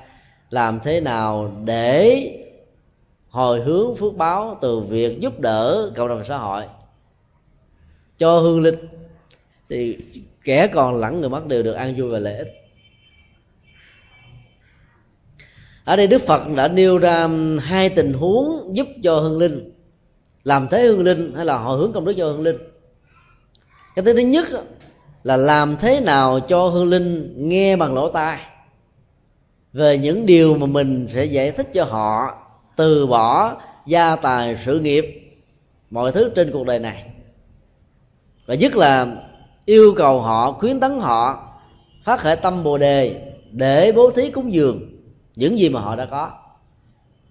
làm 0.50 0.80
thế 0.84 1.00
nào 1.00 1.52
để 1.64 2.26
hồi 3.28 3.60
hướng 3.60 3.96
phước 3.96 4.16
báo 4.16 4.58
từ 4.60 4.80
việc 4.80 5.20
giúp 5.20 5.40
đỡ 5.40 5.92
cộng 5.96 6.08
đồng 6.08 6.22
xã 6.28 6.36
hội 6.36 6.62
cho 8.20 8.38
hương 8.38 8.60
linh, 8.60 8.88
thì 9.68 9.98
kẻ 10.44 10.66
còn 10.66 10.96
lẫn 10.96 11.20
người 11.20 11.30
mất 11.30 11.46
đều 11.46 11.62
được 11.62 11.72
an 11.72 11.94
vui 11.98 12.10
và 12.10 12.18
lợi 12.18 12.36
ích. 12.36 12.48
Ở 15.84 15.96
đây 15.96 16.06
đức 16.06 16.22
phật 16.22 16.42
đã 16.56 16.68
nêu 16.68 16.98
ra 16.98 17.22
um, 17.22 17.58
hai 17.58 17.88
tình 17.88 18.12
huống 18.12 18.76
giúp 18.76 18.86
cho 19.02 19.20
hương 19.20 19.38
linh, 19.38 19.72
làm 20.44 20.68
thế 20.70 20.82
hương 20.82 21.02
linh 21.02 21.32
hay 21.36 21.44
là 21.44 21.58
hồi 21.58 21.78
hướng 21.78 21.92
công 21.92 22.04
đức 22.04 22.14
cho 22.18 22.26
hương 22.26 22.42
linh. 22.42 22.56
Cái 23.94 24.04
thứ 24.04 24.12
nhất 24.12 24.48
là 25.24 25.36
làm 25.36 25.76
thế 25.76 26.00
nào 26.00 26.40
cho 26.40 26.68
hương 26.68 26.88
linh 26.88 27.34
nghe 27.48 27.76
bằng 27.76 27.94
lỗ 27.94 28.10
tai, 28.10 28.40
về 29.72 29.98
những 29.98 30.26
điều 30.26 30.54
mà 30.54 30.66
mình 30.66 31.08
sẽ 31.14 31.24
giải 31.24 31.50
thích 31.50 31.68
cho 31.72 31.84
họ 31.84 32.38
từ 32.76 33.06
bỏ 33.06 33.60
gia 33.86 34.16
tài 34.16 34.58
sự 34.66 34.80
nghiệp, 34.80 35.04
mọi 35.90 36.12
thứ 36.12 36.30
trên 36.36 36.50
cuộc 36.52 36.66
đời 36.66 36.78
này 36.78 37.04
và 38.50 38.56
nhất 38.56 38.76
là 38.76 39.16
yêu 39.64 39.94
cầu 39.96 40.20
họ, 40.20 40.52
khuyến 40.52 40.80
tấn 40.80 41.00
họ 41.00 41.48
phát 42.04 42.20
khởi 42.20 42.36
tâm 42.36 42.62
bồ 42.62 42.78
đề 42.78 43.32
để 43.50 43.92
bố 43.92 44.10
thí 44.10 44.30
cúng 44.30 44.52
dường 44.52 44.80
những 45.36 45.58
gì 45.58 45.68
mà 45.68 45.80
họ 45.80 45.96
đã 45.96 46.06
có. 46.06 46.30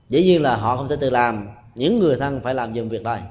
Dĩ 0.09 0.23
nhiên 0.23 0.41
là 0.41 0.55
họ 0.55 0.77
không 0.77 0.87
thể 0.87 0.95
tự 0.95 1.09
làm, 1.09 1.47
những 1.75 1.99
người 1.99 2.15
thân 2.15 2.41
phải 2.43 2.53
làm 2.53 2.73
dùm 2.73 2.89
việc 2.89 3.03
này 3.03 3.21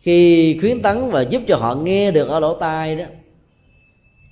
khi 0.00 0.58
khuyến 0.60 0.82
tấn 0.82 1.10
và 1.10 1.22
giúp 1.22 1.42
cho 1.48 1.56
họ 1.56 1.74
nghe 1.74 2.10
được 2.10 2.28
ở 2.28 2.40
lỗ 2.40 2.54
tai 2.54 2.96
đó, 2.96 3.04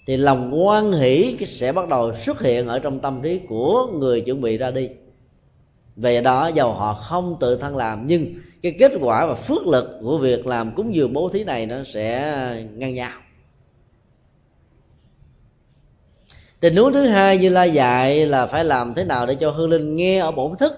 thì 0.07 0.16
lòng 0.16 0.66
quan 0.66 0.93
hỷ 0.93 1.36
sẽ 1.47 1.72
bắt 1.72 1.89
đầu 1.89 2.12
xuất 2.26 2.41
hiện 2.41 2.68
ở 2.68 2.78
trong 2.78 3.01
tâm 3.01 3.20
trí 3.22 3.41
của 3.49 3.86
người 3.93 4.20
chuẩn 4.20 4.41
bị 4.41 4.59
ra 4.59 4.70
đi. 4.70 4.89
Về 5.97 6.20
đó 6.20 6.51
dầu 6.55 6.72
họ 6.72 6.95
không 6.95 7.36
tự 7.41 7.57
thân 7.57 7.76
làm, 7.76 8.07
nhưng 8.07 8.26
cái 8.63 8.77
kết 8.79 8.93
quả 9.01 9.27
và 9.27 9.35
phước 9.35 9.67
lực 9.67 9.99
của 10.03 10.19
việc 10.19 10.47
làm 10.47 10.73
cúng 10.73 10.95
dường 10.95 11.13
bố 11.13 11.29
thí 11.29 11.45
này 11.45 11.67
nó 11.67 11.77
sẽ 11.95 12.65
ngang 12.75 12.95
nhau. 12.95 13.21
Tình 16.61 16.77
huống 16.77 16.93
thứ 16.93 17.07
hai 17.07 17.39
như 17.39 17.49
la 17.49 17.65
dạy 17.65 18.27
là 18.27 18.47
phải 18.47 18.65
làm 18.65 18.95
thế 18.95 19.05
nào 19.05 19.27
để 19.27 19.35
cho 19.35 19.51
hương 19.51 19.71
linh 19.71 19.95
nghe 19.95 20.19
ở 20.19 20.31
bổn 20.31 20.57
thức 20.57 20.73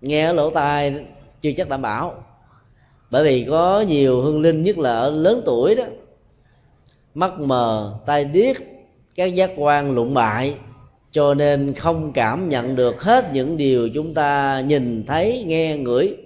nghe 0.00 0.24
ở 0.24 0.32
lỗ 0.32 0.50
tai 0.50 1.04
chưa 1.40 1.50
chắc 1.56 1.68
đảm 1.68 1.82
bảo. 1.82 2.24
Bởi 3.10 3.24
vì 3.24 3.46
có 3.48 3.80
nhiều 3.80 4.22
hương 4.22 4.40
linh, 4.40 4.62
nhất 4.62 4.78
là 4.78 4.98
ở 4.98 5.10
lớn 5.10 5.42
tuổi 5.46 5.74
đó, 5.74 5.84
mắt 7.14 7.38
mờ, 7.38 7.94
tai 8.06 8.24
điếc, 8.24 8.56
các 9.14 9.34
giác 9.34 9.50
quan 9.56 9.94
lụng 9.94 10.14
bại, 10.14 10.54
cho 11.12 11.34
nên 11.34 11.74
không 11.74 12.12
cảm 12.12 12.48
nhận 12.48 12.76
được 12.76 13.02
hết 13.02 13.30
những 13.32 13.56
điều 13.56 13.88
chúng 13.94 14.14
ta 14.14 14.60
nhìn, 14.66 15.06
thấy, 15.06 15.44
nghe, 15.46 15.76
ngửi 15.76 16.16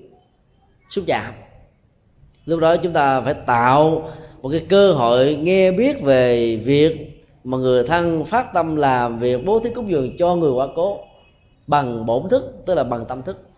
xúc 0.94 1.04
chạm 1.06 1.34
lúc 2.46 2.60
đó 2.60 2.76
chúng 2.76 2.92
ta 2.92 3.20
phải 3.20 3.34
tạo 3.34 4.10
một 4.42 4.48
cái 4.48 4.66
cơ 4.68 4.92
hội 4.92 5.36
nghe 5.36 5.72
biết 5.72 6.02
về 6.02 6.56
việc 6.56 7.14
mà 7.44 7.58
người 7.58 7.84
thân 7.88 8.24
phát 8.24 8.52
tâm 8.54 8.76
làm 8.76 9.18
việc, 9.18 9.44
bố 9.44 9.60
thí 9.60 9.70
cúng 9.70 9.90
dường 9.90 10.16
cho 10.18 10.34
người 10.34 10.52
quá 10.52 10.68
cố 10.76 10.98
bằng 11.66 12.06
bổn 12.06 12.28
thức, 12.28 12.54
tức 12.66 12.74
là 12.74 12.84
bằng 12.84 13.06
tâm 13.06 13.22
thức. 13.22 13.48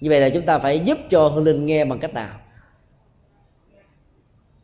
Như 0.00 0.10
vậy 0.10 0.20
là 0.20 0.28
chúng 0.28 0.42
ta 0.42 0.58
phải 0.58 0.80
giúp 0.80 0.98
cho 1.10 1.28
hương 1.28 1.44
linh 1.44 1.66
nghe 1.66 1.84
bằng 1.84 1.98
cách 1.98 2.14
nào? 2.14 2.40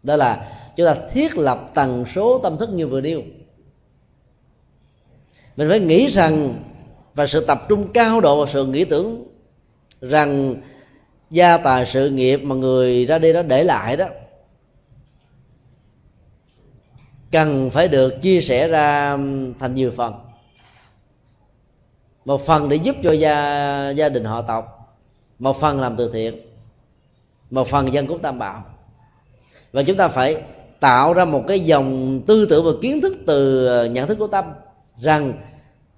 Đó 0.02 0.16
là 0.16 0.56
chúng 0.76 0.86
ta 0.86 0.96
thiết 1.11 1.36
lập 1.36 1.70
tần 1.74 2.04
số 2.14 2.38
tâm 2.38 2.58
thức 2.58 2.70
như 2.70 2.86
vừa 2.86 3.00
nêu. 3.00 3.22
Mình 5.56 5.68
phải 5.68 5.80
nghĩ 5.80 6.06
rằng 6.06 6.62
và 7.14 7.26
sự 7.26 7.44
tập 7.46 7.58
trung 7.68 7.92
cao 7.92 8.20
độ 8.20 8.44
và 8.44 8.50
sự 8.52 8.66
nghĩ 8.66 8.84
tưởng 8.84 9.30
rằng 10.01 10.57
gia 11.30 11.59
tài 11.59 11.86
sự 11.86 12.11
nghiệp 12.11 12.36
mà 12.36 12.55
người 12.55 13.07
ra 13.07 13.18
đi 13.18 13.32
đó 13.32 13.42
để 13.42 13.64
lại 13.64 13.96
đó, 13.96 14.07
cần 17.32 17.70
phải 17.70 17.88
được 17.88 18.22
chia 18.22 18.40
sẻ 18.40 18.68
ra 18.68 19.16
thành 19.59 19.74
nhiều 19.74 19.92
phần. 19.96 20.14
Một 22.24 22.46
phần 22.46 22.68
để 22.68 22.76
giúp 22.76 22.96
cho 23.03 23.12
gia 23.12 23.90
gia 23.90 24.09
đình 24.09 24.24
họ 24.24 24.42
tộc, 24.42 24.96
một 25.38 25.61
phần 25.61 25.80
làm 25.80 25.96
từ 25.96 26.11
thiện, 26.12 26.40
một 27.51 27.68
phần 27.68 27.92
dân 27.92 28.07
cúng 28.07 28.22
tam 28.22 28.38
bảo. 28.38 28.64
Và 29.72 29.82
chúng 29.82 29.96
ta 29.96 30.09
phải 30.09 30.42
tạo 30.80 31.12
ra 31.12 31.24
một 31.24 31.44
cái 31.48 31.61
dòng 31.61 32.20
tư 32.26 32.46
tưởng 32.51 32.64
và 32.64 32.70
kiến 32.82 33.01
thức 33.01 33.16
từ 33.26 33.84
nhận 33.84 34.09
thức 34.09 34.14
của 34.18 34.26
tâm 34.26 34.44
rằng 35.01 35.32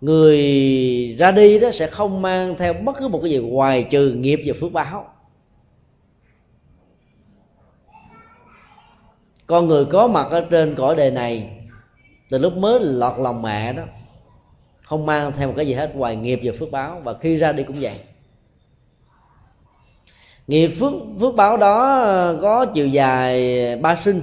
người 0.02 1.16
ra 1.18 1.30
đi 1.30 1.58
đó 1.58 1.70
sẽ 1.70 1.86
không 1.86 2.22
mang 2.22 2.54
theo 2.58 2.72
bất 2.72 2.96
cứ 2.98 3.08
một 3.08 3.20
cái 3.22 3.30
gì 3.30 3.38
ngoài 3.38 3.86
trừ 3.90 4.12
nghiệp 4.12 4.40
và 4.46 4.54
phước 4.60 4.72
báo. 4.72 5.08
Con 9.46 9.68
người 9.68 9.84
có 9.84 10.06
mặt 10.06 10.26
ở 10.30 10.46
trên 10.50 10.74
cõi 10.74 10.96
đề 10.96 11.10
này, 11.10 11.50
từ 12.30 12.38
lúc 12.38 12.56
mới 12.56 12.80
lọt 12.80 13.18
lòng 13.18 13.42
mẹ 13.42 13.72
đó, 13.72 13.82
không 14.82 15.06
mang 15.06 15.32
theo 15.36 15.48
một 15.48 15.54
cái 15.56 15.66
gì 15.66 15.74
hết 15.74 15.96
ngoài 15.96 16.16
nghiệp 16.16 16.40
và 16.42 16.52
phước 16.58 16.70
báo, 16.70 17.00
và 17.04 17.14
khi 17.14 17.36
ra 17.36 17.52
đi 17.52 17.62
cũng 17.62 17.76
vậy. 17.80 17.96
Nghiệp 20.46 20.68
phước 20.68 20.92
phước 21.20 21.34
báo 21.34 21.56
đó 21.56 22.04
có 22.42 22.66
chiều 22.66 22.88
dài 22.88 23.76
ba 23.76 24.00
sinh, 24.04 24.22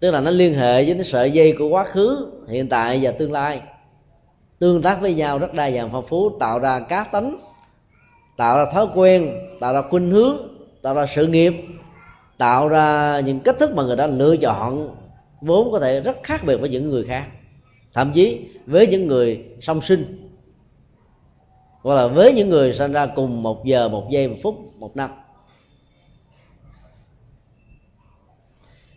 tức 0.00 0.10
là 0.10 0.20
nó 0.20 0.30
liên 0.30 0.54
hệ 0.54 0.84
với 0.84 0.94
cái 0.94 1.04
sợi 1.04 1.30
dây 1.30 1.54
của 1.58 1.68
quá 1.68 1.84
khứ, 1.84 2.30
hiện 2.48 2.68
tại 2.68 2.98
và 3.02 3.12
tương 3.12 3.32
lai 3.32 3.60
tương 4.58 4.82
tác 4.82 5.00
với 5.00 5.14
nhau 5.14 5.38
rất 5.38 5.54
đa 5.54 5.70
dạng 5.70 5.88
phong 5.92 6.06
phú, 6.06 6.30
tạo 6.40 6.58
ra 6.58 6.80
cá 6.80 7.04
tánh, 7.04 7.38
tạo 8.36 8.58
ra 8.58 8.64
thói 8.72 8.86
quen, 8.94 9.32
tạo 9.60 9.72
ra 9.72 9.82
khuynh 9.90 10.10
hướng, 10.10 10.36
tạo 10.82 10.94
ra 10.94 11.06
sự 11.14 11.26
nghiệp, 11.26 11.54
tạo 12.38 12.68
ra 12.68 13.20
những 13.20 13.40
cách 13.40 13.56
thức 13.58 13.74
mà 13.74 13.82
người 13.82 13.96
đó 13.96 14.06
lựa 14.06 14.36
chọn 14.36 14.96
vốn 15.40 15.72
có 15.72 15.80
thể 15.80 16.00
rất 16.00 16.16
khác 16.22 16.44
biệt 16.46 16.56
với 16.56 16.68
những 16.68 16.88
người 16.88 17.04
khác. 17.04 17.26
Thậm 17.92 18.12
chí 18.14 18.40
với 18.66 18.86
những 18.86 19.06
người 19.06 19.44
song 19.60 19.80
sinh, 19.82 20.30
hoặc 21.82 21.94
là 21.94 22.06
với 22.06 22.32
những 22.32 22.48
người 22.48 22.74
sinh 22.74 22.92
ra 22.92 23.06
cùng 23.06 23.42
một 23.42 23.64
giờ, 23.64 23.88
một 23.88 24.10
giây, 24.10 24.28
một 24.28 24.36
phút, 24.42 24.54
một 24.78 24.96
năm. 24.96 25.10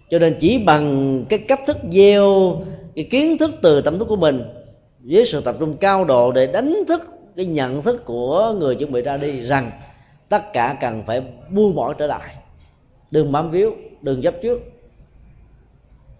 Cho 0.10 0.20
nên 0.20 0.38
chỉ 0.40 0.64
bằng 0.66 1.26
cái 1.30 1.40
cách 1.48 1.60
thức 1.68 1.78
gieo, 1.92 2.62
cái 2.96 3.08
kiến 3.12 3.38
thức 3.38 3.52
từ 3.62 3.82
tâm 3.82 4.00
thức 4.00 4.06
của 4.06 4.16
mình 4.16 4.44
với 5.00 5.26
sự 5.26 5.42
tập 5.42 5.56
trung 5.60 5.78
cao 5.78 6.06
độ 6.06 6.32
để 6.32 6.48
đánh 6.48 6.84
thức 6.88 7.02
cái 7.36 7.46
nhận 7.46 7.82
thức 7.82 8.06
của 8.06 8.56
người 8.60 8.76
chuẩn 8.76 8.92
bị 8.92 9.02
ra 9.02 9.18
đi 9.18 9.42
rằng 9.42 9.72
tất 10.30 10.54
cả 10.54 10.78
cần 10.82 11.04
phải 11.06 11.22
buông 11.50 11.76
bỏ 11.76 11.94
trở 11.94 12.08
lại. 12.08 12.36
Đừng 13.12 13.32
bám 13.32 13.52
víu, 13.52 13.76
đừng 14.02 14.22
chấp 14.22 14.34
trước. 14.42 14.60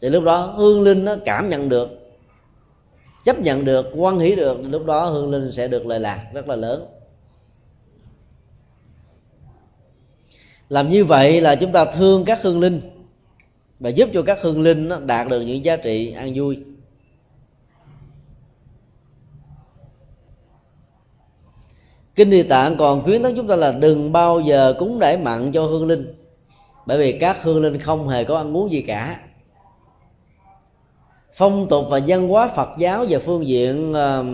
Thì 0.02 0.10
lúc 0.10 0.24
đó 0.24 0.42
hương 0.42 0.84
linh 0.84 1.06
nó 1.06 1.16
cảm 1.26 1.50
nhận 1.50 1.70
được, 1.70 1.90
chấp 3.26 3.40
nhận 3.40 3.66
được, 3.66 3.86
quan 3.96 4.20
hỷ 4.20 4.36
được, 4.36 4.58
lúc 4.70 4.86
đó 4.86 5.06
hương 5.06 5.32
linh 5.32 5.52
sẽ 5.52 5.68
được 5.68 5.86
lợi 5.86 6.00
lạc 6.00 6.26
rất 6.34 6.48
là 6.48 6.56
lớn. 6.56 6.86
Làm 10.70 10.90
như 10.90 11.06
vậy 11.06 11.42
là 11.42 11.56
chúng 11.56 11.72
ta 11.72 11.86
thương 11.86 12.26
các 12.26 12.40
hương 12.42 12.60
linh 12.60 12.82
và 13.80 13.90
giúp 13.90 14.10
cho 14.14 14.22
các 14.22 14.38
hương 14.42 14.62
linh 14.62 15.08
đạt 15.08 15.28
được 15.28 15.42
những 15.42 15.66
giá 15.66 15.76
trị 15.76 16.12
an 16.12 16.32
vui. 16.36 16.64
Kinh 22.18 22.30
địa 22.30 22.44
tạng 22.44 22.78
còn 22.78 23.04
khuyến 23.04 23.24
tấn 23.24 23.36
chúng 23.36 23.48
ta 23.48 23.56
là 23.56 23.72
đừng 23.72 24.12
bao 24.12 24.40
giờ 24.40 24.76
cúng 24.80 25.00
đãi 25.00 25.18
mặn 25.18 25.52
cho 25.52 25.66
hương 25.66 25.88
linh. 25.88 26.14
Bởi 26.86 26.98
vì 26.98 27.20
các 27.20 27.38
hương 27.44 27.62
linh 27.62 27.80
không 27.80 28.08
hề 28.08 28.24
có 28.24 28.38
ăn 28.38 28.58
uống 28.58 28.72
gì 28.72 28.82
cả. 28.82 29.20
Phong 31.34 31.68
tục 31.70 31.86
và 31.90 32.00
văn 32.08 32.28
hóa 32.28 32.48
phật 32.48 32.70
giáo 32.78 33.06
về 33.10 33.20
phương 33.20 33.48
diện 33.48 33.92
uh, 33.92 34.26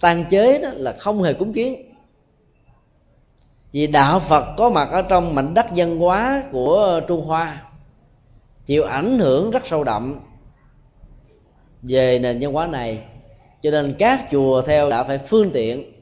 tan 0.00 0.24
chế 0.30 0.58
đó 0.58 0.68
là 0.74 0.92
không 0.92 1.22
hề 1.22 1.32
cúng 1.32 1.52
kiến. 1.52 1.92
Vì 3.72 3.86
đạo 3.86 4.20
phật 4.20 4.44
có 4.56 4.70
mặt 4.70 4.88
ở 4.92 5.02
trong 5.02 5.34
mảnh 5.34 5.54
đất 5.54 5.66
văn 5.76 5.98
hóa 5.98 6.42
của 6.52 7.00
trung 7.08 7.24
hoa 7.24 7.62
chịu 8.66 8.84
ảnh 8.84 9.18
hưởng 9.18 9.50
rất 9.50 9.62
sâu 9.66 9.84
đậm 9.84 10.20
về 11.82 12.18
nền 12.18 12.38
văn 12.40 12.52
hóa 12.52 12.66
này. 12.66 13.02
Cho 13.62 13.70
nên 13.70 13.94
các 13.98 14.28
chùa 14.30 14.62
theo 14.62 14.90
đã 14.90 15.04
phải 15.04 15.18
phương 15.18 15.50
tiện 15.50 15.97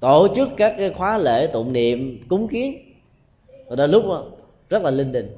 tổ 0.00 0.28
chức 0.36 0.48
các 0.56 0.74
cái 0.78 0.90
khóa 0.90 1.18
lễ 1.18 1.46
tụng 1.46 1.72
niệm, 1.72 2.24
cúng 2.28 2.48
kiến. 2.48 2.78
Và 3.68 3.76
đôi 3.76 3.88
lúc 3.88 4.04
rất 4.68 4.82
là 4.82 4.90
linh 4.90 5.12
đình. 5.12 5.36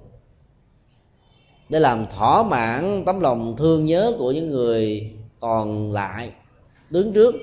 Để 1.69 1.81
làm 1.81 2.07
thỏa 2.17 2.43
mãn 2.43 3.03
tấm 3.07 3.21
lòng 3.21 3.55
thương 3.59 3.87
nhớ 3.87 4.13
của 4.19 4.33
những 4.33 4.49
người 4.49 5.11
còn 5.41 5.93
lại, 5.93 6.31
đứng 6.91 7.13
trước, 7.13 7.35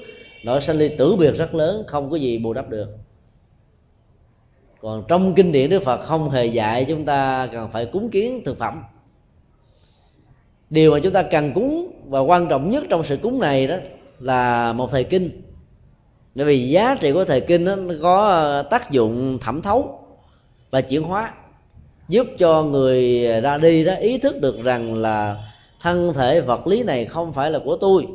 nỗi 0.43 0.61
sanh 0.61 0.77
ly 0.77 0.89
tử 0.97 1.15
biệt 1.15 1.31
rất 1.31 1.55
lớn, 1.55 1.83
không 1.87 2.09
có 2.09 2.17
gì 2.17 2.37
bù 2.37 2.53
đắp 2.53 2.69
được. 2.69 2.89
Còn 4.81 5.03
trong 5.07 5.33
kinh 5.35 5.51
điển 5.51 5.69
đức 5.69 5.83
phật 5.83 6.05
không 6.05 6.29
hề 6.29 6.45
dạy 6.45 6.85
chúng 6.87 7.05
ta 7.05 7.49
cần 7.51 7.69
phải 7.71 7.85
cúng 7.85 8.09
kiến 8.09 8.41
thực 8.45 8.57
phẩm. 8.57 8.83
Điều 10.69 10.91
mà 10.91 10.99
chúng 11.03 11.13
ta 11.13 11.23
cần 11.23 11.51
cúng 11.53 11.91
và 12.05 12.19
quan 12.19 12.47
trọng 12.47 12.71
nhất 12.71 12.83
trong 12.89 13.03
sự 13.03 13.17
cúng 13.17 13.39
này 13.39 13.67
đó 13.67 13.75
là 14.19 14.73
một 14.73 14.91
thời 14.91 15.03
kinh 15.03 15.41
bởi 16.35 16.45
vì 16.45 16.69
giá 16.69 16.95
trị 17.01 17.11
của 17.11 17.25
thời 17.25 17.41
kinh 17.41 17.65
nó 17.65 17.75
có 18.01 18.27
ờ, 18.27 18.61
tác 18.61 18.91
dụng 18.91 19.37
thẩm 19.41 19.61
thấu 19.61 19.99
và 20.71 20.81
chuyển 20.81 21.03
hóa, 21.03 21.33
giúp 22.07 22.27
cho 22.39 22.63
người 22.63 23.27
ra 23.41 23.57
đi 23.57 23.83
đó 23.83 23.93
ý 23.93 24.17
thức 24.17 24.41
được 24.41 24.63
rằng 24.63 24.95
là 24.95 25.37
thân 25.81 26.13
thể 26.13 26.41
vật 26.41 26.67
lý 26.67 26.83
này 26.83 27.05
không 27.05 27.33
phải 27.33 27.51
là 27.51 27.59
của 27.59 27.75
tôi. 27.75 28.07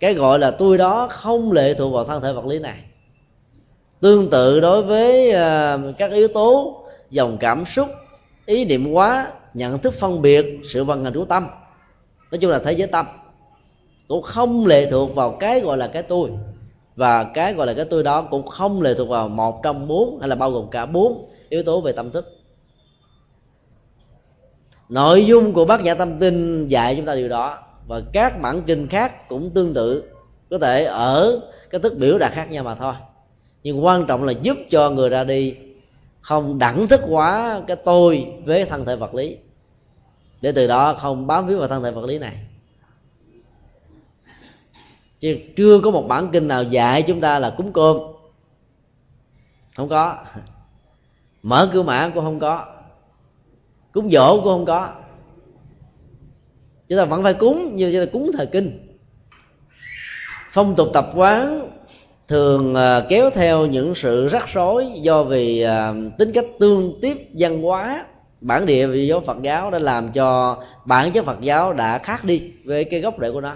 Cái 0.00 0.14
gọi 0.14 0.38
là 0.38 0.50
tôi 0.50 0.78
đó 0.78 1.08
không 1.10 1.52
lệ 1.52 1.74
thuộc 1.74 1.92
vào 1.92 2.04
thân 2.04 2.22
thể 2.22 2.32
vật 2.32 2.46
lý 2.46 2.58
này. 2.58 2.78
Tương 4.00 4.30
tự 4.30 4.60
đối 4.60 4.82
với 4.82 5.30
ờ, 5.30 5.80
các 5.98 6.12
yếu 6.12 6.28
tố 6.28 6.80
dòng 7.10 7.36
cảm 7.40 7.64
xúc, 7.66 7.88
ý 8.46 8.64
niệm 8.64 8.92
quá 8.92 9.32
nhận 9.54 9.78
thức 9.78 9.94
phân 9.94 10.22
biệt, 10.22 10.60
sự 10.64 10.84
vận 10.84 11.04
hành 11.04 11.14
của 11.14 11.24
tâm. 11.24 11.48
Nói 12.30 12.38
chung 12.38 12.50
là 12.50 12.58
thế 12.58 12.72
giới 12.72 12.88
tâm. 12.88 13.06
Cũng 14.08 14.22
không 14.22 14.66
lệ 14.66 14.90
thuộc 14.90 15.14
vào 15.14 15.36
cái 15.40 15.60
gọi 15.60 15.76
là 15.76 15.86
cái 15.86 16.02
tôi 16.02 16.30
và 16.96 17.24
cái 17.24 17.54
gọi 17.54 17.66
là 17.66 17.74
cái 17.74 17.84
tôi 17.84 18.02
đó 18.02 18.22
cũng 18.22 18.46
không 18.46 18.82
lệ 18.82 18.94
thuộc 18.94 19.08
vào 19.08 19.28
một 19.28 19.62
trong 19.62 19.88
bốn 19.88 20.18
hay 20.20 20.28
là 20.28 20.36
bao 20.36 20.50
gồm 20.50 20.70
cả 20.70 20.86
bốn 20.86 21.30
yếu 21.48 21.62
tố 21.62 21.80
về 21.80 21.92
tâm 21.92 22.10
thức. 22.10 22.40
Nội 24.88 25.26
dung 25.26 25.52
của 25.52 25.64
bát 25.64 25.80
nhã 25.80 25.94
tâm 25.94 26.18
kinh 26.20 26.68
dạy 26.68 26.96
chúng 26.96 27.06
ta 27.06 27.14
điều 27.14 27.28
đó, 27.28 27.58
và 27.86 28.00
các 28.12 28.40
bản 28.40 28.62
kinh 28.62 28.86
khác 28.88 29.28
cũng 29.28 29.50
tương 29.50 29.74
tự, 29.74 30.04
có 30.50 30.58
thể 30.58 30.84
ở 30.84 31.40
cái 31.70 31.80
thức 31.80 31.94
biểu 31.98 32.18
đạt 32.18 32.32
khác 32.32 32.50
nhau 32.50 32.64
mà 32.64 32.74
thôi. 32.74 32.94
Nhưng 33.62 33.84
quan 33.84 34.06
trọng 34.06 34.24
là 34.24 34.32
giúp 34.32 34.56
cho 34.70 34.90
người 34.90 35.08
ra 35.08 35.24
đi 35.24 35.56
không 36.20 36.58
đẳng 36.58 36.88
thức 36.88 37.00
quá 37.08 37.60
cái 37.66 37.76
tôi 37.76 38.26
với 38.44 38.64
thân 38.64 38.84
thể 38.84 38.96
vật 38.96 39.14
lý, 39.14 39.38
để 40.40 40.52
từ 40.52 40.66
đó 40.66 40.94
không 40.94 41.26
bám 41.26 41.46
víu 41.46 41.58
vào 41.58 41.68
thân 41.68 41.82
thể 41.82 41.90
vật 41.90 42.04
lý 42.04 42.18
này 42.18 42.34
chứ 45.24 45.36
chưa 45.56 45.80
có 45.84 45.90
một 45.90 46.08
bản 46.08 46.28
kinh 46.32 46.48
nào 46.48 46.62
dạy 46.62 47.02
chúng 47.02 47.20
ta 47.20 47.38
là 47.38 47.54
cúng 47.56 47.72
cơm. 47.72 47.96
Không 49.76 49.88
có. 49.88 50.16
Mở 51.42 51.70
cửa 51.72 51.82
mã 51.82 52.10
cũng 52.14 52.24
không 52.24 52.40
có. 52.40 52.66
Cúng 53.92 54.10
dỗ 54.10 54.36
cũng 54.36 54.44
không 54.44 54.64
có. 54.64 54.88
Chúng 56.88 56.98
ta 56.98 57.04
vẫn 57.04 57.22
phải 57.22 57.34
cúng 57.34 57.76
như 57.76 57.92
chúng 57.92 58.06
ta 58.06 58.12
cúng 58.12 58.30
thời 58.36 58.46
kinh. 58.46 58.96
Phong 60.52 60.76
tục 60.76 60.88
tập 60.92 61.10
quán 61.14 61.70
thường 62.28 62.74
à, 62.74 63.00
kéo 63.08 63.30
theo 63.30 63.66
những 63.66 63.94
sự 63.94 64.28
rắc 64.28 64.48
rối 64.54 64.86
do 64.94 65.22
vì 65.22 65.60
à, 65.60 65.94
tính 66.18 66.32
cách 66.32 66.46
tương 66.60 66.98
tiếp 67.02 67.28
văn 67.38 67.62
hóa. 67.62 68.06
Bản 68.40 68.66
địa 68.66 68.86
vì 68.86 69.06
giáo 69.06 69.20
Phật 69.20 69.42
giáo 69.42 69.70
đã 69.70 69.78
làm 69.78 70.12
cho 70.12 70.58
bản 70.84 71.12
chất 71.12 71.24
Phật 71.24 71.40
giáo 71.40 71.72
đã 71.72 71.98
khác 71.98 72.24
đi 72.24 72.52
với 72.64 72.84
cái 72.84 73.00
gốc 73.00 73.14
rễ 73.20 73.30
của 73.32 73.40
nó 73.40 73.54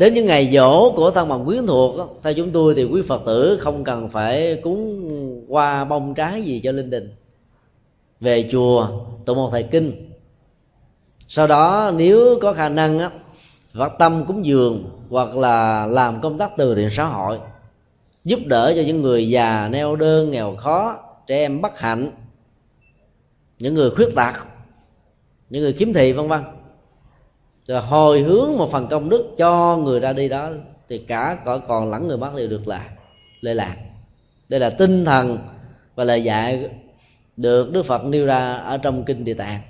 đến 0.00 0.14
những 0.14 0.26
ngày 0.26 0.50
dỗ 0.52 0.92
của 0.96 1.10
thân 1.10 1.28
bằng 1.28 1.44
quyến 1.44 1.66
thuộc 1.66 2.20
theo 2.22 2.34
chúng 2.34 2.50
tôi 2.50 2.74
thì 2.74 2.84
quý 2.84 3.02
phật 3.08 3.22
tử 3.26 3.58
không 3.60 3.84
cần 3.84 4.08
phải 4.08 4.60
cúng 4.62 5.44
qua 5.48 5.84
bông 5.84 6.14
trái 6.14 6.42
gì 6.42 6.60
cho 6.64 6.72
linh 6.72 6.90
đình. 6.90 7.14
Về 8.20 8.48
chùa 8.52 8.88
tụng 9.24 9.36
một 9.36 9.48
thầy 9.52 9.62
kinh. 9.62 10.10
Sau 11.28 11.46
đó, 11.46 11.92
nếu 11.96 12.38
có 12.42 12.52
khả 12.52 12.68
năng 12.68 12.98
á 12.98 13.10
phát 13.72 13.92
tâm 13.98 14.24
cúng 14.26 14.46
dường 14.46 14.84
hoặc 15.10 15.36
là 15.36 15.86
làm 15.86 16.20
công 16.20 16.38
tác 16.38 16.50
từ 16.56 16.74
thiện 16.74 16.88
xã 16.92 17.04
hội, 17.04 17.38
giúp 18.24 18.38
đỡ 18.46 18.72
cho 18.76 18.82
những 18.86 19.02
người 19.02 19.28
già, 19.28 19.68
neo 19.68 19.96
đơn, 19.96 20.30
nghèo 20.30 20.56
khó, 20.56 20.98
trẻ 21.26 21.36
em 21.36 21.60
bất 21.60 21.78
hạnh, 21.78 22.10
những 23.58 23.74
người 23.74 23.90
khuyết 23.90 24.08
tật, 24.16 24.32
những 25.50 25.62
người 25.62 25.72
kiếm 25.72 25.92
thị, 25.92 26.12
vân 26.12 26.28
vân 26.28 26.40
rồi 27.66 27.80
hồi 27.80 28.20
hướng 28.20 28.56
một 28.56 28.70
phần 28.72 28.86
công 28.86 29.08
đức 29.08 29.34
cho 29.38 29.76
người 29.76 30.00
ra 30.00 30.12
đi 30.12 30.28
đó 30.28 30.50
thì 30.88 30.98
cả 30.98 31.38
cõi 31.44 31.60
còn 31.68 31.90
lẫn 31.90 32.08
người 32.08 32.16
mất 32.16 32.32
đều 32.36 32.48
được 32.48 32.68
là 32.68 32.90
lệ 33.40 33.54
lạc. 33.54 33.76
Đây 34.48 34.60
là 34.60 34.70
tinh 34.70 35.04
thần 35.04 35.38
và 35.94 36.04
lời 36.04 36.24
dạy 36.24 36.70
được 37.36 37.72
đức 37.72 37.86
phật 37.86 38.04
nêu 38.04 38.26
ra 38.26 38.54
ở 38.54 38.78
trong 38.78 39.04
kinh 39.04 39.24
địa 39.24 39.34
tạng. 39.34 39.60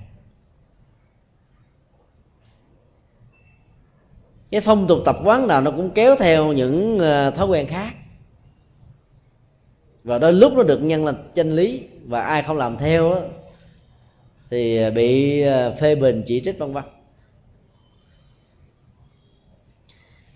Cái 4.50 4.60
phong 4.60 4.86
tục 4.86 4.98
tập 5.04 5.16
quán 5.24 5.46
nào 5.46 5.60
nó 5.60 5.70
cũng 5.70 5.90
kéo 5.90 6.16
theo 6.18 6.52
những 6.52 6.98
ờ, 6.98 7.30
thói 7.30 7.46
quen 7.46 7.66
khác. 7.66 7.94
Và 10.04 10.18
đôi 10.18 10.32
lúc 10.32 10.52
nó 10.52 10.62
được 10.62 10.82
nhân 10.82 11.04
là 11.04 11.12
chân 11.34 11.56
lý 11.56 11.82
và 12.06 12.22
ai 12.22 12.42
không 12.42 12.56
làm 12.56 12.76
theo 12.76 13.10
đó, 13.10 13.20
thì 14.50 14.90
bị 14.90 15.40
ờ, 15.42 15.76
phê 15.80 15.94
bình 15.94 16.22
chỉ 16.26 16.42
trích 16.44 16.58
vân 16.58 16.72
vân. 16.72 16.84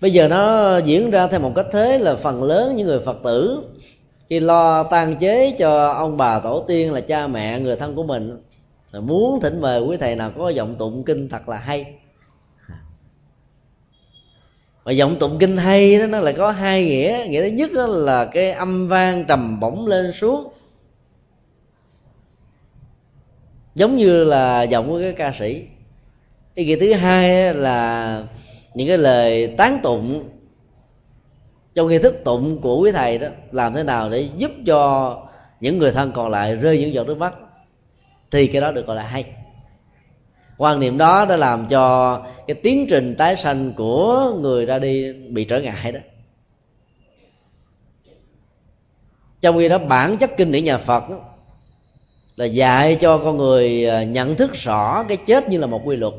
Bây 0.04 0.12
giờ 0.12 0.28
nó 0.28 0.78
diễn 0.78 1.10
ra 1.10 1.28
theo 1.28 1.40
một 1.40 1.52
cách 1.56 1.66
thế 1.72 1.98
là 1.98 2.16
phần 2.16 2.42
lớn 2.42 2.76
những 2.76 2.86
người 2.86 3.00
phật 3.00 3.18
tử 3.24 3.62
khi 4.28 4.40
lo 4.40 4.82
tang 4.82 5.16
chế 5.16 5.56
cho 5.58 5.88
ông 5.88 6.16
bà 6.16 6.40
tổ 6.40 6.64
tiên 6.68 6.92
là 6.92 7.00
cha 7.00 7.26
mẹ, 7.26 7.60
người 7.60 7.76
thân 7.76 7.94
của 7.94 8.02
mình, 8.02 8.38
là 8.92 9.00
muốn 9.00 9.40
thỉnh 9.40 9.60
mời 9.60 9.80
quý 9.80 9.96
thầy 9.96 10.16
nào 10.16 10.30
có 10.38 10.48
giọng 10.48 10.76
tụng 10.78 11.04
kinh 11.04 11.28
thật 11.28 11.48
là 11.48 11.56
hay. 11.56 11.94
Và 14.84 14.92
giọng 14.92 15.16
tụng 15.18 15.38
kinh 15.38 15.56
hay 15.56 15.98
đó, 15.98 16.06
nó 16.06 16.20
lại 16.20 16.34
có 16.36 16.50
hai 16.50 16.84
nghĩa. 16.84 17.26
Nghĩa 17.28 17.42
thứ 17.42 17.56
nhất 17.56 17.70
đó 17.74 17.86
là 17.86 18.24
cái 18.24 18.52
âm 18.52 18.88
vang 18.88 19.24
trầm 19.28 19.60
bổng 19.60 19.86
lên 19.86 20.12
xuống. 20.12 20.48
Giống 23.74 23.96
như 23.96 24.24
là 24.24 24.62
giọng 24.62 24.88
của 24.88 25.00
cái 25.00 25.12
ca 25.12 25.34
sĩ. 25.38 25.66
Ý 26.54 26.64
nghĩa 26.64 26.76
thứ 26.76 26.92
hai 26.92 27.54
là 27.54 28.24
những 28.74 28.88
cái 28.88 28.98
lời 28.98 29.54
tán 29.58 29.80
tụng 29.82 30.28
trong 31.74 31.88
nghi 31.88 31.98
thức 31.98 32.20
tụng 32.24 32.60
của 32.60 32.80
quý 32.80 32.92
thầy 32.92 33.18
đó 33.18 33.28
làm 33.52 33.74
thế 33.74 33.82
nào 33.82 34.10
để 34.10 34.28
giúp 34.36 34.50
cho 34.66 35.18
những 35.60 35.78
người 35.78 35.92
thân 35.92 36.12
còn 36.12 36.30
lại 36.30 36.56
rơi 36.56 36.78
những 36.78 36.94
giọt 36.94 37.06
nước 37.06 37.18
mắt 37.18 37.34
thì 38.30 38.46
cái 38.46 38.60
đó 38.60 38.72
được 38.72 38.86
gọi 38.86 38.96
là 38.96 39.02
hay. 39.02 39.24
Quan 40.58 40.80
niệm 40.80 40.98
đó 40.98 41.26
đã 41.28 41.36
làm 41.36 41.66
cho 41.66 42.16
cái 42.46 42.54
tiến 42.54 42.86
trình 42.90 43.14
tái 43.18 43.36
sanh 43.36 43.72
của 43.72 44.32
người 44.40 44.66
ra 44.66 44.78
đi 44.78 45.12
bị 45.12 45.44
trở 45.44 45.60
ngại 45.60 45.92
đó. 45.92 46.00
Trong 49.40 49.58
khi 49.58 49.68
đó 49.68 49.78
bản 49.78 50.16
chất 50.16 50.30
kinh 50.36 50.52
điển 50.52 50.64
nhà 50.64 50.78
phật 50.78 51.10
đó, 51.10 51.20
là 52.36 52.44
dạy 52.44 52.96
cho 53.00 53.18
con 53.18 53.36
người 53.36 53.86
à, 53.86 54.04
nhận 54.04 54.36
thức 54.36 54.52
rõ 54.52 55.04
cái 55.08 55.16
chết 55.26 55.48
như 55.48 55.58
là 55.58 55.66
một 55.66 55.82
quy 55.84 55.96
luật 55.96 56.14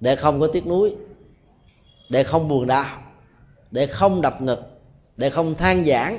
để 0.00 0.16
không 0.16 0.40
có 0.40 0.46
tiếc 0.46 0.66
nuối 0.66 0.94
để 2.08 2.22
không 2.22 2.48
buồn 2.48 2.66
đau 2.66 2.86
để 3.70 3.86
không 3.86 4.22
đập 4.22 4.42
ngực 4.42 4.62
để 5.16 5.30
không 5.30 5.54
than 5.54 5.84
giảng 5.84 6.18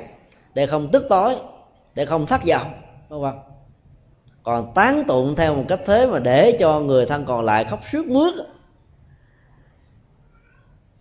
để 0.53 0.65
không 0.65 0.89
tức 0.91 1.05
tối 1.09 1.35
để 1.95 2.05
không 2.05 2.25
thất 2.25 2.41
vọng 2.47 2.71
đúng 3.09 3.23
không? 3.23 3.39
còn 4.43 4.71
tán 4.75 5.03
tụng 5.07 5.35
theo 5.35 5.55
một 5.55 5.63
cách 5.67 5.79
thế 5.85 6.07
mà 6.07 6.19
để 6.19 6.57
cho 6.59 6.79
người 6.79 7.05
thân 7.05 7.25
còn 7.25 7.45
lại 7.45 7.65
khóc 7.65 7.79
sướt 7.91 8.05
mướt 8.05 8.33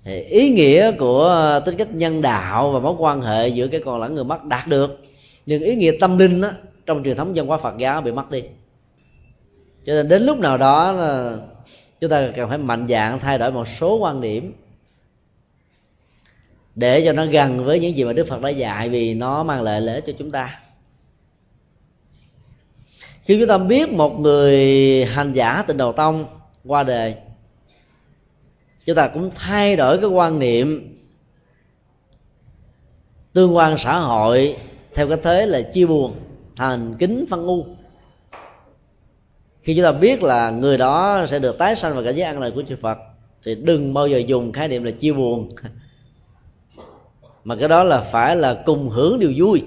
thì 0.05 0.20
ý 0.20 0.51
nghĩa 0.51 0.93
của 0.99 1.61
tính 1.64 1.76
cách 1.76 1.95
nhân 1.95 2.22
đạo 2.22 2.72
và 2.72 2.78
mối 2.78 2.95
quan 2.99 3.22
hệ 3.22 3.49
giữa 3.49 3.68
cái 3.68 3.80
còn 3.85 4.01
lẫn 4.01 4.14
người 4.14 4.24
mất 4.24 4.45
đạt 4.45 4.66
được 4.66 5.01
nhưng 5.47 5.62
ý 5.62 5.76
nghĩa 5.76 5.93
tâm 6.01 6.18
linh 6.18 6.41
đó, 6.41 6.51
trong 6.87 7.05
truyền 7.05 7.16
thống 7.16 7.32
văn 7.35 7.47
hóa 7.47 7.59
phật 7.59 7.74
giáo 7.78 8.01
bị 8.01 8.12
mất 8.12 8.30
đi 8.30 8.43
cho 9.87 9.93
nên 9.93 10.09
đến 10.09 10.22
lúc 10.22 10.39
nào 10.39 10.57
đó 10.57 10.93
là 10.93 11.37
chúng 12.01 12.11
ta 12.11 12.28
cần 12.37 12.49
phải 12.49 12.59
mạnh 12.59 12.87
dạng 12.89 13.18
thay 13.18 13.39
đổi 13.39 13.53
một 13.53 13.68
số 13.80 13.97
quan 13.97 14.20
điểm 14.20 14.53
để 16.74 17.02
cho 17.04 17.12
nó 17.12 17.26
gần 17.26 17.64
với 17.64 17.80
những 17.80 17.96
gì 17.96 18.04
mà 18.04 18.12
đức 18.12 18.28
phật 18.28 18.42
đã 18.42 18.48
dạy, 18.48 18.88
vì 18.88 19.14
nó 19.14 19.42
mang 19.42 19.62
lợi 19.62 19.80
lễ 19.80 20.00
cho 20.00 20.12
chúng 20.18 20.30
ta. 20.30 20.60
Khi 23.22 23.38
chúng 23.40 23.48
ta 23.48 23.58
biết 23.58 23.88
một 23.88 24.20
người 24.20 25.04
hành 25.04 25.32
giả 25.32 25.64
tịnh 25.66 25.76
đầu 25.76 25.92
tông 25.92 26.26
qua 26.64 26.82
đời, 26.82 27.14
chúng 28.84 28.96
ta 28.96 29.08
cũng 29.08 29.30
thay 29.34 29.76
đổi 29.76 29.98
cái 29.98 30.10
quan 30.10 30.38
niệm 30.38 30.96
tương 33.32 33.56
quan 33.56 33.76
xã 33.78 33.98
hội 33.98 34.56
theo 34.94 35.08
cái 35.08 35.18
thế 35.22 35.46
là 35.46 35.62
chia 35.62 35.86
buồn 35.86 36.14
thành 36.56 36.94
kính 36.98 37.24
phân 37.30 37.46
u. 37.46 37.66
Khi 39.62 39.74
chúng 39.74 39.84
ta 39.84 39.92
biết 39.92 40.22
là 40.22 40.50
người 40.50 40.78
đó 40.78 41.26
sẽ 41.30 41.38
được 41.38 41.58
tái 41.58 41.76
sanh 41.76 41.94
vào 41.94 42.04
cảnh 42.04 42.16
giới 42.16 42.24
an 42.24 42.40
lành 42.40 42.54
của 42.54 42.62
chư 42.68 42.76
Phật, 42.82 42.98
thì 43.44 43.54
đừng 43.54 43.94
bao 43.94 44.06
giờ 44.06 44.18
dùng 44.18 44.52
khái 44.52 44.68
niệm 44.68 44.84
là 44.84 44.90
chia 44.90 45.12
buồn. 45.12 45.48
mà 47.45 47.57
cái 47.57 47.68
đó 47.68 47.84
là 47.84 48.01
phải 48.01 48.36
là 48.36 48.62
cùng 48.66 48.88
hưởng 48.88 49.18
điều 49.18 49.32
vui. 49.36 49.62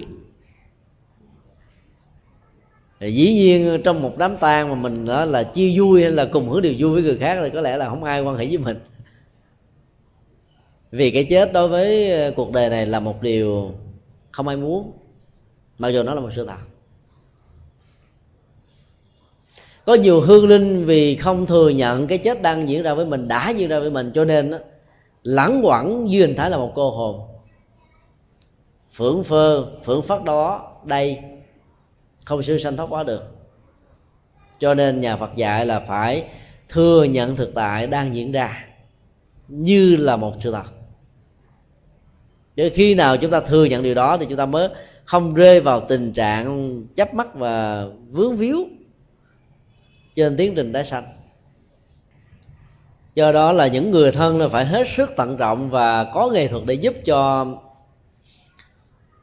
Thì 3.00 3.12
dĩ 3.12 3.32
nhiên 3.32 3.80
trong 3.84 4.02
một 4.02 4.18
đám 4.18 4.36
tang 4.36 4.68
mà 4.68 4.74
mình 4.74 5.04
đó 5.04 5.24
là 5.24 5.42
chia 5.42 5.78
vui 5.78 6.02
hay 6.02 6.10
là 6.10 6.24
cùng 6.32 6.48
hưởng 6.48 6.62
điều 6.62 6.74
vui 6.78 6.92
với 6.92 7.02
người 7.02 7.18
khác 7.18 7.38
thì 7.42 7.50
có 7.50 7.60
lẽ 7.60 7.76
là 7.76 7.88
không 7.88 8.04
ai 8.04 8.22
quan 8.22 8.36
hệ 8.36 8.46
với 8.46 8.58
mình. 8.58 8.78
Vì 10.90 11.10
cái 11.10 11.26
chết 11.30 11.52
đối 11.52 11.68
với 11.68 12.12
ờ, 12.12 12.32
cuộc 12.36 12.52
đời 12.52 12.70
này 12.70 12.86
là 12.86 13.00
một 13.00 13.22
điều 13.22 13.74
không 14.30 14.48
ai 14.48 14.56
muốn 14.56 14.92
mặc 15.78 15.88
dù 15.88 16.02
nó 16.02 16.14
là 16.14 16.20
một 16.20 16.30
sự 16.36 16.46
thật. 16.46 16.56
Có 19.84 19.94
nhiều 19.94 20.20
hương 20.20 20.48
linh 20.48 20.84
vì 20.84 21.16
không 21.16 21.46
thừa 21.46 21.68
nhận 21.68 22.06
cái 22.06 22.18
chết 22.18 22.42
đang 22.42 22.68
diễn 22.68 22.82
ra 22.82 22.94
với 22.94 23.06
mình 23.06 23.28
đã 23.28 23.50
diễn 23.50 23.68
ra 23.68 23.80
với 23.80 23.90
mình 23.90 24.12
cho 24.14 24.24
nên 24.24 24.50
đó, 24.50 24.58
lãng 25.22 25.60
quẩn 25.64 26.10
dưới 26.10 26.26
hình 26.26 26.36
thái 26.36 26.50
là 26.50 26.56
một 26.56 26.72
cô 26.74 26.90
hồn 26.90 27.27
phưởng 28.98 29.24
phơ 29.24 29.66
phưởng 29.84 30.02
phát 30.02 30.24
đó 30.24 30.72
đây, 30.84 31.18
không 32.24 32.42
siêu 32.42 32.58
sanh 32.58 32.76
thoát 32.76 32.86
quá 32.86 33.02
được. 33.02 33.22
Cho 34.58 34.74
nên 34.74 35.00
nhà 35.00 35.16
phật 35.16 35.36
dạy 35.36 35.66
là 35.66 35.80
phải 35.80 36.24
thừa 36.68 37.04
nhận 37.04 37.36
thực 37.36 37.54
tại 37.54 37.86
đang 37.86 38.14
diễn 38.14 38.32
ra 38.32 38.64
như 39.48 39.96
là 39.96 40.16
một 40.16 40.34
sự 40.42 40.52
thật. 40.52 40.72
Chứ 42.56 42.70
khi 42.74 42.94
nào 42.94 43.16
chúng 43.16 43.30
ta 43.30 43.40
thừa 43.40 43.64
nhận 43.64 43.82
điều 43.82 43.94
đó 43.94 44.16
thì 44.18 44.26
chúng 44.28 44.38
ta 44.38 44.46
mới 44.46 44.68
không 45.04 45.34
rơi 45.34 45.60
vào 45.60 45.80
tình 45.80 46.12
trạng 46.12 46.82
chấp 46.96 47.14
mắc 47.14 47.34
và 47.34 47.86
vướng 48.10 48.36
víu 48.36 48.66
trên 50.14 50.36
tiến 50.36 50.54
trình 50.54 50.72
tái 50.72 50.84
sanh. 50.84 51.04
Do 53.14 53.32
đó 53.32 53.52
là 53.52 53.66
những 53.66 53.90
người 53.90 54.12
thân 54.12 54.38
là 54.38 54.48
phải 54.48 54.64
hết 54.64 54.86
sức 54.96 55.10
tận 55.16 55.36
trọng 55.36 55.70
và 55.70 56.04
có 56.04 56.28
nghệ 56.28 56.48
thuật 56.48 56.62
để 56.66 56.74
giúp 56.74 56.94
cho 57.04 57.46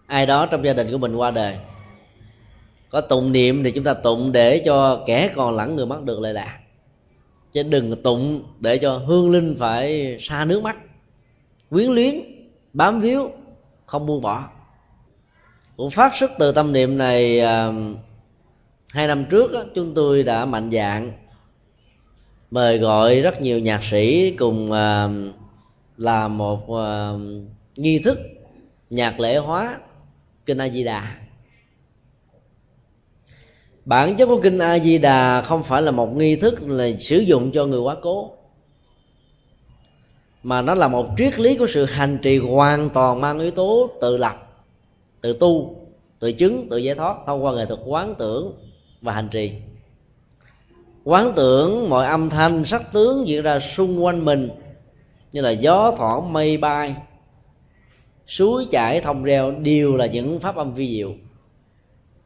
ai 0.07 0.25
đó 0.25 0.45
trong 0.45 0.65
gia 0.65 0.73
đình 0.73 0.91
của 0.91 0.97
mình 0.97 1.15
qua 1.15 1.31
đời. 1.31 1.57
Có 2.89 3.01
tụng 3.01 3.31
niệm 3.31 3.63
thì 3.63 3.71
chúng 3.71 3.83
ta 3.83 3.93
tụng 3.93 4.31
để 4.31 4.61
cho 4.65 5.03
kẻ 5.05 5.31
còn 5.35 5.55
lẫn 5.55 5.75
người 5.75 5.85
mất 5.85 6.03
được 6.03 6.19
lệ 6.19 6.33
lạc. 6.33 6.59
Chứ 7.53 7.63
đừng 7.63 8.03
tụng 8.03 8.43
để 8.59 8.77
cho 8.77 8.97
hương 8.97 9.31
linh 9.31 9.55
phải 9.59 10.17
xa 10.19 10.45
nước 10.45 10.63
mắt. 10.63 10.77
Quyến 11.69 11.91
luyến 11.91 12.21
bám 12.73 13.01
víu 13.01 13.31
không 13.85 14.05
buông 14.05 14.21
bỏ. 14.21 14.49
Cũng 15.77 15.89
phát 15.89 16.15
xuất 16.15 16.31
từ 16.39 16.51
tâm 16.51 16.73
niệm 16.73 16.97
này 16.97 17.39
à, 17.39 17.71
hai 18.89 19.07
năm 19.07 19.25
trước 19.25 19.51
đó, 19.51 19.63
chúng 19.75 19.93
tôi 19.93 20.23
đã 20.23 20.45
mạnh 20.45 20.71
dạng 20.71 21.11
mời 22.51 22.77
gọi 22.77 23.21
rất 23.21 23.41
nhiều 23.41 23.59
nhạc 23.59 23.83
sĩ 23.83 24.31
cùng 24.31 24.71
à, 24.71 25.09
làm 25.97 26.37
một 26.37 26.75
à, 26.75 27.11
nghi 27.75 27.99
thức 27.99 28.17
nhạc 28.89 29.19
lễ 29.19 29.37
hóa 29.37 29.77
kinh 30.45 30.57
a 30.57 30.69
di 30.69 30.83
đà. 30.83 31.15
Bản 33.85 34.15
chất 34.15 34.25
của 34.25 34.39
kinh 34.43 34.59
a 34.59 34.79
di 34.79 34.97
đà 34.97 35.41
không 35.41 35.63
phải 35.63 35.81
là 35.81 35.91
một 35.91 36.15
nghi 36.15 36.35
thức 36.35 36.61
là 36.61 36.87
sử 36.99 37.17
dụng 37.17 37.51
cho 37.51 37.65
người 37.65 37.79
quá 37.79 37.95
cố, 38.01 38.31
mà 40.43 40.61
nó 40.61 40.75
là 40.75 40.87
một 40.87 41.07
triết 41.17 41.39
lý 41.39 41.57
của 41.57 41.67
sự 41.67 41.85
hành 41.85 42.17
trì 42.21 42.37
hoàn 42.37 42.89
toàn 42.89 43.21
mang 43.21 43.39
yếu 43.39 43.51
tố 43.51 43.89
tự 44.01 44.17
lập, 44.17 44.35
tự 45.21 45.33
tu, 45.33 45.75
tự 46.19 46.31
chứng, 46.31 46.69
tự 46.69 46.77
giải 46.77 46.95
thoát 46.95 47.17
thông 47.25 47.43
qua 47.43 47.53
nghệ 47.53 47.65
thuật 47.65 47.79
quán 47.85 48.15
tưởng 48.19 48.53
và 49.01 49.13
hành 49.13 49.29
trì. 49.29 49.51
Quán 51.03 51.33
tưởng 51.35 51.89
mọi 51.89 52.05
âm 52.07 52.29
thanh, 52.29 52.65
sắc 52.65 52.91
tướng 52.91 53.27
diễn 53.27 53.43
ra 53.43 53.59
xung 53.59 54.03
quanh 54.03 54.25
mình 54.25 54.49
như 55.31 55.41
là 55.41 55.51
gió, 55.51 55.93
thoảng 55.97 56.33
mây 56.33 56.57
bay 56.57 56.95
suối 58.27 58.67
chảy, 58.71 59.01
thông 59.01 59.23
reo 59.23 59.51
đều 59.51 59.95
là 59.95 60.05
những 60.05 60.39
pháp 60.39 60.55
âm 60.55 60.73
vi 60.73 60.97
diệu. 60.97 61.13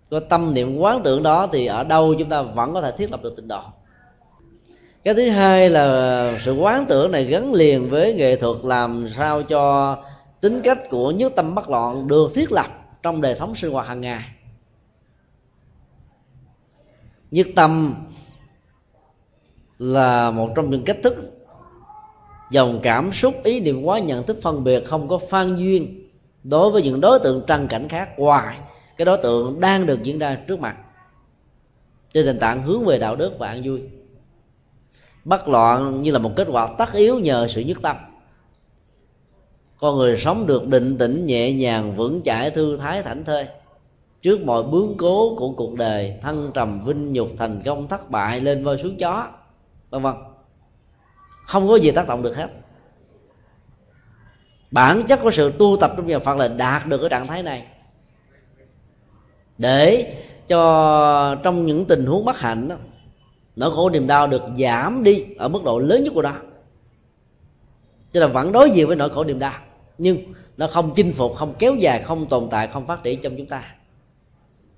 Có 0.09 0.19
tâm 0.19 0.53
niệm 0.53 0.77
quán 0.77 1.01
tưởng 1.03 1.23
đó 1.23 1.47
thì 1.51 1.65
ở 1.65 1.83
đâu 1.83 2.15
chúng 2.19 2.29
ta 2.29 2.41
vẫn 2.41 2.73
có 2.73 2.81
thể 2.81 2.91
thiết 2.91 3.11
lập 3.11 3.23
được 3.23 3.33
tịnh 3.35 3.47
độ 3.47 3.61
cái 5.03 5.15
thứ 5.15 5.29
hai 5.29 5.69
là 5.69 6.37
sự 6.39 6.53
quán 6.53 6.85
tưởng 6.89 7.11
này 7.11 7.25
gắn 7.25 7.53
liền 7.53 7.89
với 7.89 8.13
nghệ 8.13 8.35
thuật 8.35 8.57
làm 8.63 9.09
sao 9.09 9.43
cho 9.43 9.97
tính 10.41 10.61
cách 10.63 10.79
của 10.89 11.11
nhất 11.11 11.33
tâm 11.35 11.55
bất 11.55 11.69
loạn 11.69 12.07
được 12.07 12.31
thiết 12.35 12.51
lập 12.51 12.67
trong 13.03 13.21
đời 13.21 13.35
sống 13.35 13.55
sinh 13.55 13.71
hoạt 13.71 13.87
hàng 13.87 14.01
ngày. 14.01 14.23
Nhất 17.31 17.47
tâm 17.55 17.95
là 19.79 20.31
một 20.31 20.49
trong 20.55 20.69
những 20.69 20.83
cách 20.83 20.97
thức 21.03 21.15
dòng 22.51 22.79
cảm 22.83 23.11
xúc, 23.11 23.35
ý 23.43 23.59
niệm 23.59 23.83
quá 23.83 23.99
nhận 23.99 24.23
thức 24.23 24.37
phân 24.41 24.63
biệt 24.63 24.85
không 24.85 25.07
có 25.07 25.17
phan 25.17 25.55
duyên 25.55 26.09
đối 26.43 26.71
với 26.71 26.81
những 26.83 27.01
đối 27.01 27.19
tượng 27.19 27.43
trăng 27.47 27.67
cảnh 27.67 27.87
khác. 27.87 28.19
Ngoài 28.19 28.57
cái 28.97 29.05
đối 29.05 29.17
tượng 29.17 29.59
đang 29.59 29.85
được 29.85 30.03
diễn 30.03 30.19
ra 30.19 30.37
trước 30.47 30.59
mặt. 30.59 30.77
Trên 32.13 32.25
nền 32.25 32.39
tảng 32.39 32.63
hướng 32.63 32.85
về 32.85 32.97
đạo 32.97 33.15
đức 33.15 33.39
và 33.39 33.47
an 33.47 33.61
vui. 33.65 33.81
Bất 35.25 35.47
loạn 35.47 36.01
như 36.01 36.11
là 36.11 36.19
một 36.19 36.31
kết 36.35 36.47
quả 36.51 36.75
tất 36.77 36.93
yếu 36.93 37.19
nhờ 37.19 37.47
sự 37.49 37.61
nhất 37.61 37.77
tâm. 37.81 37.95
Con 39.77 39.97
người 39.97 40.17
sống 40.17 40.47
được 40.47 40.67
định 40.67 40.97
tĩnh, 40.97 41.25
nhẹ 41.25 41.53
nhàng, 41.53 41.95
vững 41.95 42.21
chãi, 42.25 42.51
thư 42.51 42.77
thái, 42.77 43.03
thảnh 43.03 43.23
thơi. 43.23 43.45
Trước 44.21 44.41
mọi 44.41 44.63
bướng 44.63 44.97
cố 44.97 45.35
của 45.35 45.51
cuộc 45.51 45.75
đời 45.75 46.19
thăng 46.21 46.51
trầm 46.53 46.85
vinh 46.85 47.13
nhục, 47.13 47.29
thành 47.37 47.61
công 47.65 47.87
thất 47.87 48.11
bại, 48.11 48.41
lên 48.41 48.63
voi 48.63 48.77
xuống 48.83 48.97
chó, 48.97 49.27
vân 49.89 50.01
vân 50.01 50.13
không 51.49 51.67
có 51.67 51.75
gì 51.75 51.91
tác 51.91 52.07
động 52.07 52.21
được 52.21 52.35
hết. 52.35 52.49
Bản 54.71 55.03
chất 55.07 55.19
của 55.23 55.31
sự 55.31 55.53
tu 55.59 55.77
tập 55.81 55.91
trong 55.97 56.07
nhà 56.07 56.19
phật 56.19 56.37
là 56.37 56.47
đạt 56.47 56.87
được 56.87 56.97
cái 56.97 57.09
trạng 57.09 57.27
thái 57.27 57.43
này. 57.43 57.67
Để 59.57 60.15
cho 60.47 61.35
trong 61.43 61.65
những 61.65 61.85
tình 61.85 62.05
huống 62.05 62.25
bất 62.25 62.37
hạnh 62.37 62.67
đó, 62.67 62.75
nỗi 63.55 63.71
khổ 63.75 63.89
niềm 63.89 64.07
đau 64.07 64.27
được 64.27 64.41
giảm 64.57 65.03
đi 65.03 65.25
ở 65.37 65.47
mức 65.47 65.63
độ 65.63 65.79
lớn 65.79 66.03
nhất 66.03 66.11
của 66.15 66.21
nó. 66.21 66.33
Tức 68.11 68.19
là 68.19 68.27
vẫn 68.27 68.51
đối 68.51 68.71
diện 68.71 68.87
với 68.87 68.95
nỗi 68.95 69.09
khổ 69.09 69.23
niềm 69.23 69.39
đau 69.39 69.53
nhưng 69.97 70.33
nó 70.57 70.67
không 70.67 70.93
chinh 70.95 71.13
phục 71.13 71.35
không 71.35 71.53
kéo 71.59 71.75
dài 71.75 72.03
không 72.03 72.25
tồn 72.25 72.47
tại 72.51 72.67
không 72.67 72.87
phát 72.87 73.03
triển 73.03 73.21
trong 73.21 73.33
chúng 73.37 73.47
ta. 73.47 73.75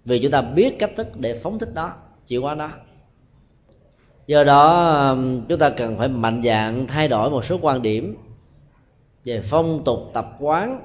Vì 0.05 0.19
chúng 0.23 0.31
ta 0.31 0.41
biết 0.41 0.79
cách 0.79 0.91
thức 0.97 1.07
để 1.15 1.39
phóng 1.43 1.59
thích 1.59 1.69
nó 1.75 1.93
chịu 2.25 2.41
qua 2.41 2.55
nó 2.55 2.69
do 4.31 4.43
đó 4.43 4.89
um, 5.09 5.45
chúng 5.49 5.59
ta 5.59 5.69
cần 5.69 5.97
phải 5.97 6.07
mạnh 6.07 6.41
dạng 6.45 6.87
thay 6.87 7.07
đổi 7.07 7.29
một 7.29 7.45
số 7.45 7.59
quan 7.61 7.81
điểm 7.81 8.17
về 9.25 9.41
phong 9.49 9.83
tục 9.83 10.11
tập 10.13 10.35
quán 10.39 10.81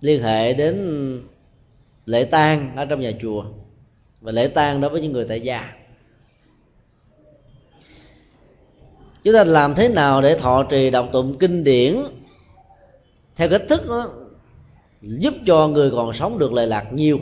liên 0.00 0.22
hệ 0.22 0.54
đến 0.54 0.76
lễ 2.06 2.24
tang 2.24 2.76
ở 2.76 2.84
trong 2.84 3.00
nhà 3.00 3.10
chùa 3.22 3.44
và 4.20 4.32
lễ 4.32 4.48
tang 4.48 4.80
đối 4.80 4.90
với 4.90 5.00
những 5.00 5.12
người 5.12 5.26
tại 5.28 5.40
gia. 5.40 5.72
Chúng 9.22 9.34
ta 9.34 9.44
làm 9.44 9.74
thế 9.74 9.88
nào 9.88 10.22
để 10.22 10.38
thọ 10.38 10.62
trì 10.62 10.90
đọc 10.90 11.08
tụng 11.12 11.38
kinh 11.38 11.64
điển 11.64 11.96
theo 13.36 13.48
cách 13.48 13.62
thức 13.68 13.88
đó 13.88 14.10
giúp 15.02 15.34
cho 15.46 15.68
người 15.68 15.90
còn 15.90 16.12
sống 16.12 16.38
được 16.38 16.52
lệ 16.52 16.66
lạc 16.66 16.92
nhiều, 16.92 17.18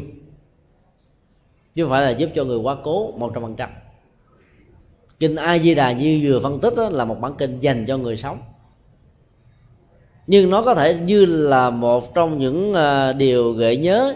chứ 1.74 1.84
không 1.84 1.90
phải 1.90 2.02
là 2.02 2.10
giúp 2.10 2.30
cho 2.34 2.44
người 2.44 2.58
quá 2.58 2.76
cố 2.84 3.12
một 3.12 3.30
trăm 3.34 3.42
phần 3.42 3.54
trăm? 3.56 3.70
Kinh 5.25 5.37
a 5.37 5.59
di 5.59 5.75
đà 5.75 5.93
như 5.93 6.20
vừa 6.22 6.41
phân 6.41 6.61
tích 6.61 6.75
đó, 6.77 6.89
là 6.89 7.05
một 7.05 7.20
bản 7.20 7.35
kinh 7.39 7.61
dành 7.61 7.87
cho 7.87 7.99
người 7.99 8.16
sống. 8.16 8.39
Nhưng 10.27 10.51
nó 10.51 10.62
có 10.62 10.75
thể 10.75 10.95
như 10.95 11.25
là 11.25 11.70
một 11.70 12.14
trong 12.14 12.39
những 12.39 12.75
à, 12.75 13.12
điều 13.12 13.53
gợi 13.53 13.77
nhớ 13.77 14.14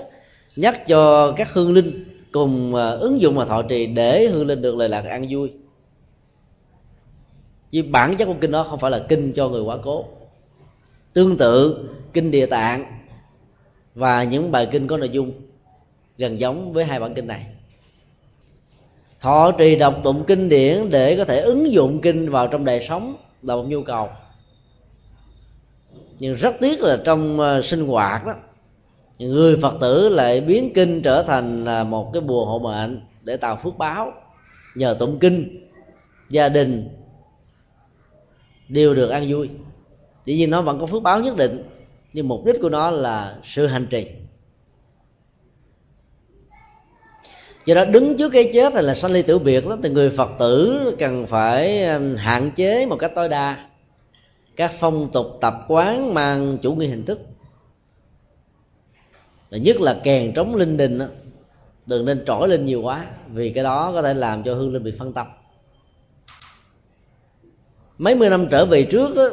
nhắc 0.56 0.86
cho 0.86 1.32
các 1.32 1.52
hương 1.52 1.72
linh 1.72 2.04
cùng 2.32 2.74
à, 2.74 2.90
ứng 2.90 3.20
dụng 3.20 3.36
và 3.36 3.44
thọ 3.44 3.62
trì 3.62 3.86
để 3.86 4.28
hương 4.28 4.46
linh 4.46 4.62
được 4.62 4.76
lời 4.76 4.88
lạc 4.88 5.04
an 5.04 5.26
vui. 5.30 5.52
Chứ 7.70 7.82
bản 7.90 8.16
chất 8.16 8.26
của 8.26 8.36
kinh 8.40 8.50
đó 8.50 8.66
không 8.70 8.78
phải 8.78 8.90
là 8.90 9.04
kinh 9.08 9.32
cho 9.32 9.48
người 9.48 9.62
quá 9.62 9.76
cố. 9.82 10.04
Tương 11.12 11.36
tự 11.36 11.88
kinh 12.12 12.30
địa 12.30 12.46
tạng 12.46 12.84
và 13.94 14.24
những 14.24 14.50
bài 14.52 14.68
kinh 14.70 14.86
có 14.86 14.96
nội 14.96 15.08
dung 15.08 15.32
gần 16.18 16.40
giống 16.40 16.72
với 16.72 16.84
hai 16.84 17.00
bản 17.00 17.14
kinh 17.14 17.26
này 17.26 17.46
thọ 19.20 19.52
trì 19.58 19.76
đọc 19.76 19.94
tụng 20.04 20.24
kinh 20.26 20.48
điển 20.48 20.90
để 20.90 21.16
có 21.16 21.24
thể 21.24 21.40
ứng 21.40 21.72
dụng 21.72 22.00
kinh 22.00 22.30
vào 22.30 22.48
trong 22.48 22.64
đời 22.64 22.86
sống 22.88 23.16
là 23.42 23.56
một 23.56 23.64
nhu 23.68 23.82
cầu. 23.82 24.08
Nhưng 26.18 26.34
rất 26.34 26.54
tiếc 26.60 26.80
là 26.80 26.98
trong 27.04 27.40
ờ, 27.40 27.62
sinh 27.62 27.86
hoạt 27.86 28.26
đó, 28.26 28.34
người 29.18 29.58
phật 29.62 29.74
tử 29.80 30.08
lại 30.08 30.40
biến 30.40 30.72
kinh 30.74 31.02
trở 31.02 31.22
thành 31.22 31.64
một 31.90 32.10
cái 32.12 32.20
bùa 32.20 32.44
hộ 32.44 32.58
mệnh 32.58 33.00
để 33.22 33.36
tạo 33.36 33.58
phước 33.62 33.78
báo. 33.78 34.12
Nhờ 34.74 34.96
tụng 34.98 35.18
kinh, 35.18 35.68
gia 36.30 36.48
đình 36.48 36.88
đều 38.68 38.94
được 38.94 39.08
an 39.08 39.26
vui. 39.28 39.50
Chỉ 40.24 40.36
nhiên 40.36 40.50
nó 40.50 40.62
vẫn 40.62 40.78
có 40.78 40.86
phước 40.86 41.02
báo 41.02 41.20
nhất 41.20 41.36
định, 41.36 41.62
nhưng 42.12 42.28
mục 42.28 42.44
đích 42.46 42.56
của 42.62 42.68
nó 42.68 42.90
là 42.90 43.36
sự 43.42 43.66
hành 43.66 43.86
trì. 43.90 44.06
Do 47.68 47.74
đó 47.74 47.84
đứng 47.84 48.16
trước 48.16 48.28
cái 48.28 48.50
chết 48.52 48.74
hay 48.74 48.82
là 48.82 48.94
sanh 48.94 49.12
ly 49.12 49.22
tử 49.22 49.38
biệt 49.38 49.66
đó 49.68 49.76
thì 49.82 49.88
người 49.88 50.10
phật 50.10 50.30
tử 50.38 50.80
cần 50.98 51.26
phải 51.26 51.84
um, 51.84 52.16
hạn 52.16 52.50
chế 52.50 52.86
một 52.86 52.96
cách 52.96 53.12
tối 53.14 53.28
đa 53.28 53.68
các 54.56 54.72
phong 54.80 55.08
tục 55.12 55.26
tập 55.40 55.54
quán 55.68 56.14
mang 56.14 56.58
chủ 56.58 56.74
nghĩa 56.74 56.86
hình 56.86 57.04
thức. 57.04 57.20
Và 59.50 59.58
nhất 59.58 59.80
là 59.80 60.00
kèn 60.02 60.32
trống 60.34 60.54
linh 60.54 60.76
đình 60.76 60.98
đó, 60.98 61.06
đừng 61.86 62.04
nên 62.04 62.24
trỗi 62.26 62.48
lên 62.48 62.64
nhiều 62.64 62.82
quá 62.82 63.06
vì 63.32 63.52
cái 63.52 63.64
đó 63.64 63.92
có 63.92 64.02
thể 64.02 64.14
làm 64.14 64.42
cho 64.42 64.54
hương 64.54 64.72
linh 64.72 64.84
bị 64.84 64.92
phân 64.98 65.12
tâm. 65.12 65.26
Mấy 67.98 68.14
mươi 68.14 68.30
năm 68.30 68.46
trở 68.50 68.66
về 68.66 68.82
trước 68.82 69.14
đó, 69.16 69.28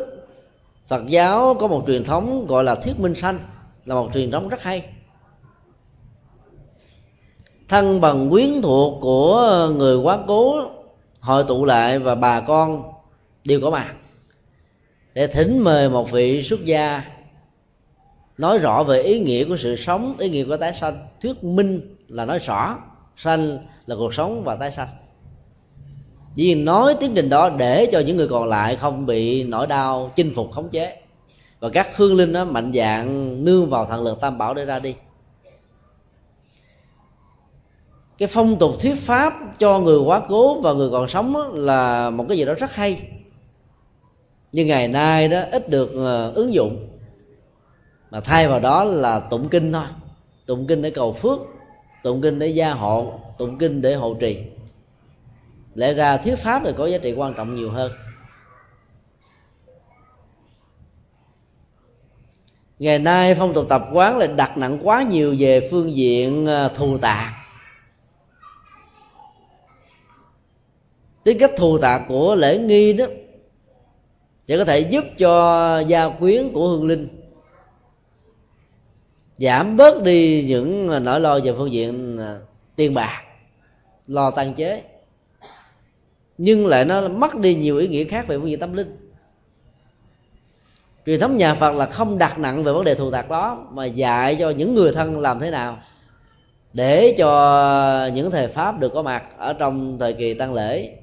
phật 0.88 1.08
giáo 1.08 1.56
có 1.60 1.68
một 1.68 1.84
truyền 1.88 2.04
thống 2.04 2.48
gọi 2.48 2.64
là 2.64 2.76
thuyết 2.76 3.00
minh 3.00 3.16
sanh 3.16 3.40
là 3.86 3.96
một 3.96 4.10
truyền 4.14 4.32
thống 4.32 4.50
rất 4.50 4.62
hay 4.62 4.95
thân 7.70 8.01
bằng 8.01 8.30
quyến 8.30 8.61
thuộc 8.61 8.97
của 9.01 9.70
người 9.78 9.97
quá 9.97 10.20
cố, 10.28 10.55
hội 11.20 11.43
tụ 11.47 11.66
lại 11.66 11.99
và 11.99 12.16
bà 12.16 12.41
con 12.41 12.84
đều 13.43 13.61
có 13.61 13.70
mặt 13.70 13.93
để 15.13 15.28
thỉnh 15.28 15.59
mời 15.59 15.89
một 15.89 16.11
vị 16.11 16.43
xuất 16.43 16.66
gia 16.66 17.03
nói 18.38 18.57
rõ 18.57 18.84
về 18.84 19.01
ý 19.01 19.20
nghĩa 19.20 19.45
của 19.45 19.57
sự 19.57 19.76
sống, 19.76 20.16
ý 20.20 20.30
nghĩa 20.30 20.45
của 20.45 20.57
tái 20.57 20.74
sanh. 20.74 21.07
Thuyết 21.22 21.43
minh 21.43 21.95
là 22.07 22.26
nói 22.26 22.39
rõ, 22.39 22.78
sanh 23.18 23.57
là 23.86 23.95
cuộc 23.95 24.13
sống 24.13 24.43
và 24.43 24.55
tái 24.55 24.72
sanh. 24.72 24.88
Vì 26.36 26.55
nói 26.55 26.95
tiến 26.99 27.11
trình 27.16 27.30
đó 27.30 27.49
để 27.49 27.89
cho 27.91 27.99
những 27.99 28.18
người 28.18 28.28
còn 28.28 28.49
lại 28.49 28.76
không 28.76 29.05
bị 29.05 29.43
nỗi 29.43 29.68
đau, 29.68 30.11
chinh 30.16 30.34
phục, 30.36 30.51
khống 30.51 30.70
chế. 30.70 30.97
Và 31.59 31.70
các 31.70 31.97
hương 31.97 32.16
linh 32.16 32.34
đó 32.34 32.45
mạnh 32.45 32.72
dạng 32.76 33.43
nương 33.45 33.70
vào 33.70 33.86
thần 33.86 34.03
lực 34.03 34.22
tam 34.22 34.38
bảo 34.38 34.53
để 34.53 34.66
ra 34.66 34.80
đi. 34.80 34.95
Cái 38.18 38.28
phong 38.28 38.59
tục 38.59 38.72
thuyết 38.80 38.95
pháp 38.95 39.34
cho 39.59 39.80
người 39.80 39.99
quá 39.99 40.22
cố 40.30 40.61
và 40.61 40.74
người 40.74 40.89
còn 40.91 41.07
sống 41.07 41.53
là 41.53 42.09
một 42.09 42.26
cái 42.30 42.38
gì 42.38 42.45
đó 42.45 42.53
rất 42.53 42.72
hay. 42.74 43.07
Nhưng 44.51 44.68
ngày 44.68 44.88
nay 44.88 45.28
đó, 45.28 45.41
ít 45.51 45.70
được 45.70 45.93
ờ, 45.95 46.32
ứng 46.36 46.53
dụng. 46.53 46.88
Mà 48.11 48.20
thay 48.20 48.47
vào 48.47 48.59
đó 48.59 48.84
là 48.84 49.20
tụng 49.20 49.49
kinh 49.49 49.74
thôi. 49.74 49.86
Tụng 50.45 50.68
kinh 50.68 50.82
để 50.82 50.89
cầu 50.89 51.13
phước, 51.13 51.39
tụng 52.03 52.22
kinh 52.22 52.39
để 52.39 52.47
gia 52.47 52.74
hộ, 52.74 53.20
tụng 53.38 53.57
kinh 53.57 53.82
để 53.82 53.95
hộ 53.95 54.13
trì. 54.13 54.38
Lẽ 55.76 55.93
ra 55.93 56.18
thuyết 56.18 56.36
pháp 56.36 56.61
thì 56.66 56.72
có 56.78 56.88
giá 56.88 56.97
trị 56.97 57.13
quan 57.13 57.34
trọng 57.34 57.55
nhiều 57.55 57.70
hơn. 57.70 57.91
Ngày 62.80 62.99
nay 62.99 63.36
phong 63.36 63.53
tục 63.53 63.66
tập 63.70 63.86
quán 63.93 64.18
lại 64.18 64.28
đặt 64.28 64.57
nặng 64.57 64.80
quá 64.84 65.03
nhiều 65.03 65.36
về 65.39 65.68
phương 65.72 65.95
diện 65.95 66.45
ờ, 66.45 66.72
thù 66.76 66.97
tạc 66.97 67.45
tính 71.26 71.38
cách 71.40 71.52
thù 71.58 71.78
tạc 71.78 72.02
của 72.08 72.36
lễ 72.36 72.58
nghi 72.58 72.94
đó, 72.94 73.06
sẽ 74.48 74.58
có 74.58 74.66
thể 74.66 74.80
giúp 74.80 75.04
cho 75.18 75.80
gia 75.80 76.10
quyến 76.10 76.54
của 76.54 76.68
hương 76.68 76.88
linh 76.88 77.08
giảm 79.38 79.78
bớt 79.78 80.04
đi 80.04 80.46
những 80.48 81.04
nỗi 81.04 81.20
lo 81.20 81.40
về 81.40 81.54
phương 81.58 81.72
diện 81.72 82.18
à, 82.18 82.38
tiền 82.76 82.94
bạc, 82.94 83.22
lo 84.08 84.32
tăng 84.32 84.54
chế. 84.54 84.84
Nhưng 86.38 86.68
lại 86.68 86.86
nó 86.86 87.08
mất 87.08 87.36
đi 87.36 87.56
nhiều 87.56 87.78
ý 87.78 87.88
nghĩa 87.88 88.04
khác 88.04 88.28
về 88.28 88.38
phương 88.38 88.50
diện 88.50 88.60
tâm 88.60 88.74
linh. 88.74 88.98
Truyền 91.06 91.20
thống 91.20 91.38
nhà 91.38 91.56
phật 91.56 91.72
là 91.76 91.86
không 91.86 92.18
đặt 92.18 92.40
nặng 92.40 92.64
về 92.64 92.72
vấn 92.74 92.84
đề 92.84 92.96
thù 92.96 93.12
tạc 93.12 93.30
đó, 93.30 93.68
mà 93.72 93.86
dạy 93.86 94.36
cho 94.40 94.50
những 94.50 94.76
người 94.76 94.92
thân 94.92 95.20
làm 95.20 95.40
thế 95.40 95.52
nào 95.52 95.78
để 96.74 97.16
cho 97.18 98.10
những 98.14 98.32
thầy 98.32 98.48
pháp 98.48 98.80
được 98.80 98.92
có 98.94 99.02
mặt 99.02 99.24
ở 99.38 99.54
trong 99.54 100.00
thời 100.00 100.14
kỳ 100.14 100.34
tăng 100.34 100.54
lễ 100.54 100.98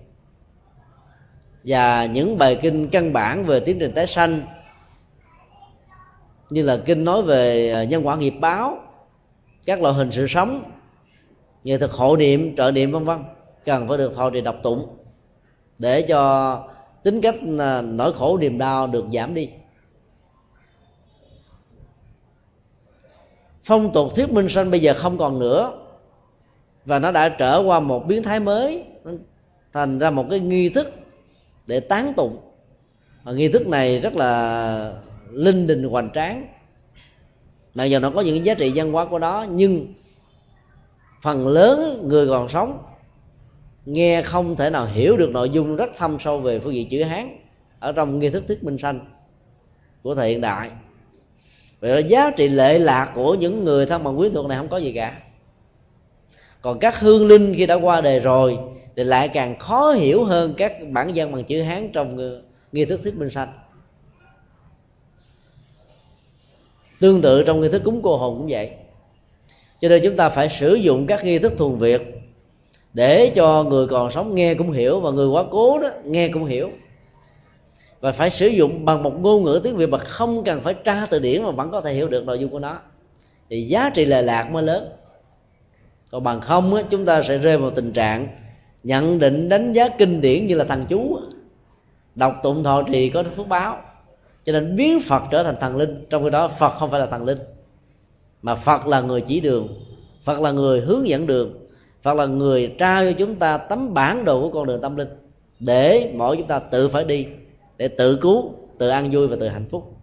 và 1.65 2.07
những 2.07 2.39
bài 2.39 2.59
kinh 2.63 2.89
căn 2.89 3.13
bản 3.13 3.45
về 3.45 3.61
tiến 3.61 3.79
trình 3.81 3.93
tái 3.93 4.07
sanh, 4.07 4.43
như 6.51 6.63
là 6.63 6.77
kinh 6.85 7.05
nói 7.05 7.23
về 7.23 7.71
ờ, 7.71 7.83
nhân 7.83 8.07
quả 8.07 8.17
nghiệp 8.17 8.35
báo, 8.41 8.79
các 9.67 9.83
loại 9.83 9.95
hình 9.95 10.11
sự 10.11 10.27
sống, 10.29 10.73
nghệ 11.65 11.79
thuật 11.79 11.91
hộ 11.91 12.17
niệm, 12.17 12.57
trợ 12.57 12.71
niệm, 12.71 12.93
vân 12.93 13.05
vân, 13.05 13.19
cần 13.65 13.89
phải 13.89 13.99
được 13.99 14.15
thọ 14.15 14.31
trì 14.31 14.41
đọc 14.41 14.57
tụng 14.63 14.97
để 15.79 16.03
cho 16.03 16.65
tính 17.03 17.21
cách 17.21 17.35
ờ, 17.59 17.83
nỗi 17.83 18.13
khổ 18.13 18.39
niềm 18.39 18.59
đau 18.59 18.87
được 18.87 19.05
giảm 19.13 19.35
đi. 19.35 19.49
Phong 23.65 23.93
tục 23.93 24.13
thuyết 24.17 24.31
minh 24.31 24.49
sanh 24.49 24.71
bây 24.71 24.81
giờ 24.81 24.95
không 24.99 25.19
còn 25.19 25.39
nữa 25.39 25.79
và 26.85 26.99
nó 26.99 27.11
đã 27.11 27.29
trở 27.29 27.63
qua 27.67 27.81
một 27.81 28.07
biến 28.07 28.23
thái 28.23 28.41
mới 28.41 28.85
thành 29.73 29.99
ra 29.99 30.11
một 30.11 30.27
cái 30.31 30.41
nghi 30.41 30.69
thức 30.69 30.95
để 31.67 31.81
tán 31.81 32.13
tụng. 32.17 32.41
Và 33.23 33.33
nghi 33.33 33.49
thức 33.49 33.67
này 33.67 34.01
rất 34.01 34.17
là 34.17 34.95
linh 35.31 35.67
đình 35.67 35.85
hoành 35.85 36.11
tráng. 36.15 36.47
Mặc 37.75 37.85
giờ 37.85 37.99
nó 37.99 38.11
có 38.11 38.21
những 38.21 38.45
giá 38.45 38.55
trị 38.55 38.73
văn 38.75 38.93
hóa 38.93 39.07
của 39.07 39.19
nó, 39.19 39.47
nhưng 39.51 39.95
phần 41.23 41.49
lớn 41.49 42.09
người 42.09 42.29
còn 42.29 42.49
sống 42.49 42.79
nghe 43.87 44.23
không 44.23 44.57
thể 44.57 44.71
nào 44.71 44.87
hiểu 44.87 45.17
được 45.17 45.31
nội 45.31 45.51
dung 45.51 45.77
rất 45.77 45.91
thâm 45.97 46.17
sâu 46.21 46.41
về 46.41 46.61
phương 46.61 46.75
diện 46.75 46.89
chữ 46.89 47.03
hán 47.03 47.39
ở 47.79 47.93
trong 47.93 48.19
nghi 48.19 48.31
thức 48.31 48.45
thuyết 48.49 48.65
minh 48.65 48.79
sanh 48.79 49.01
của 50.03 50.15
thời 50.15 50.31
hiện 50.31 50.41
đại. 50.41 50.71
Vậy 51.81 51.91
là 51.91 52.09
giá 52.09 52.31
trị 52.37 52.49
lệ 52.49 52.79
lạc 52.79 53.13
của 53.15 53.35
những 53.35 53.65
người 53.65 53.87
thân 53.87 54.05
bằng 54.05 54.17
quyến 54.17 54.33
thuộc 54.33 54.47
này 54.47 54.59
không 54.59 54.69
có 54.69 54.77
gì 54.77 54.93
cả. 54.93 55.21
Còn 56.61 56.79
các 56.79 57.01
hương 57.01 57.27
linh 57.27 57.55
khi 57.57 57.67
đã 57.67 57.75
qua 57.75 58.01
đời 58.01 58.21
rồi 58.21 58.59
thì 58.97 59.05
lại 59.05 59.29
càng 59.29 59.59
khó 59.59 59.93
hiểu 59.93 60.25
hơn 60.25 60.55
các 60.57 60.73
bản 60.91 61.15
dân 61.15 61.33
bằng 61.33 61.45
chữ 61.45 61.63
hán 61.63 61.91
trong 61.93 62.41
nghi 62.73 62.85
thức 62.85 63.01
thuyết 63.03 63.17
minh 63.17 63.31
sanh. 63.31 63.53
Tương 67.01 67.23
tự 67.23 67.43
trong 67.47 67.61
nghi 67.61 67.69
thức 67.69 67.83
cúng 67.85 68.01
cô 68.03 68.17
hồn 68.17 68.39
cũng 68.39 68.47
vậy. 68.51 68.71
Cho 69.81 69.89
nên 69.89 70.03
chúng 70.05 70.17
ta 70.17 70.29
phải 70.29 70.49
sử 70.49 70.75
dụng 70.75 71.07
các 71.07 71.25
nghi 71.25 71.39
thức 71.39 71.53
thuần 71.59 71.77
việt 71.77 72.03
để 72.95 73.33
cho 73.35 73.63
người 73.63 73.87
còn 73.87 74.11
sống 74.11 74.35
nghe 74.35 74.55
cũng 74.55 74.73
hiểu 74.73 75.01
và 75.01 75.11
người 75.11 75.29
quá 75.29 75.45
cố 75.51 75.79
đó 75.79 75.89
nghe 76.05 76.29
cũng 76.29 76.45
hiểu. 76.45 76.71
Và 78.01 78.13
phải 78.13 78.31
sử 78.31 78.47
dụng 78.47 78.85
bằng 78.85 79.03
một 79.03 79.21
ngôn 79.21 79.45
ngữ 79.45 79.61
tiếng 79.65 79.77
việt 79.77 79.89
mà 79.89 79.99
không 79.99 80.45
cần 80.45 80.61
phải 80.61 80.75
tra 80.75 81.07
từ 81.11 81.19
điển 81.19 81.43
mà 81.43 81.51
vẫn 81.51 81.71
có 81.71 81.81
thể 81.81 81.93
hiểu 81.93 82.09
được 82.09 82.25
nội 82.25 82.39
dung 82.39 82.51
của 82.51 82.59
nó. 82.59 82.79
Thì 83.51 83.63
giá 83.63 83.91
trị 83.95 84.05
lệ 84.05 84.23
lạc 84.23 84.51
mới 84.51 84.63
lớn. 84.63 84.93
Còn 86.11 86.23
bằng 86.23 86.41
không 86.41 86.75
á, 86.75 86.83
chúng 86.91 87.05
ta 87.05 87.23
sẽ 87.23 87.39
rơi 87.39 87.59
vào 87.59 87.71
tình 87.71 87.93
trạng 87.93 88.29
nhận 88.85 89.19
định 89.19 89.49
đánh 89.49 89.73
giá 89.73 89.89
kinh 89.89 90.21
điển 90.21 90.47
như 90.47 90.55
là 90.55 90.65
thằng 90.65 90.85
chú. 90.89 91.19
Đọc 92.15 92.41
tụng 92.43 92.65
thọ 92.65 92.83
trì 92.83 93.09
có 93.09 93.25
phước 93.37 93.49
báo. 93.49 93.79
Cho 94.45 94.53
nên 94.53 94.77
biến 94.77 95.01
phật 95.01 95.23
trở 95.31 95.43
thành 95.43 95.57
thần 95.61 95.77
linh, 95.77 96.05
trong 96.11 96.25
khi 96.25 96.31
đó 96.31 96.49
phật 96.49 96.71
không 96.79 96.91
phải 96.91 97.01
là 97.01 97.07
thần 97.07 97.25
linh, 97.25 97.39
mà 98.43 98.55
phật 98.55 98.87
là 98.87 99.01
người 99.01 99.21
chỉ 99.21 99.41
đường, 99.41 99.69
phật 100.25 100.41
là 100.41 100.51
người 100.53 100.81
hướng 100.81 101.09
dẫn 101.09 101.27
đường, 101.27 101.55
phật 102.03 102.15
là 102.15 102.27
người 102.27 102.75
trao 102.79 103.05
cho 103.05 103.13
chúng 103.19 103.35
ta 103.35 103.59
tấm 103.59 103.95
bản 103.95 104.25
đồ 104.25 104.41
của 104.41 104.49
con 104.49 104.67
đường 104.67 104.81
tâm 104.81 104.97
linh, 104.97 105.09
để 105.61 106.13
mỗi 106.15 106.37
chúng 106.37 106.47
ta 106.47 106.59
tự 106.59 106.89
phải 106.89 107.05
đi, 107.05 107.27
để 107.77 107.89
tự 107.89 108.17
cứu, 108.17 108.55
tự 108.79 108.89
an 108.89 109.09
vui 109.13 109.27
và 109.27 109.37
tự 109.41 109.49
hạnh 109.49 109.67
phúc. 109.71 109.97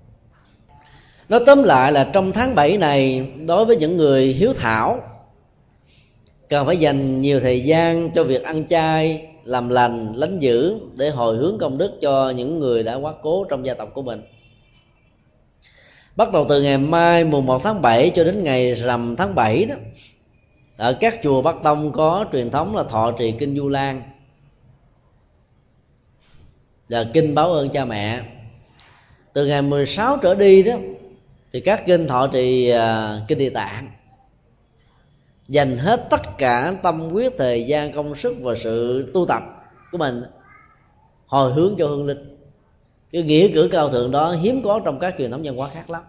Nói 1.30 1.40
tóm 1.46 1.64
lại 1.64 1.92
là 1.92 2.10
trong 2.14 2.32
tháng 2.32 2.56
7 2.56 2.78
này, 2.78 3.32
đối 3.48 3.66
với 3.66 3.76
những 3.78 3.98
người 3.98 4.26
hiếu 4.26 4.54
thảo 4.54 5.02
cần 6.50 6.66
phải 6.66 6.78
dành 6.78 7.22
nhiều 7.22 7.40
thời 7.40 7.64
gian 7.64 8.12
cho 8.12 8.24
việc 8.24 8.44
ăn 8.44 8.68
chay 8.68 9.28
làm 9.44 9.70
lành 9.70 10.14
lánh 10.16 10.40
dữ 10.40 10.80
để 10.96 11.10
hồi 11.10 11.38
hướng 11.38 11.58
công 11.58 11.78
đức 11.78 11.92
cho 12.02 12.30
những 12.30 12.60
người 12.60 12.84
đã 12.84 12.96
quá 12.96 13.14
cố 13.22 13.44
trong 13.44 13.66
gia 13.66 13.74
tộc 13.74 13.90
của 13.94 14.02
mình. 14.02 14.22
Bắt 16.16 16.32
đầu 16.34 16.46
từ 16.50 16.62
ngày 16.62 16.78
mai 16.78 17.24
mùng 17.24 17.46
1 17.46 17.64
tháng 17.64 17.82
7 17.82 18.12
cho 18.16 18.24
đến 18.24 18.44
ngày 18.44 18.74
rằm 18.74 19.16
tháng 19.16 19.36
7 19.36 19.66
đó 19.66 19.76
ở 20.78 20.94
các 20.94 21.20
chùa 21.24 21.42
Bắc 21.42 21.56
Tông 21.64 21.92
có 21.92 22.26
truyền 22.32 22.52
thống 22.52 22.76
là 22.76 22.84
thọ 22.84 23.12
trì 23.12 23.32
kinh 23.32 23.56
Du 23.56 23.70
Lan. 23.70 24.02
Là 26.88 27.06
kinh 27.14 27.36
báo 27.36 27.54
ơn 27.54 27.70
cha 27.70 27.86
mẹ. 27.86 28.22
Từ 29.34 29.46
ngày 29.46 29.62
16 29.62 30.18
trở 30.18 30.36
đi 30.36 30.64
đó 30.64 30.74
thì 31.54 31.60
các 31.60 31.84
kinh 31.86 32.08
thọ 32.08 32.28
trì 32.28 32.74
uh, 32.74 33.28
kinh 33.28 33.38
địa 33.38 33.50
tạng 33.50 33.92
dành 35.50 35.78
hết 35.78 36.08
tất 36.10 36.22
cả 36.38 36.74
tâm 36.84 37.00
huyết, 37.00 37.34
thời 37.38 37.64
gian, 37.64 37.94
công 37.94 38.16
sức 38.16 38.36
và 38.42 38.54
sự 38.64 39.06
tu 39.14 39.26
tập 39.26 39.44
của 39.92 39.98
mình 39.98 40.24
hồi 41.26 41.54
hướng 41.54 41.76
cho 41.78 41.88
hương 41.88 42.06
linh. 42.06 42.38
Cái 43.12 43.24
nghĩa 43.24 43.48
cử 43.54 43.70
cao 43.72 43.90
thượng 43.90 44.12
đó 44.12 44.32
hiếm 44.32 44.62
có 44.64 44.82
trong 44.86 45.00
các 45.00 45.16
truyền 45.18 45.32
thống 45.32 45.42
văn 45.44 45.56
hóa 45.56 45.70
khác 45.70 45.90
lắm. 45.90 46.04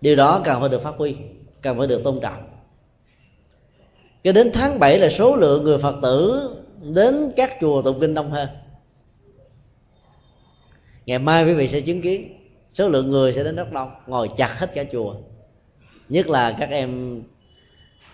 Điều 0.00 0.16
đó 0.16 0.42
cần 0.44 0.60
phải 0.60 0.68
được 0.68 0.82
phát 0.82 0.94
huy 0.96 1.16
cần 1.62 1.78
phải 1.78 1.86
được 1.86 2.04
tôn 2.04 2.20
trọng. 2.20 2.48
Cho 4.24 4.32
đến 4.32 4.50
tháng 4.54 4.78
7 4.78 4.98
là 4.98 5.10
số 5.10 5.36
lượng 5.36 5.64
người 5.64 5.78
phật 5.78 5.96
tử 6.02 6.48
đến 6.82 7.32
các 7.36 7.56
chùa 7.60 7.82
tụng 7.82 8.00
kinh 8.00 8.14
đông 8.14 8.30
hơn. 8.30 8.48
Ngày 11.06 11.18
mai 11.18 11.44
quý 11.44 11.54
vị 11.54 11.68
sẽ 11.68 11.80
chứng 11.80 12.02
kiến 12.02 12.38
số 12.70 12.88
lượng 12.88 13.10
người 13.10 13.32
sẽ 13.32 13.44
đến 13.44 13.56
rất 13.56 13.72
đông, 13.72 13.90
ngồi 14.06 14.30
chặt 14.36 14.54
hết 14.58 14.70
cả 14.74 14.84
chùa 14.92 15.14
nhất 16.08 16.28
là 16.28 16.56
các 16.58 16.70
em 16.70 17.22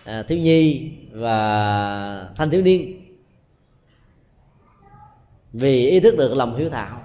à, 0.03 0.23
thiếu 0.23 0.37
nhi 0.37 0.91
và 1.11 2.29
thanh 2.35 2.49
thiếu 2.49 2.61
niên. 2.61 3.01
Vì 5.53 5.89
ý 5.89 5.99
thức 5.99 6.17
được 6.17 6.33
lòng 6.33 6.55
hiếu 6.55 6.69
thảo 6.69 7.01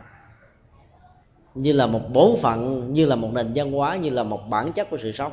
như 1.55 1.73
là 1.73 1.87
một 1.87 2.13
bổn 2.13 2.41
phận 2.43 2.93
như 2.93 3.07
là 3.07 3.17
một 3.17 3.31
nền 3.33 3.53
văn 3.55 3.73
hóa 3.73 3.97
như 3.97 4.11
là 4.11 4.23
một 4.23 4.43
bản 4.51 4.73
chất 4.73 4.91
của 4.91 4.99
sự 5.03 5.13
sống. 5.13 5.33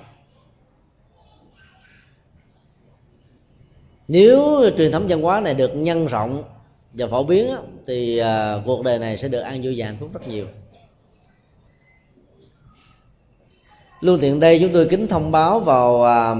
Nếu 4.07 4.63
truyền 4.77 4.91
thống 4.91 5.05
văn 5.09 5.21
hóa 5.21 5.39
này 5.39 5.53
được 5.53 5.75
nhân 5.75 6.07
rộng 6.07 6.43
và 6.93 7.07
phổ 7.07 7.23
biến 7.23 7.55
thì 7.87 8.17
à, 8.17 8.61
cuộc 8.65 8.83
đời 8.83 8.99
này 8.99 9.17
sẽ 9.17 9.27
được 9.27 9.39
an 9.39 9.61
vui 9.63 9.75
và 9.77 9.85
hạnh 9.85 9.97
phúc 9.99 10.09
rất 10.13 10.27
nhiều. 10.27 10.45
Lưu 14.01 14.17
tiện 14.21 14.39
đây 14.39 14.59
chúng 14.61 14.73
tôi 14.73 14.87
kính 14.89 15.07
thông 15.07 15.31
báo 15.31 15.59
vào 15.59 16.03
à, 16.03 16.35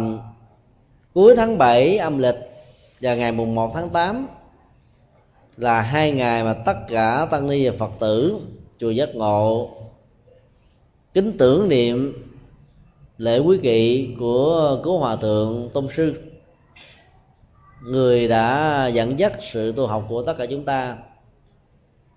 cuối 1.14 1.36
tháng 1.36 1.57
7 1.57 1.97
âm 1.97 2.18
lịch 2.18 2.36
và 3.01 3.16
ngày 3.16 3.32
mùng 3.32 3.55
1 3.55 3.72
tháng 3.74 3.89
8 3.89 4.28
là 5.57 5.82
hai 5.82 6.12
ngày 6.12 6.43
mà 6.43 6.53
tất 6.53 6.78
cả 6.89 7.28
tăng 7.32 7.49
ni 7.49 7.70
và 7.70 7.76
phật 7.80 7.91
tử 7.99 8.39
chùa 8.80 8.89
giác 8.89 9.16
ngộ 9.16 9.70
kính 11.14 11.38
tưởng 11.38 11.70
niệm 11.70 12.14
lễ 13.18 13.39
quý 13.39 13.59
kỵ 13.62 14.09
của 14.20 14.80
cố 14.84 14.99
hòa 14.99 15.16
thượng 15.16 15.70
tôn 15.74 15.88
sư 15.95 16.14
người 17.84 18.28
đã 18.28 18.88
dẫn 18.88 19.20
dắt 19.20 19.34
sự 19.53 19.72
tu 19.72 19.88
học 19.88 20.05
của 20.09 20.24
tất 20.24 20.34
cả 20.38 20.45
chúng 20.45 20.66
ta 20.66 20.97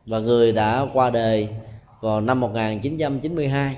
và 0.07 0.18
người 0.18 0.53
đã 0.53 0.86
qua 0.95 1.11
đời 1.11 1.49
vào 2.01 2.20
năm 2.20 2.40
1992 2.40 3.76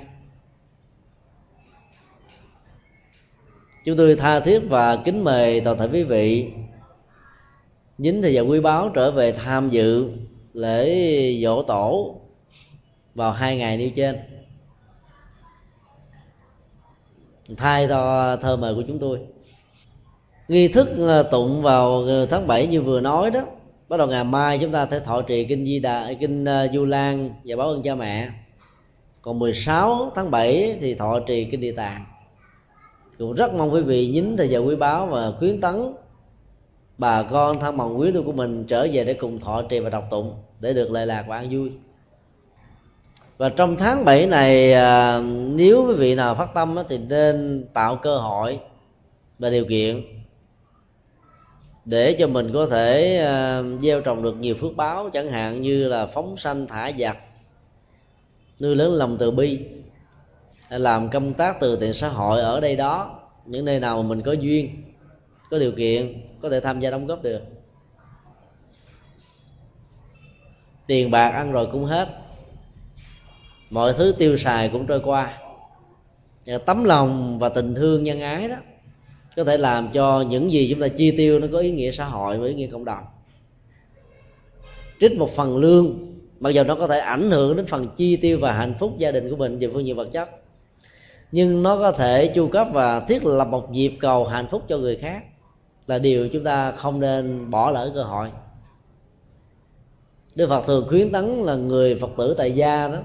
chúng 3.87 3.97
tôi 3.97 4.15
tha 4.15 4.39
thiết 4.39 4.59
và 4.69 4.95
kính 4.95 5.23
mời 5.23 5.61
toàn 5.61 5.77
thể 5.77 5.87
quý 5.93 6.03
vị 6.03 6.47
dính 7.97 8.21
thời 8.21 8.33
giờ 8.33 8.41
quý 8.41 8.59
báo 8.59 8.89
trở 8.93 9.11
về 9.11 9.31
tham 9.31 9.69
dự 9.69 10.09
lễ 10.53 11.33
dỗ 11.43 11.61
tổ 11.61 12.15
vào 13.15 13.31
hai 13.31 13.57
ngày 13.57 13.77
nêu 13.77 13.89
trên. 13.95 14.15
Thay 17.57 17.87
cho 17.87 18.37
thơ 18.41 18.57
mời 18.57 18.75
của 18.75 18.83
chúng 18.87 18.99
tôi. 18.99 19.19
Nghi 20.47 20.67
thức 20.67 20.87
ờ, 20.97 21.23
tụng 21.23 21.61
vào 21.61 22.03
ờ, 22.03 22.25
tháng 22.25 22.47
7 22.47 22.67
như 22.67 22.81
vừa 22.81 23.01
nói 23.01 23.31
đó, 23.31 23.41
bắt 23.89 23.97
đầu 23.97 24.07
ngày 24.07 24.23
mai 24.23 24.57
chúng 24.61 24.71
ta 24.71 24.87
sẽ 24.91 24.99
thọ 24.99 25.21
trì 25.21 25.45
kinh 25.45 25.65
di 25.65 25.79
đà, 25.79 26.13
kinh 26.19 26.45
ờ, 26.45 26.67
du 26.73 26.85
lan 26.85 27.29
và 27.45 27.55
báo 27.55 27.67
ơn 27.67 27.81
cha 27.81 27.95
mẹ. 27.95 28.29
Còn 29.21 29.39
16 29.39 30.11
tháng 30.15 30.31
7 30.31 30.77
thì 30.81 30.95
thọ 30.95 31.19
trì 31.19 31.45
kinh 31.45 31.61
địa 31.61 31.71
tạng 31.71 32.05
cũng 33.19 33.33
rất 33.33 33.53
mong 33.53 33.73
quý 33.73 33.81
vị 33.81 34.07
nhín 34.07 34.37
thời 34.37 34.49
giờ 34.49 34.59
quý 34.59 34.75
báo 34.75 35.05
và 35.05 35.31
khuyến 35.39 35.61
tấn 35.61 35.93
bà 36.97 37.23
con 37.23 37.59
thân 37.59 37.77
bằng 37.77 37.99
quý 37.99 38.11
của 38.25 38.31
mình 38.31 38.65
trở 38.67 38.87
về 38.93 39.03
để 39.05 39.13
cùng 39.13 39.39
thọ 39.39 39.61
trì 39.61 39.79
và 39.79 39.89
đọc 39.89 40.03
tụng 40.09 40.33
để 40.59 40.73
được 40.73 40.91
lệ 40.91 41.05
lạc 41.05 41.25
và 41.27 41.37
an 41.37 41.47
vui. 41.51 41.71
Và 43.37 43.49
trong 43.49 43.75
tháng 43.77 44.05
7 44.05 44.25
này 44.25 44.73
à, 44.73 45.19
nếu 45.53 45.85
quý 45.87 45.93
vị 45.93 46.15
nào 46.15 46.35
phát 46.35 46.53
tâm 46.53 46.77
thì 46.89 46.97
nên 46.97 47.65
tạo 47.73 47.95
cơ 47.95 48.17
hội 48.17 48.59
và 49.39 49.49
điều 49.49 49.65
kiện 49.65 50.03
để 51.85 52.15
cho 52.19 52.27
mình 52.27 52.51
có 52.53 52.67
thể 52.67 53.17
à, 53.17 53.63
gieo 53.81 54.01
trồng 54.01 54.23
được 54.23 54.35
nhiều 54.39 54.55
phước 54.55 54.75
báo, 54.75 55.09
chẳng 55.13 55.31
hạn 55.31 55.61
như 55.61 55.87
là 55.87 56.05
phóng 56.05 56.37
sanh, 56.37 56.67
thả 56.67 56.91
giặc, 56.99 57.17
nuôi 58.61 58.75
lớn 58.75 58.93
lòng 58.93 59.17
từ 59.19 59.31
bi 59.31 59.59
làm 60.69 61.09
công 61.09 61.33
tác 61.33 61.57
từ 61.59 61.77
thiện 61.79 61.93
xã 61.93 62.07
hội 62.07 62.41
ở 62.41 62.59
đây 62.59 62.75
đó, 62.75 63.19
những 63.45 63.65
nơi 63.65 63.79
nào 63.79 64.03
mà 64.03 64.09
mình 64.09 64.21
có 64.21 64.31
duyên, 64.31 64.83
có 65.49 65.59
điều 65.59 65.71
kiện, 65.71 66.21
có 66.41 66.49
thể 66.49 66.59
tham 66.59 66.79
gia 66.79 66.91
đóng 66.91 67.07
góp 67.07 67.23
được. 67.23 67.41
Tiền 70.87 71.11
bạc 71.11 71.29
ăn 71.29 71.51
rồi 71.51 71.67
cũng 71.71 71.85
hết. 71.85 72.07
Mọi 73.69 73.93
thứ 73.93 74.15
tiêu 74.17 74.37
xài 74.37 74.69
cũng 74.69 74.85
trôi 74.85 74.99
qua. 74.99 75.37
Tấm 76.65 76.83
lòng 76.83 77.39
và 77.39 77.49
tình 77.49 77.75
thương 77.75 78.03
nhân 78.03 78.21
ái 78.21 78.47
đó 78.47 78.55
có 79.35 79.43
thể 79.43 79.57
làm 79.57 79.89
cho 79.93 80.21
những 80.21 80.51
gì 80.51 80.67
chúng 80.71 80.81
ta 80.81 80.87
chi 80.87 81.11
tiêu 81.11 81.39
nó 81.39 81.47
có 81.51 81.59
ý 81.59 81.71
nghĩa 81.71 81.91
xã 81.91 82.05
hội 82.05 82.37
và 82.37 82.47
ý 82.47 82.53
nghĩa 82.53 82.67
cộng 82.67 82.85
đồng. 82.85 83.03
Trích 84.99 85.17
một 85.17 85.29
phần 85.35 85.57
lương, 85.57 86.15
mặc 86.39 86.49
dù 86.49 86.63
nó 86.63 86.75
có 86.75 86.87
thể 86.87 86.99
ảnh 86.99 87.31
hưởng 87.31 87.55
đến 87.55 87.65
phần 87.65 87.87
chi 87.95 88.15
tiêu 88.15 88.39
và 88.41 88.53
hạnh 88.53 88.73
phúc 88.79 88.93
gia 88.97 89.11
đình 89.11 89.29
của 89.29 89.35
mình, 89.35 89.59
về 89.59 89.69
phương 89.73 89.85
diện 89.85 89.95
vật 89.95 90.09
chất 90.13 90.29
nhưng 91.31 91.63
nó 91.63 91.77
có 91.77 91.91
thể 91.91 92.31
chu 92.35 92.47
cấp 92.47 92.67
và 92.73 92.99
thiết 92.99 93.25
lập 93.25 93.45
một 93.45 93.71
nhịp 93.71 93.97
cầu 93.99 94.25
hạnh 94.25 94.47
phúc 94.51 94.63
cho 94.67 94.77
người 94.77 94.95
khác 94.95 95.23
là 95.87 95.99
điều 95.99 96.29
chúng 96.29 96.43
ta 96.43 96.71
không 96.71 96.99
nên 96.99 97.49
bỏ 97.49 97.71
lỡ 97.71 97.91
cơ 97.95 98.03
hội. 98.03 98.31
Đức 100.35 100.49
Phật 100.49 100.63
thường 100.67 100.85
khuyến 100.89 101.11
tấn 101.11 101.43
là 101.43 101.55
người 101.55 101.97
Phật 102.01 102.09
tử 102.17 102.35
tại 102.37 102.51
gia 102.51 102.87
đó 102.87 102.97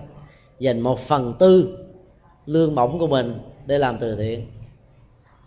dành 0.59 0.81
một 0.81 0.99
phần 1.09 1.35
tư 1.39 1.79
lương 2.47 2.75
bổng 2.75 2.99
của 2.99 3.07
mình 3.07 3.39
để 3.67 3.79
làm 3.79 3.99
từ 3.99 4.17
thiện. 4.17 4.47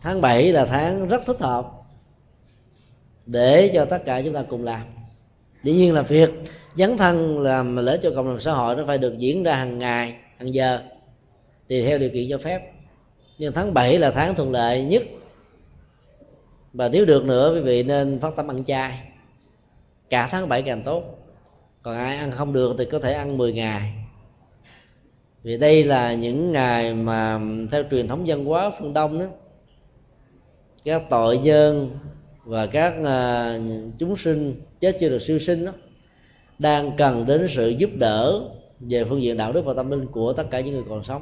Tháng 0.01 0.21
7 0.21 0.51
là 0.51 0.65
tháng 0.65 1.07
rất 1.07 1.21
thích 1.25 1.39
hợp 1.39 1.71
để 3.25 3.71
cho 3.73 3.85
tất 3.85 4.05
cả 4.05 4.21
chúng 4.25 4.33
ta 4.33 4.43
cùng 4.49 4.63
làm. 4.63 4.81
Dĩ 5.63 5.73
nhiên 5.73 5.93
là 5.93 6.01
việc 6.01 6.29
dấn 6.75 6.97
thân 6.97 7.39
làm 7.39 7.75
lễ 7.75 7.99
cho 8.03 8.11
cộng 8.15 8.27
đồng 8.27 8.39
xã 8.39 8.51
hội 8.51 8.75
nó 8.75 8.83
phải 8.87 8.97
được 8.97 9.17
diễn 9.17 9.43
ra 9.43 9.55
hàng 9.55 9.79
ngày, 9.79 10.15
hàng 10.37 10.53
giờ 10.53 10.79
tùy 11.67 11.83
theo 11.83 11.97
điều 11.97 12.09
kiện 12.09 12.29
cho 12.29 12.37
phép. 12.37 12.71
Nhưng 13.37 13.53
tháng 13.53 13.73
7 13.73 13.99
là 13.99 14.11
tháng 14.11 14.35
thuận 14.35 14.51
lợi 14.51 14.83
nhất. 14.83 15.03
Và 16.73 16.89
nếu 16.89 17.05
được 17.05 17.25
nữa 17.25 17.53
quý 17.53 17.61
vị 17.61 17.83
nên 17.83 18.19
phát 18.19 18.35
tâm 18.35 18.51
ăn 18.51 18.63
chay. 18.63 18.99
Cả 20.09 20.27
tháng 20.31 20.49
7 20.49 20.61
càng 20.61 20.81
tốt. 20.81 21.03
Còn 21.81 21.95
ai 21.97 22.17
ăn 22.17 22.31
không 22.31 22.53
được 22.53 22.75
thì 22.77 22.85
có 22.85 22.99
thể 22.99 23.13
ăn 23.13 23.37
10 23.37 23.53
ngày. 23.53 23.93
Vì 25.43 25.57
đây 25.57 25.83
là 25.83 26.13
những 26.13 26.51
ngày 26.51 26.93
mà 26.93 27.39
theo 27.71 27.83
truyền 27.91 28.07
thống 28.07 28.23
văn 28.27 28.45
hóa 28.45 28.71
phương 28.79 28.93
đông 28.93 29.19
đó 29.19 29.25
các 30.85 31.03
tội 31.09 31.37
nhân 31.37 31.97
và 32.43 32.65
các 32.67 32.93
uh, 33.01 33.61
chúng 33.97 34.17
sinh 34.17 34.61
chết 34.79 34.97
chưa 34.99 35.09
được 35.09 35.21
siêu 35.21 35.39
sinh 35.39 35.65
đó 35.65 35.71
đang 36.59 36.91
cần 36.97 37.25
đến 37.25 37.47
sự 37.55 37.69
giúp 37.69 37.89
đỡ 37.95 38.41
về 38.79 39.05
phương 39.05 39.21
diện 39.21 39.37
đạo 39.37 39.53
đức 39.53 39.65
và 39.65 39.73
tâm 39.73 39.91
linh 39.91 40.07
của 40.07 40.33
tất 40.33 40.43
cả 40.51 40.59
những 40.59 40.73
người 40.73 40.83
còn 40.89 41.03
sống 41.03 41.21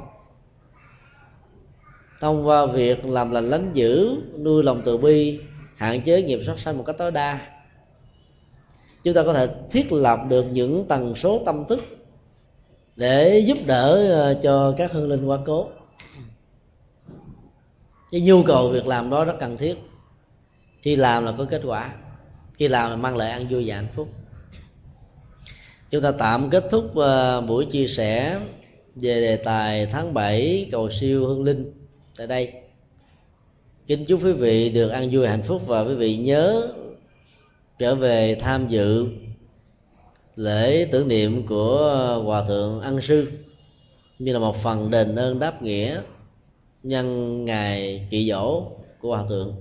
thông 2.20 2.46
qua 2.46 2.66
việc 2.66 3.04
làm 3.04 3.30
lành 3.30 3.50
lánh 3.50 3.70
dữ 3.72 4.16
nuôi 4.38 4.62
lòng 4.62 4.82
từ 4.84 4.96
bi, 4.96 5.38
hạn 5.76 6.00
chế 6.00 6.22
nghiệp 6.22 6.40
sát 6.46 6.58
sanh 6.58 6.78
một 6.78 6.84
cách 6.86 6.96
tối 6.98 7.10
đa, 7.10 7.40
chúng 9.02 9.14
ta 9.14 9.22
có 9.22 9.32
thể 9.32 9.48
thiết 9.70 9.92
lập 9.92 10.18
được 10.28 10.44
những 10.52 10.84
tần 10.88 11.14
số 11.16 11.42
tâm 11.46 11.64
thức 11.68 11.80
để 12.96 13.38
giúp 13.38 13.58
đỡ 13.66 14.08
ờ, 14.10 14.40
cho 14.42 14.74
các 14.76 14.92
hương 14.92 15.08
linh 15.08 15.26
quá 15.26 15.38
cố. 15.44 15.68
Cái 18.10 18.20
nhu 18.20 18.42
cầu 18.42 18.68
việc 18.68 18.86
làm 18.86 19.10
đó 19.10 19.24
rất 19.24 19.34
cần 19.40 19.56
thiết. 19.56 19.74
Khi 20.82 20.96
làm 20.96 21.24
là 21.24 21.32
có 21.38 21.44
kết 21.44 21.62
quả, 21.64 21.94
khi 22.54 22.68
làm 22.68 22.90
là 22.90 22.96
mang 22.96 23.16
lại 23.16 23.30
ăn 23.30 23.46
vui 23.50 23.64
và 23.66 23.76
hạnh 23.76 23.88
phúc. 23.94 24.08
Chúng 25.90 26.02
ta 26.02 26.12
tạm 26.18 26.50
kết 26.50 26.64
thúc 26.70 26.96
ờ, 26.96 27.40
buổi 27.40 27.64
chia 27.64 27.86
sẻ 27.86 28.40
về 28.94 29.20
đề 29.20 29.36
tài 29.36 29.86
tháng 29.86 30.14
7 30.14 30.68
cầu 30.72 30.90
siêu 31.00 31.26
hương 31.26 31.44
linh 31.44 31.72
tại 32.16 32.26
đây. 32.26 32.52
Kính 33.86 34.04
chúc 34.04 34.24
quý 34.24 34.32
vị 34.32 34.70
được 34.70 34.88
ăn 34.88 35.08
vui 35.12 35.26
hạnh 35.26 35.42
phúc 35.42 35.62
và 35.66 35.80
quý 35.84 35.94
vị 35.94 36.16
nhớ 36.16 36.72
trở 37.78 37.94
về 37.94 38.36
tham 38.40 38.68
dự 38.68 39.06
lễ 40.36 40.88
tưởng 40.92 41.08
niệm 41.08 41.46
của 41.46 42.20
hòa 42.24 42.44
thượng 42.48 42.80
ân 42.80 43.00
sư 43.00 43.30
như 44.18 44.32
là 44.32 44.38
một 44.38 44.56
phần 44.62 44.90
đền 44.90 45.16
ơn 45.16 45.38
đáp 45.38 45.62
nghĩa 45.62 46.00
nhân 46.82 47.44
ngày 47.44 48.06
kỵ 48.10 48.30
dỗ 48.30 48.62
của 49.00 49.08
hòa 49.08 49.24
thượng. 49.28 49.54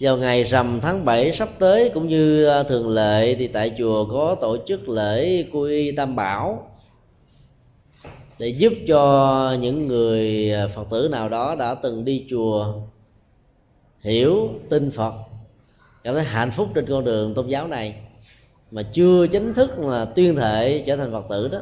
Vào 0.00 0.16
ngày 0.16 0.44
rằm 0.44 0.80
tháng 0.82 1.04
7 1.04 1.32
sắp 1.32 1.48
tới, 1.58 1.90
cũng 1.94 2.08
như 2.08 2.48
thường 2.68 2.88
lệ, 2.88 3.34
thì 3.38 3.46
tại 3.46 3.74
chùa 3.78 4.04
có 4.04 4.36
tổ 4.40 4.56
chức 4.66 4.88
lễ 4.88 5.44
quy 5.52 5.92
tam 5.92 6.16
bảo 6.16 6.70
để 8.38 8.48
giúp 8.48 8.72
cho 8.88 9.56
những 9.60 9.86
người 9.86 10.52
à, 10.52 10.68
phật 10.74 10.86
tử 10.90 11.08
nào 11.12 11.28
đó 11.28 11.54
đã 11.58 11.74
từng 11.74 12.04
đi 12.04 12.26
chùa, 12.30 12.74
hiểu, 14.00 14.48
tin 14.70 14.90
phật, 14.90 15.14
cảm 16.02 16.14
thấy 16.14 16.24
hạnh 16.24 16.50
phúc 16.56 16.68
trên 16.74 16.86
con 16.86 17.04
đường 17.04 17.34
tôn 17.34 17.48
giáo 17.48 17.68
này, 17.68 17.94
mà 18.70 18.82
chưa 18.82 19.26
chính 19.26 19.54
thức 19.54 19.78
là 19.78 20.04
tuyên 20.04 20.36
thệ 20.36 20.84
trở 20.86 20.96
thành 20.96 21.12
phật 21.12 21.24
tử 21.28 21.48
đó, 21.48 21.58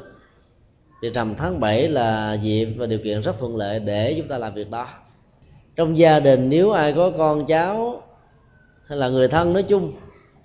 thì 1.03 1.11
rằm 1.11 1.35
tháng 1.35 1.61
7 1.61 1.89
là 1.89 2.35
dịp 2.35 2.69
và 2.77 2.87
điều 2.87 2.99
kiện 2.99 3.21
rất 3.21 3.39
thuận 3.39 3.57
lợi 3.57 3.81
để 3.81 4.15
chúng 4.19 4.29
ta 4.29 4.39
làm 4.39 4.55
việc 4.55 4.71
đó. 4.71 4.89
Trong 5.77 5.99
gia 5.99 6.21
đình 6.21 6.49
nếu 6.49 6.71
ai 6.71 6.93
có 6.93 7.11
con 7.19 7.47
cháu 7.47 8.03
hay 8.87 8.99
là 8.99 9.09
người 9.09 9.29
thân 9.29 9.53
nói 9.53 9.63
chung 9.63 9.93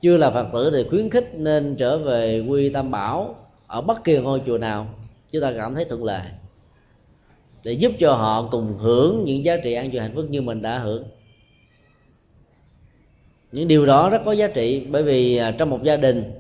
chưa 0.02 0.18
là 0.18 0.32
phật 0.32 0.48
tử 0.54 0.72
thì 0.74 0.90
khuyến 0.90 1.10
khích 1.10 1.32
nên 1.34 1.76
trở 1.76 1.98
về 1.98 2.40
quy 2.40 2.70
tam 2.70 2.92
bảo 2.92 3.36
ở 3.68 3.82
bất 3.82 4.04
kỳ 4.04 4.18
ngôi 4.18 4.42
chùa 4.46 4.58
nào 4.58 4.88
chúng 5.32 5.42
ta 5.42 5.54
cảm 5.58 5.76
thấy 5.76 5.86
thuận 5.86 6.04
lợi 6.04 6.22
để 7.64 7.72
giúp 7.72 7.92
cho 8.00 8.14
họ 8.14 8.48
cùng 8.52 8.78
hưởng 8.78 9.24
những 9.26 9.44
giá 9.46 9.58
trị 9.64 9.74
an 9.74 9.90
vui 9.92 10.00
hạnh 10.02 10.12
phúc 10.16 10.26
như 10.30 10.42
mình 10.42 10.62
đã 10.62 10.80
hưởng. 10.80 11.04
Những 13.52 13.68
điều 13.68 13.86
đó 13.86 14.10
rất 14.10 14.22
có 14.26 14.32
giá 14.32 14.48
trị 14.48 14.88
bởi 14.90 15.04
vì 15.04 15.38
à, 15.38 15.52
trong 15.52 15.70
một 15.70 15.84
gia 15.84 15.98
đình, 15.98 16.32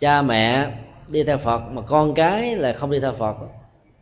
cha 0.00 0.22
mẹ 0.22 0.70
đi 1.08 1.24
theo 1.24 1.38
phật 1.38 1.58
mà 1.58 1.82
con 1.82 2.14
cái 2.14 2.56
là 2.56 2.72
không 2.72 2.90
đi 2.90 3.00
theo 3.00 3.12
phật 3.12 3.36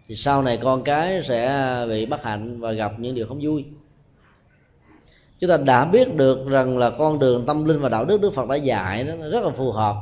thì 0.07 0.17
sau 0.17 0.43
này 0.43 0.57
con 0.63 0.83
cái 0.83 1.23
sẽ 1.29 1.75
bị 1.89 2.07
bất 2.07 2.25
hạnh 2.25 2.61
và 2.61 2.73
gặp 2.73 2.93
những 2.99 3.15
điều 3.15 3.27
không 3.27 3.39
vui. 3.43 3.65
Chúng 5.41 5.51
ta 5.51 5.57
đã 5.57 5.85
biết 5.85 6.15
được 6.15 6.49
rằng 6.49 6.79
là 6.79 6.91
con 6.91 7.19
đường 7.19 7.47
tâm 7.47 7.65
linh 7.65 7.81
và 7.81 7.89
đạo 7.89 8.05
đức 8.05 8.21
đức 8.21 8.35
phật 8.35 8.49
đã 8.49 8.57
dạy 8.57 9.05
đó 9.05 9.13
rất 9.31 9.43
là 9.43 9.51
phù 9.51 9.73
hợp 9.73 9.97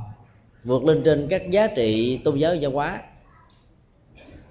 vượt 0.65 0.85
lên 0.85 1.03
trên 1.05 1.27
các 1.31 1.51
giá 1.51 1.67
trị 1.67 2.21
tôn 2.25 2.37
giáo 2.37 2.55
văn 2.61 2.73
hóa 2.73 3.01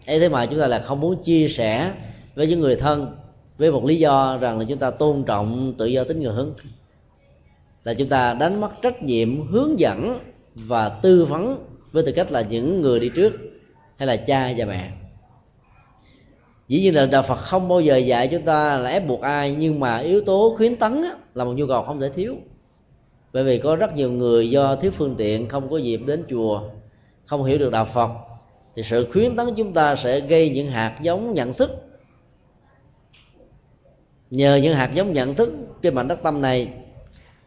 ấy 0.07 0.19
thế 0.19 0.29
mà 0.29 0.45
chúng 0.45 0.59
ta 0.59 0.67
là 0.67 0.79
không 0.79 0.99
muốn 0.99 1.23
chia 1.23 1.47
sẻ 1.47 1.91
với 2.35 2.47
những 2.47 2.59
người 2.59 2.75
thân 2.75 3.15
với 3.57 3.71
một 3.71 3.85
lý 3.85 3.99
do 3.99 4.37
rằng 4.41 4.59
là 4.59 4.65
chúng 4.69 4.77
ta 4.77 4.91
tôn 4.91 5.23
trọng 5.23 5.73
tự 5.77 5.85
do 5.85 6.03
tín 6.03 6.19
ngưỡng. 6.19 6.53
Là 7.83 7.93
chúng 7.93 8.09
ta 8.09 8.33
đánh 8.33 8.61
mất 8.61 8.69
trách 8.81 9.03
nhiệm 9.03 9.47
hướng 9.47 9.79
dẫn 9.79 10.19
và 10.55 10.89
tư 10.89 11.25
vấn 11.25 11.65
với 11.91 12.03
tư 12.03 12.11
cách 12.11 12.31
là 12.31 12.41
những 12.41 12.81
người 12.81 12.99
đi 12.99 13.09
trước 13.15 13.33
hay 13.97 14.07
là 14.07 14.15
cha 14.15 14.53
và 14.57 14.65
mẹ. 14.65 14.91
Dĩ 16.67 16.81
nhiên 16.81 16.95
là 16.95 17.05
đạo 17.05 17.23
phật 17.27 17.35
không 17.35 17.67
bao 17.67 17.81
giờ 17.81 17.97
dạy 17.97 18.27
chúng 18.27 18.41
ta 18.41 18.77
là 18.77 18.89
ép 18.89 19.07
buộc 19.07 19.21
ai 19.21 19.55
nhưng 19.59 19.79
mà 19.79 19.97
yếu 19.97 20.21
tố 20.21 20.53
khuyến 20.57 20.75
tấn 20.75 21.03
á, 21.03 21.15
là 21.33 21.43
một 21.43 21.53
nhu 21.53 21.67
cầu 21.67 21.83
không 21.83 21.99
thể 21.99 22.09
thiếu. 22.09 22.35
Bởi 23.33 23.43
vì 23.43 23.57
có 23.57 23.75
rất 23.75 23.95
nhiều 23.95 24.11
người 24.11 24.49
do 24.49 24.75
thiếu 24.75 24.91
phương 24.97 25.15
tiện 25.17 25.47
không 25.47 25.69
có 25.69 25.77
dịp 25.77 26.01
đến 26.05 26.23
chùa 26.29 26.61
không 27.25 27.43
hiểu 27.43 27.57
được 27.57 27.71
đạo 27.71 27.87
phật 27.93 28.09
thì 28.78 28.84
sự 28.84 29.07
khuyến 29.13 29.36
tấn 29.36 29.55
chúng 29.55 29.73
ta 29.73 29.95
sẽ 29.95 30.19
gây 30.19 30.49
những 30.49 30.71
hạt 30.71 30.97
giống 31.01 31.34
nhận 31.34 31.53
thức. 31.53 31.69
Nhờ 34.30 34.55
những 34.55 34.75
hạt 34.75 34.91
giống 34.93 35.13
nhận 35.13 35.36
thức 35.36 35.49
trên 35.82 35.95
mảnh 35.95 36.07
đất 36.07 36.19
tâm 36.23 36.41
này 36.41 36.73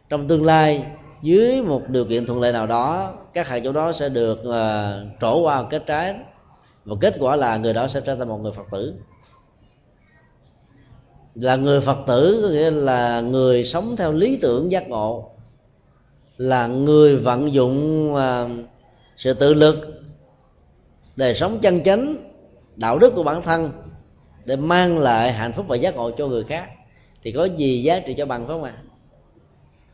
trong 0.09 0.27
tương 0.27 0.45
lai 0.45 0.85
dưới 1.21 1.61
một 1.61 1.89
điều 1.89 2.05
kiện 2.05 2.25
thuận 2.25 2.41
lợi 2.41 2.51
nào 2.51 2.67
đó 2.67 3.13
các 3.33 3.47
hạt 3.47 3.55
giống 3.55 3.73
đó 3.73 3.91
sẽ 3.93 4.09
được 4.09 4.39
uh, 4.41 5.19
trổ 5.21 5.41
qua 5.41 5.63
kết 5.69 5.83
trái. 5.85 6.15
Và 6.85 6.95
kết 7.01 7.15
quả 7.19 7.35
là 7.35 7.57
người 7.57 7.73
đó 7.73 7.87
sẽ 7.87 8.01
trở 8.01 8.15
thành 8.15 8.27
một 8.27 8.37
người 8.37 8.51
phật 8.51 8.67
tử. 8.71 8.93
Là 11.35 11.55
người 11.55 11.81
phật 11.81 11.97
tử 12.07 12.39
có 12.43 12.49
nghĩa 12.49 12.71
là 12.71 13.21
người 13.21 13.65
sống 13.65 13.95
theo 13.97 14.11
lý 14.11 14.37
tưởng 14.41 14.71
giác 14.71 14.89
ngộ. 14.89 15.31
Là 16.37 16.67
người 16.67 17.17
vận 17.17 17.53
dụng 17.53 18.13
uh, 18.13 18.65
sự 19.17 19.33
tự 19.33 19.53
lực 19.53 20.00
đời 21.15 21.35
sống 21.35 21.59
chân 21.61 21.83
chánh 21.83 22.15
đạo 22.75 22.99
đức 22.99 23.13
của 23.15 23.23
bản 23.23 23.41
thân 23.41 23.71
để 24.45 24.55
mang 24.55 24.99
lại 24.99 25.33
hạnh 25.33 25.53
phúc 25.53 25.65
và 25.69 25.75
giác 25.75 25.95
ngộ 25.95 26.11
cho 26.11 26.27
người 26.27 26.43
khác. 26.43 26.69
Thì 27.23 27.31
có 27.31 27.45
gì 27.45 27.83
giá 27.83 27.99
trị 27.99 28.13
cho 28.17 28.25
bằng 28.25 28.47
phải 28.47 28.53
không 28.53 28.63
ạ? 28.63 28.73
À? 28.77 28.91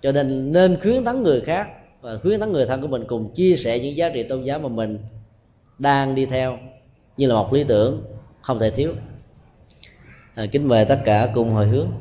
cho 0.01 0.11
nên 0.11 0.51
nên 0.51 0.77
khuyến 0.81 1.05
tấn 1.05 1.23
người 1.23 1.41
khác 1.41 1.67
và 2.01 2.17
khuyến 2.23 2.39
tấn 2.39 2.51
người 2.51 2.65
thân 2.65 2.81
của 2.81 2.87
mình 2.87 3.03
cùng 3.07 3.33
chia 3.33 3.55
sẻ 3.55 3.79
những 3.79 3.97
giá 3.97 4.09
trị 4.09 4.23
tôn 4.23 4.43
giáo 4.43 4.59
mà 4.59 4.69
mình 4.69 4.99
đang 5.79 6.15
đi 6.15 6.25
theo 6.25 6.57
như 7.17 7.27
là 7.27 7.35
một 7.35 7.53
lý 7.53 7.63
tưởng 7.63 8.03
không 8.41 8.59
thể 8.59 8.71
thiếu. 8.71 8.93
À, 10.35 10.45
kính 10.51 10.67
mời 10.67 10.85
tất 10.85 10.99
cả 11.05 11.31
cùng 11.33 11.49
hồi 11.49 11.67
hướng. 11.67 11.91